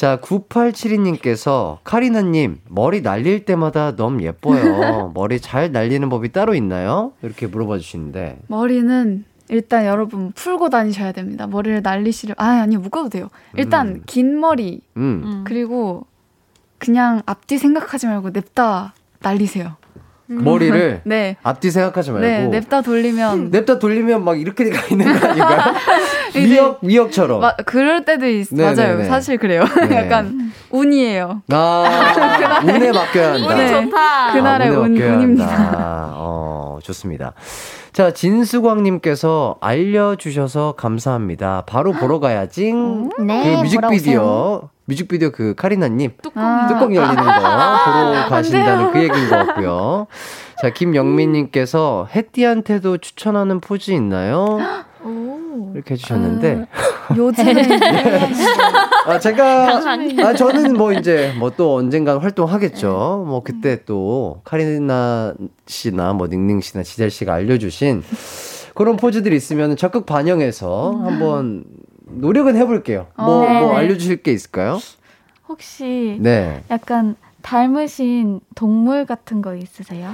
자, 0.00 0.18
9872님께서 0.18 1.76
카리나님, 1.84 2.58
머리 2.70 3.02
날릴 3.02 3.44
때마다 3.44 3.96
너무 3.96 4.22
예뻐요. 4.22 5.12
머리 5.12 5.38
잘 5.38 5.72
날리는 5.72 6.08
법이 6.08 6.32
따로 6.32 6.54
있나요? 6.54 7.12
이렇게 7.20 7.46
물어봐 7.46 7.76
주시는데. 7.76 8.38
머리는 8.46 9.26
일단 9.50 9.84
여러분 9.84 10.32
풀고 10.32 10.70
다니셔야 10.70 11.12
됩니다. 11.12 11.46
머리를 11.46 11.82
날리시려 11.82 12.32
아 12.38 12.62
아니 12.62 12.78
묶어도 12.78 13.10
돼요. 13.10 13.28
일단 13.58 13.88
음. 13.88 14.02
긴 14.06 14.40
머리 14.40 14.80
음. 14.96 15.22
음. 15.22 15.44
그리고 15.46 16.06
그냥 16.78 17.20
앞뒤 17.26 17.58
생각하지 17.58 18.06
말고 18.06 18.30
냅다 18.30 18.94
날리세요. 19.18 19.76
음. 20.30 20.44
머리를 20.44 21.02
네. 21.04 21.36
앞뒤 21.42 21.70
생각하지 21.70 22.12
말고 22.12 22.26
네, 22.26 22.46
냅다 22.46 22.82
돌리면 22.82 23.50
냅다 23.52 23.78
돌리면 23.78 24.24
막 24.24 24.40
이렇게 24.40 24.70
가 24.70 24.86
있는 24.90 25.18
거 25.18 25.26
아닌가요? 25.28 25.74
미역 26.34 26.78
미역처럼. 26.82 27.40
마, 27.40 27.54
그럴 27.56 28.04
때도 28.04 28.26
있, 28.26 28.48
네, 28.52 28.62
맞아요. 28.62 28.96
네, 28.96 29.02
네. 29.02 29.04
사실 29.04 29.36
그래요. 29.38 29.64
네. 29.88 29.96
약간 29.96 30.52
운이에요. 30.70 31.42
아, 31.50 32.60
운에 32.64 32.92
맡겨야 32.92 33.32
한다. 33.34 33.54
운이 33.54 33.68
좋다. 33.68 34.32
그날의 34.32 34.68
아, 34.68 34.72
운, 34.78 34.96
운입니다. 34.96 36.12
어, 36.14 36.78
좋습니다. 36.82 37.34
자, 37.92 38.12
진수광님께서 38.12 39.56
알려주셔서 39.60 40.74
감사합니다. 40.76 41.64
바로 41.66 41.92
보러 41.92 42.20
가야지. 42.20 42.70
음, 42.70 43.10
네, 43.26 43.56
그 43.56 43.62
뮤직비디오. 43.62 44.70
뮤직비디오 44.90 45.30
그 45.30 45.54
카리나님 45.56 46.10
뚜껑, 46.20 46.42
아. 46.42 46.66
뚜껑 46.66 46.94
열리는 46.94 47.14
거 47.16 47.22
보러 47.22 48.26
가신다는 48.28 48.92
그 48.92 48.98
얘기인 49.02 49.28
것 49.30 49.46
같고요. 49.46 50.06
자 50.60 50.70
김영민님께서 50.70 52.08
혜띠한테도 52.14 52.98
추천하는 52.98 53.60
포즈 53.60 53.92
있나요? 53.92 54.58
오. 55.04 55.72
이렇게 55.74 55.94
해주셨는데 55.94 56.66
어, 57.10 57.14
요즘에 57.16 57.54
아 59.06 59.18
제가 59.18 59.80
아 60.24 60.34
저는 60.34 60.76
뭐 60.76 60.92
이제 60.92 61.32
뭐 61.38 61.50
또 61.56 61.76
언젠간 61.76 62.18
활동하겠죠. 62.18 63.24
뭐 63.28 63.42
그때 63.42 63.84
또 63.84 64.40
카리나 64.44 65.34
씨나 65.66 66.12
뭐 66.14 66.26
닝닝 66.26 66.60
씨나 66.60 66.82
지젤 66.82 67.10
씨가 67.10 67.34
알려주신 67.34 68.02
그런 68.74 68.96
포즈들이 68.96 69.36
있으면 69.36 69.76
적극 69.76 70.06
반영해서 70.06 70.92
음. 70.92 71.06
한번 71.06 71.64
노력은 72.12 72.56
해볼게요. 72.56 73.06
뭐, 73.16 73.44
어. 73.46 73.60
뭐 73.60 73.76
알려주실 73.76 74.22
게 74.22 74.32
있을까요? 74.32 74.78
혹시 75.48 76.18
네. 76.20 76.62
약간 76.70 77.16
닮으신 77.42 78.40
동물 78.54 79.06
같은 79.06 79.42
거 79.42 79.54
있으세요? 79.54 80.10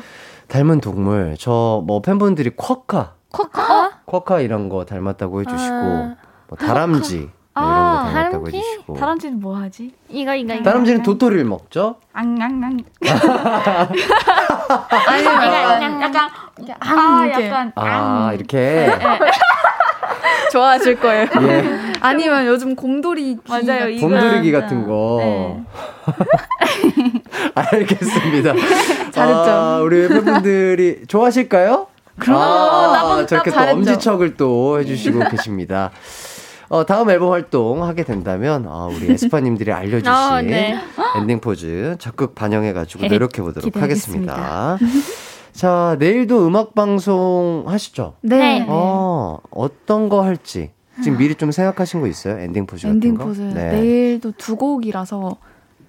닮은 0.48 0.80
동물 0.80 1.36
저 1.38 1.82
뭐 1.86 2.00
팬분들이 2.00 2.50
쿼카 2.56 3.14
쿼카 3.32 4.00
쿼카 4.06 4.40
이런 4.40 4.68
거 4.68 4.84
닮았다고 4.84 5.40
해주시고 5.40 5.74
아. 5.74 6.16
뭐 6.48 6.56
다람쥐 6.58 7.18
뭐 7.18 7.28
아, 7.54 7.62
이런 7.64 8.04
거 8.04 8.10
닮았다고 8.12 8.44
다람쥐? 8.44 8.56
해주시고 8.56 8.94
다람쥐는 8.94 9.40
뭐 9.40 9.56
하지? 9.56 9.92
이거 10.08 10.34
이거 10.36 10.54
이거 10.54 10.62
다람쥐는 10.62 11.02
도토리를 11.02 11.44
먹죠? 11.44 11.96
앙앙앙 12.12 12.78
아니 15.08 15.24
약간 15.24 16.00
약간 16.02 16.30
아 16.80 17.28
약간 17.28 17.72
아 17.74 18.32
이렇게 18.34 18.88
좋아하실 20.52 21.00
거예요. 21.00 21.26
예. 21.42 21.64
아니면 22.00 22.46
요즘 22.46 22.74
곰돌이 22.74 23.38
맞아요. 23.48 24.00
곰돌이기 24.00 24.52
같은 24.52 24.86
거. 24.86 25.18
네. 25.20 25.62
알겠습니다. 27.54 28.52
잘했죠. 29.10 29.50
아, 29.50 29.80
우리 29.82 30.08
팬분들이 30.08 31.02
좋아하실까요? 31.08 31.86
그럼 32.18 32.40
아, 32.40 33.26
저렇게 33.26 33.50
또 33.50 33.60
엄지척을 33.60 34.36
또 34.36 34.80
해주시고 34.80 35.28
계십니다. 35.30 35.90
어, 36.68 36.84
다음 36.84 37.08
앨범 37.10 37.32
활동 37.32 37.84
하게 37.84 38.02
된다면, 38.02 38.64
어, 38.66 38.88
우리 38.92 39.12
에스파님들이 39.12 39.72
알려주신 39.72 40.12
어, 40.12 40.40
네. 40.42 40.76
엔딩 41.16 41.40
포즈 41.40 41.94
적극 42.00 42.34
반영해가지고 42.34 43.02
네. 43.02 43.08
노력해 43.08 43.40
보도록 43.42 43.76
하겠습니다. 43.76 44.76
자, 45.56 45.96
내일도 45.98 46.46
음악 46.46 46.74
방송 46.74 47.64
하시죠? 47.66 48.14
네. 48.20 48.36
네. 48.60 48.66
어, 48.68 49.38
어떤 49.50 50.08
거 50.10 50.22
할지 50.22 50.70
지금 51.02 51.16
미리 51.18 51.34
좀 51.34 51.50
생각하신 51.50 52.00
거 52.02 52.06
있어요? 52.06 52.38
엔딩 52.38 52.66
포즈 52.66 52.86
엔딩 52.86 53.14
같은 53.14 53.26
포즈. 53.28 53.40
네. 53.40 53.72
내일도 53.72 54.32
두 54.36 54.56
곡이라서 54.56 55.36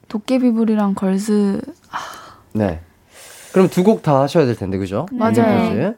도깨비불이랑 0.07 0.93
Girls. 0.95 1.61
아. 1.91 1.97
네. 2.53 2.79
그럼 3.51 3.69
두 3.69 3.83
곡 3.83 4.01
다 4.03 4.21
하셔야 4.21 4.45
될 4.45 4.55
텐데, 4.55 4.77
그죠? 4.77 5.05
맞아요. 5.11 5.93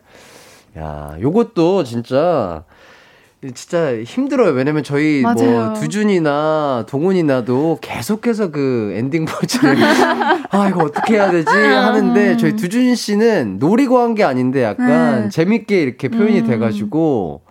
야, 0.78 1.16
요것도 1.20 1.84
진짜 1.84 2.64
진짜 3.56 4.02
힘들어요. 4.04 4.52
왜냐면 4.52 4.84
저희 4.84 5.22
뭐 5.22 5.34
맞아요. 5.34 5.66
뭐 5.70 5.74
두준이나 5.74 6.86
동훈이나도 6.90 7.78
계속해서 7.82 8.52
그 8.52 8.92
엔딩 8.96 9.24
포즈를 9.26 9.78
아 10.52 10.68
이거 10.70 10.84
어떻게 10.84 11.14
해야 11.14 11.32
되지 11.32 11.50
하는데 11.50 12.36
저희 12.38 12.56
두준 12.58 12.96
씨는 12.96 13.58
노리고 13.60 13.98
한 14.00 14.10
게 14.16 14.24
아닌데 14.26 14.64
약간 14.64 15.26
음. 15.26 15.30
재밌게 15.30 15.82
이렇게 15.82 16.10
표현이 16.10 16.42
음. 16.42 16.48
돼가지고 16.48 17.42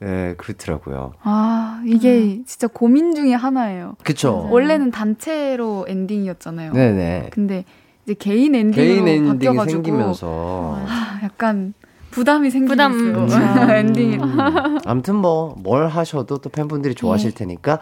네, 0.00 0.34
그렇더라고요. 0.36 1.14
아, 1.22 1.80
이게 1.86 2.18
음. 2.18 2.44
진짜 2.46 2.66
고민 2.66 3.14
중에 3.14 3.32
하나예요. 3.32 3.94
그쵸. 4.04 4.48
원래는 4.50 4.90
단체로 4.90 5.86
엔딩이었잖아요. 5.88 6.72
네네. 6.74 7.28
근데 7.30 7.64
이제 8.04 8.14
개인 8.18 8.54
엔딩으로 8.54 8.74
개인 8.86 9.08
엔딩이 9.08 9.28
바뀌어가지고 9.28 9.82
생기면서 9.82 10.78
아, 10.86 11.20
약간 11.22 11.72
부담이 12.14 12.50
생기고 12.50 12.70
부담. 12.72 12.94
엔딩이. 13.70 14.16
음. 14.16 14.78
아무튼 14.84 15.16
뭐 15.16 15.54
뭘 15.64 15.88
하셔도 15.88 16.38
또 16.38 16.48
팬분들이 16.50 16.94
좋아하실 16.94 17.30
예. 17.30 17.34
테니까 17.34 17.78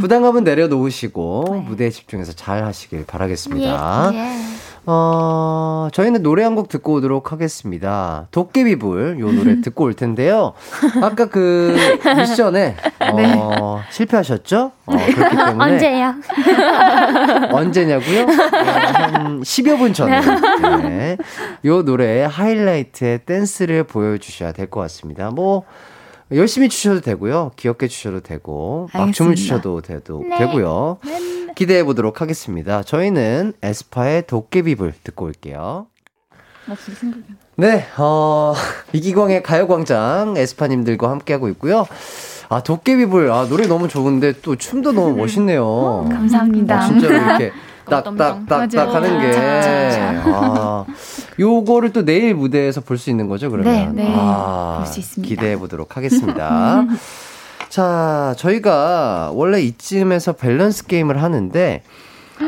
부담감은 0.00 0.44
내려놓으시고 0.44 1.44
네. 1.52 1.60
무대에 1.60 1.90
집중해서 1.90 2.32
잘 2.32 2.64
하시길 2.64 3.04
바라겠습니다. 3.06 4.10
예. 4.12 4.16
예. 4.18 4.45
어, 4.86 5.88
저희는 5.92 6.22
노래 6.22 6.42
한 6.44 6.56
곡 6.56 6.68
듣고 6.68 6.94
오도록 6.94 7.32
하겠습니다. 7.32 8.28
도깨비불 8.30 9.18
요 9.20 9.32
노래 9.32 9.60
듣고 9.60 9.84
올 9.84 9.94
텐데요. 9.94 10.52
아까 11.02 11.26
그 11.26 11.76
미션에 12.16 12.76
어, 13.00 13.16
네. 13.16 13.34
실패하셨죠? 13.90 14.72
어, 14.86 14.92
그렇기 14.96 15.36
때문에 15.36 15.54
언제요? 15.64 16.14
언제냐고요? 17.52 18.22
어, 18.22 18.26
한 18.26 19.40
10여 19.42 19.76
분 19.78 19.92
전에 19.92 20.20
네. 20.82 21.16
요 21.66 21.82
노래의 21.82 22.26
하이라이트의 22.28 23.18
댄스를 23.26 23.84
보여주셔야 23.84 24.52
될 24.52 24.66
것 24.70 24.80
같습니다. 24.80 25.30
뭐 25.30 25.64
열심히 26.32 26.68
주셔도 26.68 27.00
되고요. 27.00 27.52
귀엽게 27.56 27.86
주셔도 27.88 28.20
되고 28.20 28.88
알겠습니다. 28.92 29.06
막춤을 29.06 29.34
주셔도 29.36 29.80
돼도 29.80 30.24
네. 30.28 30.38
되고요. 30.38 30.98
네. 31.04 31.46
기대해 31.54 31.84
보도록 31.84 32.20
하겠습니다. 32.20 32.82
저희는 32.82 33.54
에스파의 33.62 34.26
도깨비불 34.26 34.92
듣고 35.04 35.26
올게요. 35.26 35.86
네, 37.56 37.86
어, 37.96 38.54
이기광의 38.92 39.42
가요광장 39.44 40.34
에스파님들과 40.36 41.08
함께하고 41.10 41.48
있고요. 41.50 41.86
아, 42.48 42.62
도깨비불. 42.62 43.30
아, 43.30 43.46
노래 43.48 43.66
너무 43.66 43.88
좋은데 43.88 44.34
또 44.42 44.56
춤도 44.56 44.92
너무 44.92 45.16
멋있네요. 45.16 46.08
감사합니다. 46.10 46.76
아, 46.82 46.86
진짜로 46.88 47.14
이렇게 47.14 47.52
딱딱딱딱 47.88 48.94
하는 48.94 49.20
게. 49.20 50.20
아, 50.26 50.84
요거를 51.38 51.92
또 51.92 52.04
내일 52.04 52.34
무대에서 52.34 52.80
볼 52.80 52.96
수 52.98 53.10
있는 53.10 53.28
거죠, 53.28 53.50
그러면? 53.50 53.94
네, 53.94 54.04
네. 54.04 54.14
아, 54.16 54.76
볼수 54.78 55.00
있습니다. 55.00 55.28
기대해 55.28 55.56
보도록 55.58 55.96
하겠습니다. 55.96 56.84
자, 57.68 58.34
저희가 58.38 59.32
원래 59.34 59.60
이쯤에서 59.60 60.32
밸런스 60.34 60.86
게임을 60.86 61.22
하는데, 61.22 61.82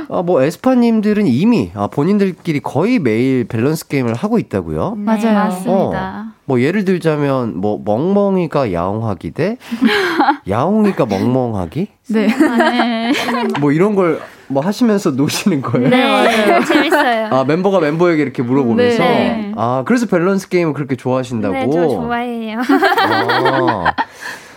어, 0.09 0.23
뭐 0.23 0.43
에스파님들은 0.43 1.27
이미 1.27 1.71
아, 1.75 1.87
본인들끼리 1.87 2.61
거의 2.61 2.99
매일 2.99 3.45
밸런스 3.45 3.89
게임을 3.89 4.15
하고 4.15 4.39
있다고요? 4.39 4.95
네, 4.97 5.03
맞아요, 5.03 5.35
맞습니다. 5.35 6.25
어, 6.29 6.33
뭐 6.45 6.61
예를 6.61 6.85
들자면 6.85 7.57
뭐 7.59 7.81
멍멍이가 7.85 8.73
야옹하기 8.73 9.31
대 9.33 9.57
야옹이가 10.49 11.07
멍멍하기? 11.07 11.89
네. 12.11 12.29
아, 12.33 12.57
네. 12.71 13.13
뭐 13.61 13.73
이런 13.73 13.95
걸 13.95 14.21
뭐 14.49 14.63
하시면서 14.63 15.11
노시는 15.11 15.63
거예요? 15.63 15.89
네, 15.89 16.05
맞아요. 16.05 16.65
재밌어요. 16.65 17.27
아 17.31 17.45
멤버가 17.45 17.81
멤버에게 17.81 18.23
이렇게 18.23 18.43
물어보면서 18.43 18.99
네. 19.03 19.53
아 19.57 19.83
그래서 19.87 20.07
밸런스 20.07 20.49
게임을 20.49 20.73
그렇게 20.73 20.97
좋아하신다고? 20.97 21.55
네, 21.55 21.69
저 21.71 21.89
좋아해요. 21.89 22.61
아, 22.61 23.95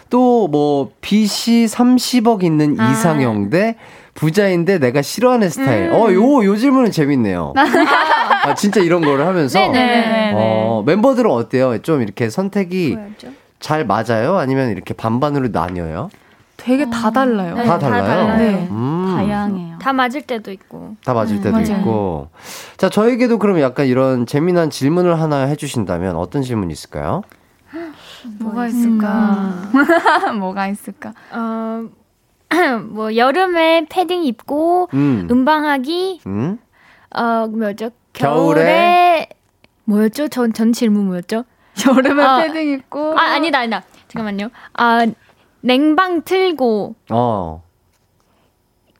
또뭐 0.09 0.91
빚이 1.01 1.65
30억 1.65 2.43
있는 2.43 2.80
아. 2.80 2.91
이상형 2.91 3.49
대 3.49 3.76
부자인데 4.13 4.80
내가 4.80 5.01
싫어하는 5.01 5.49
스타일. 5.49 5.89
음. 5.89 5.93
어, 5.93 6.11
요, 6.11 6.43
요 6.43 6.55
질문은 6.57 6.91
재밌네요. 6.91 7.53
아, 8.43 8.53
진짜 8.55 8.81
이런 8.81 9.01
거를 9.01 9.26
하면서. 9.26 9.57
네네. 9.59 10.34
어, 10.35 10.84
멤버들은 10.85 11.31
어때요? 11.31 11.77
좀 11.81 12.01
이렇게 12.01 12.30
선택이 12.30 12.95
뭐였죠? 12.95 13.30
잘 13.59 13.85
맞아요? 13.85 14.38
아니면 14.38 14.69
이렇게 14.72 14.93
반반으로 14.93 15.49
나뉘어요? 15.51 16.09
되게 16.57 16.89
다 16.89 17.07
어. 17.07 17.11
달라요. 17.11 17.55
네, 17.55 17.63
다 17.63 17.80
달라요? 17.80 18.01
다 18.03 18.07
달라요. 18.07 18.38
네. 18.38 18.68
음. 18.69 19.13
다양해요. 19.15 19.70
다 19.82 19.94
맞을 19.94 20.22
때도 20.22 20.52
있고. 20.52 20.95
다 21.03 21.14
맞을 21.16 21.38
음, 21.38 21.41
때도 21.41 21.58
맞아요. 21.58 21.80
있고. 21.80 22.28
자, 22.78 22.88
저에게도 22.90 23.40
그럼 23.40 23.60
약간 23.62 23.88
이런 23.88 24.28
재미난 24.28 24.70
질문을 24.70 25.20
하나 25.20 25.41
해주신다면 25.45 26.16
어떤 26.18 26.44
질문이 26.44 26.72
있을까요? 26.72 27.24
뭐가 28.40 28.68
있을까? 28.68 29.72
뭐가 30.38 30.68
있을까? 30.68 31.14
어, 31.32 31.86
뭐 32.90 33.16
여름에 33.16 33.88
패딩 33.90 34.24
입고 34.26 34.90
음. 34.94 35.45
방하기 35.45 36.22
음? 36.28 36.60
어 37.16 37.48
뭐였죠? 37.48 37.90
겨울에, 38.14 38.62
겨울에 38.64 39.30
뭐였죠? 39.86 40.28
전 40.28 40.53
전 40.53 40.74
질문 40.74 41.08
뭐였죠? 41.08 41.45
여름에 41.88 42.24
어. 42.24 42.38
패딩 42.41 42.70
입고 42.74 43.18
아 43.18 43.34
아니다 43.34 43.60
아니다 43.60 43.84
잠깐만요. 44.10 44.49
아, 44.74 45.08
냉방 45.62 46.22
틀고. 46.24 46.95
어. 47.10 47.64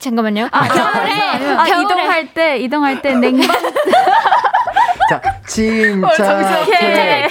잠깐만요. 0.02 0.48
아, 0.52 0.68
겨울에, 0.68 1.12
아, 1.56 1.64
겨울에. 1.64 1.84
이동할 1.84 2.34
때, 2.34 2.58
이동할 2.58 3.02
때 3.04 3.14
냉방. 3.14 3.48
자, 5.10 5.22
침착해. 5.48 7.28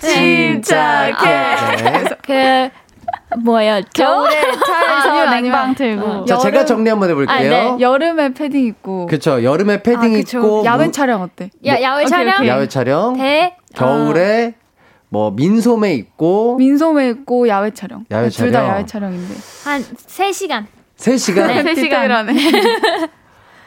침착해. 0.00 1.56
그, 2.22 2.68
뭐예요? 3.42 3.80
겨울에 3.94 4.40
차에서 4.66 5.10
아, 5.28 5.30
냉방 5.30 5.74
틀고. 5.74 6.06
어. 6.06 6.24
자, 6.26 6.36
제가 6.38 6.64
정리 6.66 6.90
한번 6.90 7.08
해볼게요. 7.10 7.34
아, 7.34 7.40
네. 7.40 7.76
여름에 7.80 8.34
패딩 8.34 8.66
입고. 8.66 9.06
그쵸. 9.06 9.42
여름에 9.42 9.82
패딩 9.82 10.14
아, 10.14 10.18
입고. 10.18 10.64
야외 10.66 10.86
무... 10.86 10.92
촬영 10.92 11.22
어때? 11.22 11.50
야, 11.66 11.80
야외 11.80 12.04
촬영? 12.04 12.26
오케이, 12.28 12.38
오케이. 12.40 12.48
야외 12.48 12.68
촬영. 12.68 13.16
대. 13.16 13.56
겨울에 13.74 14.54
뭐 15.08 15.30
민소매 15.30 15.94
입고. 15.94 16.56
민소매 16.56 17.08
입고 17.10 17.48
야외 17.48 17.70
촬영. 17.72 18.04
야외 18.10 18.24
네, 18.28 18.30
촬영. 18.30 18.50
둘 18.52 18.60
다 18.60 18.68
야외 18.68 18.84
촬영인데. 18.84 19.34
한 19.64 19.82
3시간. 19.82 20.66
3시간? 21.00 21.46
네, 21.46 21.62
3시간이라네. 21.64 23.10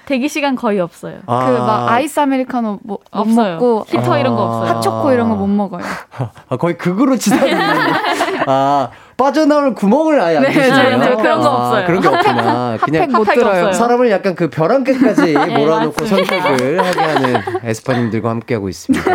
대기 0.06 0.28
시간 0.28 0.56
거의 0.58 0.82
없어요. 0.82 1.20
아. 1.28 1.46
그막 1.46 1.90
아이스 1.90 2.20
아메리카노 2.20 2.80
뭐, 2.84 2.98
없어요. 3.10 3.54
먹고 3.54 3.86
히터 3.88 4.14
아. 4.14 4.20
이런 4.20 4.36
거 4.36 4.44
없어요. 4.44 4.76
핫초코 4.76 5.12
이런 5.14 5.30
거 5.30 5.36
못 5.36 5.48
먹어요. 5.48 5.82
아, 6.50 6.58
거의 6.58 6.78
극으로 6.78 7.16
치닫는 7.16 7.58
아 8.48 8.90
빠져나올 9.16 9.74
구멍을 9.74 10.20
아예 10.20 10.38
안 10.38 10.46
주시네요. 10.52 10.98
네, 10.98 11.10
네, 11.10 11.16
그런 11.16 11.40
거 11.40 11.48
아, 11.50 11.68
없어요. 11.68 11.86
그런 11.86 12.02
게 12.02 12.08
없구나. 12.10 12.78
그냥 12.82 13.12
못 13.14 13.24
들어요. 13.24 13.72
사람을 13.72 14.12
약간 14.12 14.36
그 14.36 14.50
벼랑 14.50 14.84
끝까지 14.84 15.34
네, 15.36 15.58
몰아놓고 15.58 16.06
선택을 16.06 16.86
하게 16.86 17.00
하는 17.00 17.42
에스파님들과 17.64 18.30
함께하고 18.30 18.68
있습니다. 18.68 19.10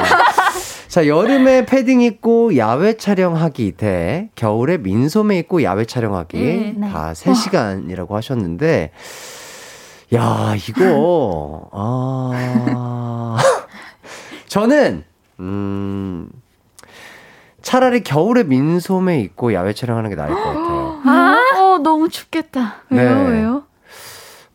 자, 0.99 1.07
여름에 1.07 1.65
패딩 1.65 2.01
입고 2.01 2.57
야외 2.57 2.97
촬영하기 2.97 3.77
대 3.77 4.31
겨울에 4.35 4.79
민소매 4.79 5.39
입고 5.39 5.63
야외 5.63 5.85
촬영하기 5.85 6.37
네, 6.37 6.75
네. 6.77 6.91
다 6.91 7.13
3시간이라고 7.13 8.11
하셨는데 8.11 8.91
야, 10.15 10.55
이거, 10.57 11.71
아. 11.73 13.37
저는, 14.49 15.05
음, 15.39 16.31
차라리 17.63 18.03
겨울에 18.03 18.43
민소매 18.43 19.21
입고 19.21 19.53
야외 19.53 19.75
촬영하는 19.75 20.11
게 20.11 20.17
나을 20.17 20.35
것 20.35 20.43
같아요. 20.43 21.01
아, 21.05 21.39
어, 21.63 21.79
너무 21.79 22.09
춥겠다. 22.09 22.83
왜요, 22.91 23.29
네. 23.29 23.31
왜요? 23.37 23.63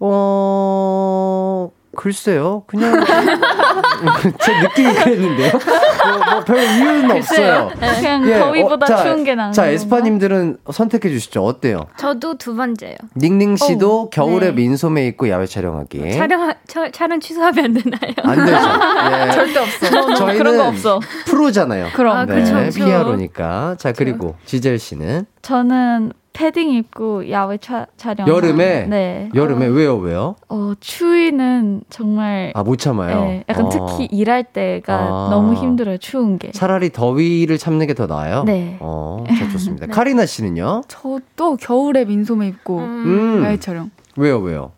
어, 0.01 1.71
글쎄요. 1.95 2.63
그냥 2.67 3.03
제 4.41 4.59
느낌이 4.61 4.93
그랬는데요. 4.93 5.51
뭐, 5.51 6.33
뭐, 6.33 6.43
별 6.43 6.63
이유는 6.63 7.11
없어요. 7.11 7.71
그냥 7.79 8.27
예, 8.27 8.39
더위보다 8.39 8.85
어, 8.85 8.87
자, 8.87 9.03
추운 9.03 9.23
게 9.23 9.35
나은 9.35 9.51
자, 9.51 9.67
에스파님들은 9.67 10.57
선택해 10.71 11.09
주시죠. 11.09 11.43
어때요? 11.43 11.85
저도 11.97 12.37
두 12.37 12.55
번째요. 12.55 12.95
닝닝 13.15 13.55
씨도 13.55 14.01
오, 14.03 14.09
겨울에 14.09 14.47
네. 14.47 14.51
민소매 14.53 15.07
입고 15.07 15.29
야외 15.29 15.45
촬영하기. 15.45 16.11
촬영 16.13 16.53
차, 16.67 16.89
촬영 16.91 17.19
취소하면 17.19 17.65
안 17.65 17.73
되나요? 17.73 18.13
안 18.23 18.45
되죠. 18.45 18.57
예. 19.27 19.31
절대 19.31 19.59
없어. 19.59 20.15
저희는 20.15 20.37
그런 20.37 20.57
거 20.57 20.67
없어. 20.67 20.99
프로잖아요. 21.25 21.89
그럼. 21.93 22.17
아, 22.17 22.25
네, 22.25 22.69
피아로니까. 22.69 23.75
자, 23.79 23.91
그리고 23.91 24.35
지젤 24.45 24.79
씨는 24.79 25.25
저는 25.41 26.11
패딩 26.33 26.71
입고 26.71 27.29
야외 27.29 27.57
차, 27.59 27.85
촬영. 27.95 28.27
여름에? 28.27 28.87
네. 28.87 29.29
여름에 29.35 29.67
어, 29.67 29.71
왜요, 29.71 29.97
왜요? 29.97 30.35
어, 30.49 30.73
추위는 30.79 31.83
정말. 31.91 32.51
아, 32.55 32.63
못 32.63 32.77
참아요? 32.77 33.25
네. 33.25 33.43
약간 33.47 33.67
어. 33.67 33.69
특히 33.69 34.05
일할 34.11 34.43
때가 34.43 34.95
아. 34.95 35.27
너무 35.29 35.53
힘들어요, 35.53 35.97
추운 35.99 36.39
게. 36.39 36.51
차라리 36.51 36.89
더위를 36.91 37.57
참는 37.59 37.85
게 37.87 37.93
더 37.93 38.07
나아요? 38.07 38.43
네. 38.43 38.77
어, 38.79 39.23
저 39.37 39.47
좋습니다. 39.51 39.85
네. 39.87 39.91
카리나 39.93 40.25
씨는요? 40.25 40.81
저도 40.87 41.57
겨울에 41.57 42.05
민소매 42.05 42.47
입고 42.47 42.79
음. 42.79 43.41
야외 43.45 43.59
촬영. 43.59 43.91
왜요, 44.17 44.39
왜요? 44.39 44.71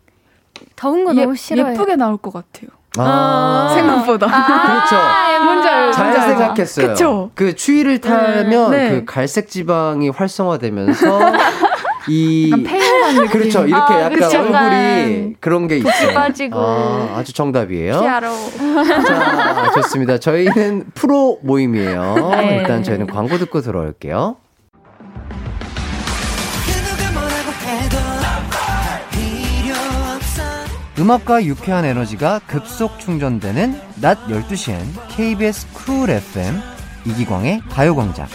더운 0.76 1.04
거 1.04 1.14
예, 1.16 1.22
너무 1.22 1.34
싫어요. 1.36 1.72
예쁘게 1.72 1.96
나올 1.96 2.18
것 2.18 2.32
같아요. 2.34 2.68
아, 3.04 3.72
생각보다. 3.74 4.26
아~ 4.30 4.86
그렇죠. 4.88 5.44
뭔지 5.44 5.68
알죠? 5.68 5.92
잘 5.92 6.20
생각했어요. 6.28 6.88
그쵸? 6.88 7.30
그 7.34 7.54
추위를 7.54 8.00
타면 8.00 8.70
네. 8.70 8.90
그 8.90 9.04
갈색 9.04 9.48
지방이 9.48 10.08
활성화되면서 10.10 11.20
이 12.08 12.50
페인한 12.64 13.14
느낌. 13.16 13.28
그렇죠. 13.28 13.66
이렇게 13.66 13.94
아, 13.94 14.02
약간 14.02 14.18
그쵸? 14.18 14.38
얼굴이 14.38 15.34
그런 15.40 15.66
게 15.66 15.78
있어요. 15.78 16.14
빠지고. 16.14 16.58
아, 16.58 17.14
아주 17.16 17.32
정답이에요. 17.32 18.00
피아로. 18.00 18.28
자, 19.06 19.70
좋습니다. 19.74 20.18
저희는 20.18 20.86
프로 20.94 21.38
모임이에요. 21.42 22.30
네. 22.32 22.58
일단 22.58 22.82
저희는 22.82 23.08
광고 23.08 23.38
듣고 23.38 23.60
들어올게요. 23.60 24.36
음악과 30.98 31.44
유쾌한 31.44 31.84
에너지가 31.84 32.40
급속 32.46 32.98
충전되는 32.98 33.78
낮 34.00 34.18
12시엔 34.28 34.80
KBS 35.08 35.66
쿨 35.74 36.08
FM 36.08 36.54
이기광의 37.04 37.60
가요광장. 37.68 38.26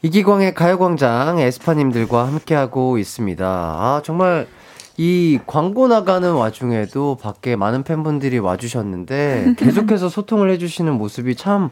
이기광의 0.00 0.54
가요광장 0.54 1.40
에스파님들과 1.40 2.28
함께하고 2.28 2.98
있습니다. 2.98 3.44
아, 3.44 4.00
정말 4.04 4.46
이 4.96 5.40
광고 5.44 5.88
나가는 5.88 6.32
와중에도 6.32 7.16
밖에 7.16 7.56
많은 7.56 7.82
팬분들이 7.82 8.38
와주셨는데 8.38 9.54
계속해서 9.58 10.08
소통을 10.08 10.50
해주시는 10.52 10.92
모습이 10.94 11.34
참 11.34 11.70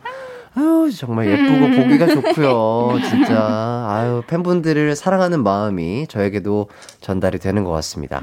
아유, 0.57 0.91
정말 0.97 1.27
예쁘고 1.31 1.67
음. 1.67 1.77
보기가 1.83 2.07
좋고요. 2.07 2.99
진짜. 3.09 3.87
아유, 3.89 4.23
팬분들을 4.27 4.97
사랑하는 4.97 5.43
마음이 5.43 6.07
저에게도 6.09 6.69
전달이 7.01 7.39
되는 7.39 7.63
것 7.63 7.73
같습니다. 7.73 8.23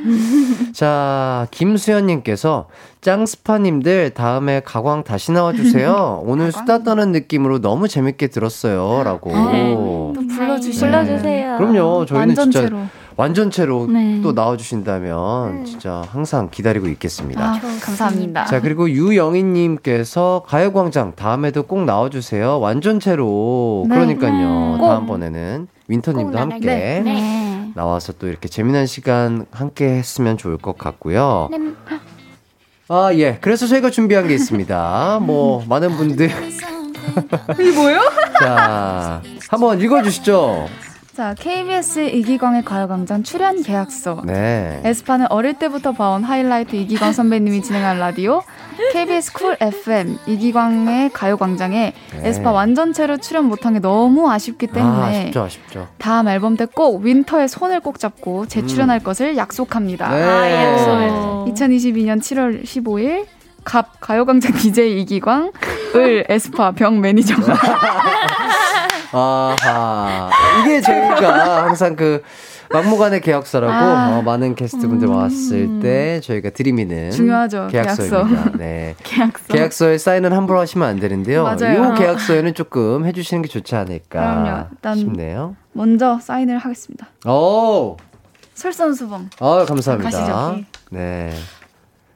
자, 0.74 1.48
김수현님께서 1.52 2.68
짱스파님들 3.02 4.12
다음에 4.12 4.62
가광 4.62 5.04
다시 5.04 5.32
나와주세요. 5.32 6.24
오늘 6.26 6.52
수다 6.52 6.84
떠는 6.84 7.12
느낌으로 7.12 7.62
너무 7.62 7.88
재밌게 7.88 8.28
들었어요. 8.28 9.04
라고. 9.04 9.30
네. 9.52 9.74
또 9.76 10.14
불러주세요. 10.36 10.92
네. 10.92 10.98
불러주세요. 11.06 11.58
그럼요. 11.58 12.06
저희는 12.06 12.28
완전체로. 12.30 12.68
진짜 12.68 13.03
완전체로 13.16 13.88
네. 13.88 14.22
또 14.22 14.32
나와주신다면 14.32 15.50
음. 15.50 15.66
진짜 15.66 16.04
항상 16.10 16.50
기다리고 16.50 16.88
있겠습니다. 16.88 17.54
아, 17.54 17.60
감사합니다. 17.82 18.46
자, 18.46 18.62
그리고 18.62 18.90
유영희님께서 18.90 20.44
가요광장 20.48 21.14
다음에도 21.16 21.64
꼭 21.64 21.86
나와주세요. 21.86 22.60
완전체로. 22.60 23.86
네. 23.90 23.96
그러니까요. 23.96 24.78
네. 24.78 24.88
다음번에는 24.88 25.68
윈터님도 25.88 26.38
함께 26.38 26.60
네. 26.66 27.00
네. 27.02 27.72
나와서 27.76 28.14
또 28.14 28.28
이렇게 28.28 28.48
재미난 28.48 28.86
시간 28.86 29.46
함께 29.52 29.86
했으면 29.86 30.38
좋을 30.38 30.58
것 30.58 30.78
같고요. 30.78 31.50
네. 31.52 31.58
아, 32.90 33.12
예. 33.14 33.38
그래서 33.42 33.66
저희가 33.66 33.90
준비한 33.90 34.28
게 34.28 34.34
있습니다. 34.34 35.20
뭐, 35.24 35.64
많은 35.68 35.96
분들. 35.98 36.30
이게 37.60 37.72
뭐예요? 37.72 38.02
자, 38.40 39.22
한번 39.50 39.80
읽어주시죠. 39.82 40.68
자, 41.16 41.36
KBS 41.38 42.00
이기광의 42.10 42.64
가요광장 42.66 43.22
출연 43.22 43.62
계약서. 43.62 44.24
네. 44.26 44.82
에스파는 44.84 45.28
어릴 45.30 45.54
때부터 45.54 45.92
봐온 45.92 46.24
하이라이트 46.24 46.76
이기광 46.76 47.14
선배님이 47.14 47.62
진행한 47.62 48.00
라디오. 48.00 48.42
KBS 48.94 49.34
Cool 49.34 49.56
FM 49.62 50.18
이기광의 50.26 51.12
가요광장에 51.14 51.94
네. 52.14 52.28
에스파 52.28 52.52
완전체로 52.52 53.18
출연 53.18 53.46
못한 53.46 53.74
게 53.74 53.80
너무 53.80 54.32
아쉽기 54.32 54.70
아, 54.72 54.74
때문에. 54.74 54.96
아, 54.96 55.06
아쉽죠, 55.06 55.42
아쉽죠. 55.44 55.88
다음 56.00 56.28
앨범 56.30 56.58
때 56.58 56.66
꼭 56.66 57.04
윈터의 57.04 57.48
손을 57.48 57.80
꼭 57.82 58.00
잡고 58.00 58.48
재출연할 58.48 59.00
음. 59.02 59.04
것을 59.04 59.38
약속합니다. 59.38 60.10
네. 60.10 60.24
아, 60.24 60.74
약속. 60.74 61.54
2022년 61.54 62.22
7월 62.22 62.64
15일 62.64 63.28
갑 63.64 64.00
가요광장 64.00 64.52
DJ 64.58 65.00
이기광, 65.02 65.52
을 65.96 66.26
에스파 66.28 66.72
병 66.72 67.00
매니저. 67.02 67.36
아하. 69.14 70.30
이게 70.66 70.82
저희가 70.82 71.66
항상 71.66 71.96
그 71.96 72.22
막무가내 72.72 73.20
계약서라고 73.20 73.72
아, 73.72 74.18
어, 74.18 74.22
많은 74.24 74.56
게스트분들 74.56 75.08
음. 75.08 75.16
왔을 75.16 75.80
때 75.80 76.20
저희가 76.22 76.50
들이미는 76.50 77.12
중요하죠. 77.12 77.68
계약서입니다. 77.68 78.28
계약서. 78.28 78.58
네. 78.58 78.96
계약서. 79.04 79.44
계약서에 79.48 79.98
사인은 80.00 80.34
함부로 80.34 80.60
하시면 80.60 80.88
안 80.88 81.00
되는데요. 81.00 81.44
맞아요. 81.44 81.94
이 81.94 81.98
계약서에는 82.00 82.56
조금 82.56 83.06
해주시는 83.06 83.44
게 83.44 83.48
좋지 83.50 83.76
않을까 83.76 84.70
그럼요. 84.82 84.96
싶네요. 85.00 85.56
먼저 85.74 86.20
사인을 86.20 86.58
하겠습니다. 86.58 87.08
오. 87.28 87.98
솔선수범. 88.56 89.30
아 89.40 89.66
감사합니다. 89.68 90.10
가시죠. 90.10 90.64
네. 90.92 91.32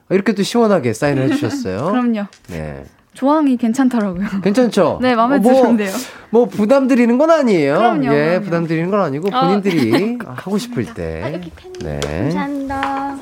이렇게 0.09 0.33
또 0.33 0.41
시원하게 0.41 0.93
사인을 0.93 1.23
해주셨어요. 1.31 1.85
그럼요. 1.91 2.23
네. 2.49 2.83
조항이 3.17 3.57
괜찮더라고요. 3.57 4.27
괜찮죠? 4.43 4.99
네, 5.01 5.15
마음에 5.15 5.37
어, 5.37 5.39
뭐, 5.39 5.53
드는데요. 5.53 5.89
뭐 6.29 6.45
부담 6.45 6.87
드리는 6.87 7.17
건 7.17 7.31
아니에요. 7.31 7.77
그럼요, 7.77 8.13
예, 8.13 8.25
그럼요. 8.25 8.41
부담 8.43 8.67
드리는 8.67 8.91
건 8.91 9.01
아니고 9.01 9.29
본인들이 9.31 10.19
어. 10.23 10.33
하고 10.37 10.57
싶을 10.59 10.93
때. 10.93 11.41
네. 11.83 11.99
감사합니다. 11.99 13.17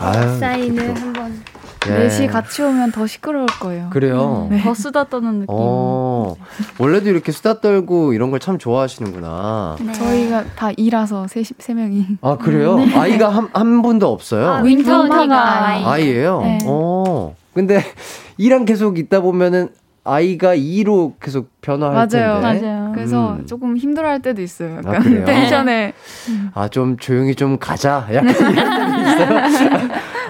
아유, 0.00 0.38
사인을 0.40 1.00
한번. 1.00 1.42
네. 1.86 1.98
넷이 2.00 2.26
같이 2.26 2.62
오면 2.62 2.90
더 2.90 3.06
시끄러울 3.06 3.46
거예요. 3.60 3.88
그래요. 3.90 4.48
네. 4.50 4.60
더 4.60 4.74
수다 4.74 5.04
떠는 5.04 5.34
느낌. 5.34 5.46
어, 5.50 6.34
원래도 6.78 7.08
이렇게 7.08 7.30
수다 7.30 7.60
떨고 7.60 8.12
이런 8.12 8.32
걸 8.32 8.40
참 8.40 8.58
좋아하시는구나. 8.58 9.76
네. 9.80 9.92
저희가 9.92 10.44
다 10.56 10.70
일하서 10.76 11.28
세, 11.28 11.44
세 11.44 11.72
명이. 11.74 12.18
아 12.22 12.36
그래요? 12.36 12.76
네. 12.80 12.92
아이가 12.96 13.28
한, 13.28 13.48
한 13.52 13.82
분도 13.82 14.08
없어요? 14.12 14.48
아, 14.48 14.60
윈터가 14.62 15.64
아이. 15.68 15.84
아이예요. 15.84 16.40
네. 16.40 16.58
어. 16.66 17.36
근데 17.54 17.80
이랑 18.38 18.64
계속 18.64 18.98
있다 18.98 19.20
보면은 19.20 19.68
아이가 20.04 20.54
2로 20.56 21.14
계속 21.20 21.50
변화할 21.60 21.94
맞아요. 21.94 22.40
텐데. 22.40 22.66
맞아요. 22.66 22.92
그래서 22.94 23.32
음. 23.34 23.46
조금 23.46 23.76
힘들어할 23.76 24.22
때도 24.22 24.40
있어요. 24.40 24.76
약간 24.76 24.96
아? 25.22 25.24
텐션에. 25.24 25.92
아, 26.54 26.68
좀 26.68 26.96
조용히 26.96 27.34
좀 27.34 27.58
가자. 27.58 28.06
약간 28.12 28.28
이런 28.52 29.18
때도 29.18 29.48
있어요. 29.48 29.88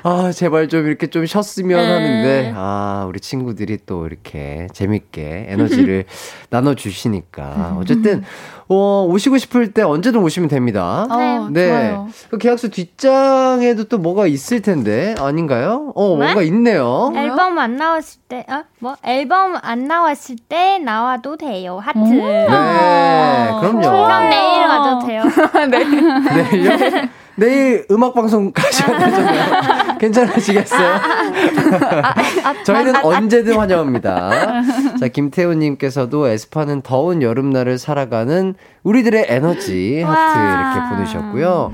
아, 0.09 0.31
제발 0.31 0.69
좀 0.69 0.87
이렇게 0.87 1.09
좀 1.09 1.27
쉬었으면 1.27 1.81
네. 1.81 1.93
하는데, 1.93 2.53
아, 2.55 3.07
우리 3.09 3.19
친구들이 3.19 3.79
또 3.87 4.07
이렇게 4.07 4.69
재밌게 4.73 5.47
에너지를 5.49 6.05
나눠주시니까. 6.51 7.77
어쨌든, 7.81 8.23
어, 8.69 9.05
오시고 9.11 9.39
싶을 9.39 9.73
때 9.73 9.83
언제든 9.83 10.21
오시면 10.23 10.49
됩니다. 10.49 11.09
어, 11.11 11.49
네. 11.51 11.69
좋아요. 11.69 12.09
그 12.31 12.39
계약서 12.39 12.69
뒷장에도 12.69 13.85
또 13.85 13.99
뭐가 13.99 14.29
있을 14.29 14.63
텐데, 14.63 15.17
아닌가요? 15.19 15.91
어, 15.97 16.11
네? 16.11 16.17
뭔가 16.25 16.43
있네요. 16.43 17.13
앨범 17.17 17.59
안 17.59 17.77
나왔을 17.77 18.21
때, 18.29 18.47
어? 18.49 18.63
뭐? 18.79 18.95
앨범 19.05 19.57
안 19.61 19.89
나왔을 19.89 20.37
때 20.49 20.79
나와도 20.79 21.37
돼요. 21.37 21.81
하트. 21.83 21.99
네, 21.99 22.47
그럼요. 22.47 23.81
그럼 23.81 24.29
내일 24.31 24.67
와도 24.69 25.05
돼요. 25.05 25.23
네. 25.69 26.45
내일요? 26.45 27.09
내일 27.37 27.85
음악 27.91 28.15
방송 28.15 28.51
가셔야 28.55 28.99
되잖아요. 28.99 29.99
괜찮으시겠어요? 29.99 30.89
아, 30.89 32.15
아, 32.45 32.63
저희는 32.65 32.97
아, 32.97 33.01
언제든 33.03 33.57
환영합니다. 33.59 34.63
자, 34.99 35.09
김태우님께서도 35.09 36.29
에스파는 36.29 36.83
더운 36.83 37.23
여름날을 37.23 37.79
살아가는 37.79 38.55
우리들의 38.83 39.27
에너지 39.29 40.03
하트 40.03 40.39
이렇게 40.39 40.95
보내셨고요. 40.95 41.73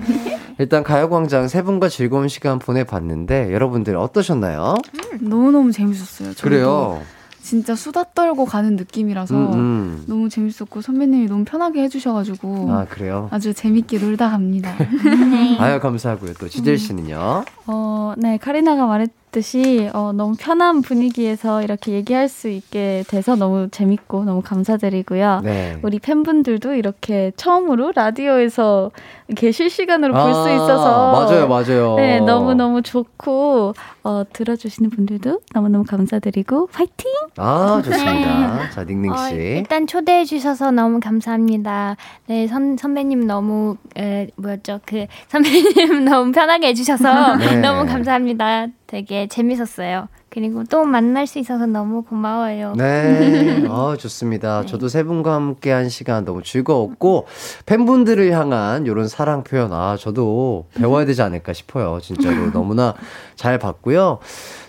일단 0.59 0.82
가요광장 0.82 1.48
세 1.48 1.62
분과 1.62 1.89
즐거운 1.89 2.28
시간 2.28 2.59
보내봤는데 2.59 3.52
여러분들 3.52 3.97
어떠셨나요? 3.97 4.74
너무너무 5.20 5.72
재밌었어요. 5.72 6.32
그래요. 6.43 7.01
진짜 7.43 7.74
수다 7.74 8.05
떨고 8.14 8.44
가는 8.44 8.77
느낌이라서 8.77 9.35
음, 9.35 9.52
음. 9.55 10.05
너무 10.06 10.28
재밌었고 10.28 10.81
선배님이 10.81 11.27
너무 11.27 11.44
편하게 11.44 11.82
해주셔가지고 11.82 12.73
아 12.73 12.86
그래요? 12.89 13.28
아주 13.31 13.52
재밌게 13.52 13.98
놀다 13.98 14.31
갑니다. 14.31 14.74
네. 14.78 15.59
아유 15.59 15.81
감사하고요. 15.81 16.35
또 16.35 16.48
지젤 16.48 16.78
씨는요? 16.78 17.44
어, 17.66 18.14
네 18.16 18.39
카리나가 18.39 18.86
말했 18.86 19.10
듯이 19.32 19.88
어, 19.94 20.12
너무 20.12 20.34
편한 20.38 20.82
분위기에서 20.82 21.62
이렇게 21.62 21.92
얘기할 21.92 22.28
수 22.28 22.48
있게 22.48 23.02
돼서 23.09 23.34
너무 23.34 23.68
재밌고 23.70 24.24
너무 24.24 24.42
감사드리고요. 24.42 25.40
네. 25.42 25.78
우리 25.82 25.98
팬분들도 25.98 26.74
이렇게 26.74 27.32
처음으로 27.36 27.92
라디오에서 27.94 28.90
이렇게 29.28 29.50
실시간으로 29.50 30.14
아, 30.14 30.24
볼수 30.24 30.50
있어서 30.50 31.12
맞아요, 31.12 31.48
맞아요. 31.48 31.96
네, 31.96 32.20
너무 32.20 32.52
너무 32.54 32.82
좋고 32.82 33.72
어, 34.04 34.22
들어주시는 34.32 34.90
분들도 34.90 35.40
너무 35.54 35.68
너무 35.70 35.84
감사드리고 35.84 36.66
파이팅! 36.66 37.10
아 37.38 37.80
좋습니다. 37.82 38.59
네. 38.59 38.70
자 38.70 38.84
닝닝 38.84 39.16
씨 39.16 39.34
어, 39.34 39.38
일단 39.38 39.86
초대해 39.86 40.26
주셔서 40.26 40.70
너무 40.70 41.00
감사합니다. 41.00 41.96
네, 42.26 42.46
선 42.46 42.76
선배님 42.76 43.26
너무 43.26 43.76
에, 43.96 44.28
뭐였죠? 44.36 44.80
그 44.84 45.06
선배님 45.28 46.04
너무 46.04 46.32
편하게 46.32 46.68
해주셔서 46.68 47.36
네. 47.36 47.60
너무 47.60 47.86
감사합니다. 47.86 48.66
되게 48.93 49.27
재밌었어요. 49.27 50.09
그리고 50.28 50.64
또 50.64 50.85
만날 50.85 51.27
수 51.27 51.39
있어서 51.39 51.64
너무 51.64 52.02
고마워요. 52.02 52.74
네. 52.77 53.64
어, 53.66 53.97
좋습니다. 53.97 54.60
네. 54.60 54.66
저도 54.66 54.89
세 54.89 55.02
분과 55.02 55.32
함께 55.32 55.70
한 55.70 55.89
시간 55.89 56.27
너무 56.27 56.43
즐거웠고, 56.43 57.27
팬분들을 57.64 58.31
향한 58.32 58.85
이런 58.85 59.09
사랑 59.09 59.44
표현, 59.44 59.73
아, 59.73 59.97
저도 59.98 60.66
배워야 60.74 61.06
되지 61.06 61.23
않을까 61.23 61.55
싶어요. 61.55 62.01
진짜로. 62.02 62.51
너무나 62.52 62.93
잘 63.35 63.59
봤고요. 63.59 64.19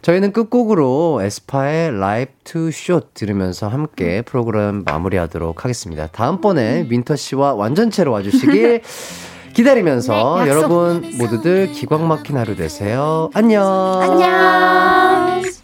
저희는 0.02 0.32
끝곡으로 0.32 1.20
에스파의 1.22 1.90
Life's 1.90 2.34
Too 2.46 2.68
Short 2.70 3.08
들으면서 3.14 3.68
함께 3.68 4.22
프로그램 4.22 4.84
마무리하도록 4.86 5.66
하겠습니다. 5.66 6.08
다음번에 6.08 6.86
윈터 6.88 7.18
씨와 7.18 7.56
완전체로 7.56 8.14
와주시길 8.14 8.84
기다리면서 9.54 10.42
네, 10.44 10.50
여러분 10.50 11.12
모두들 11.18 11.72
기광 11.72 12.08
막힌 12.08 12.38
하루 12.38 12.56
되세요. 12.56 13.30
안녕. 13.34 13.64
안녕. 14.02 15.63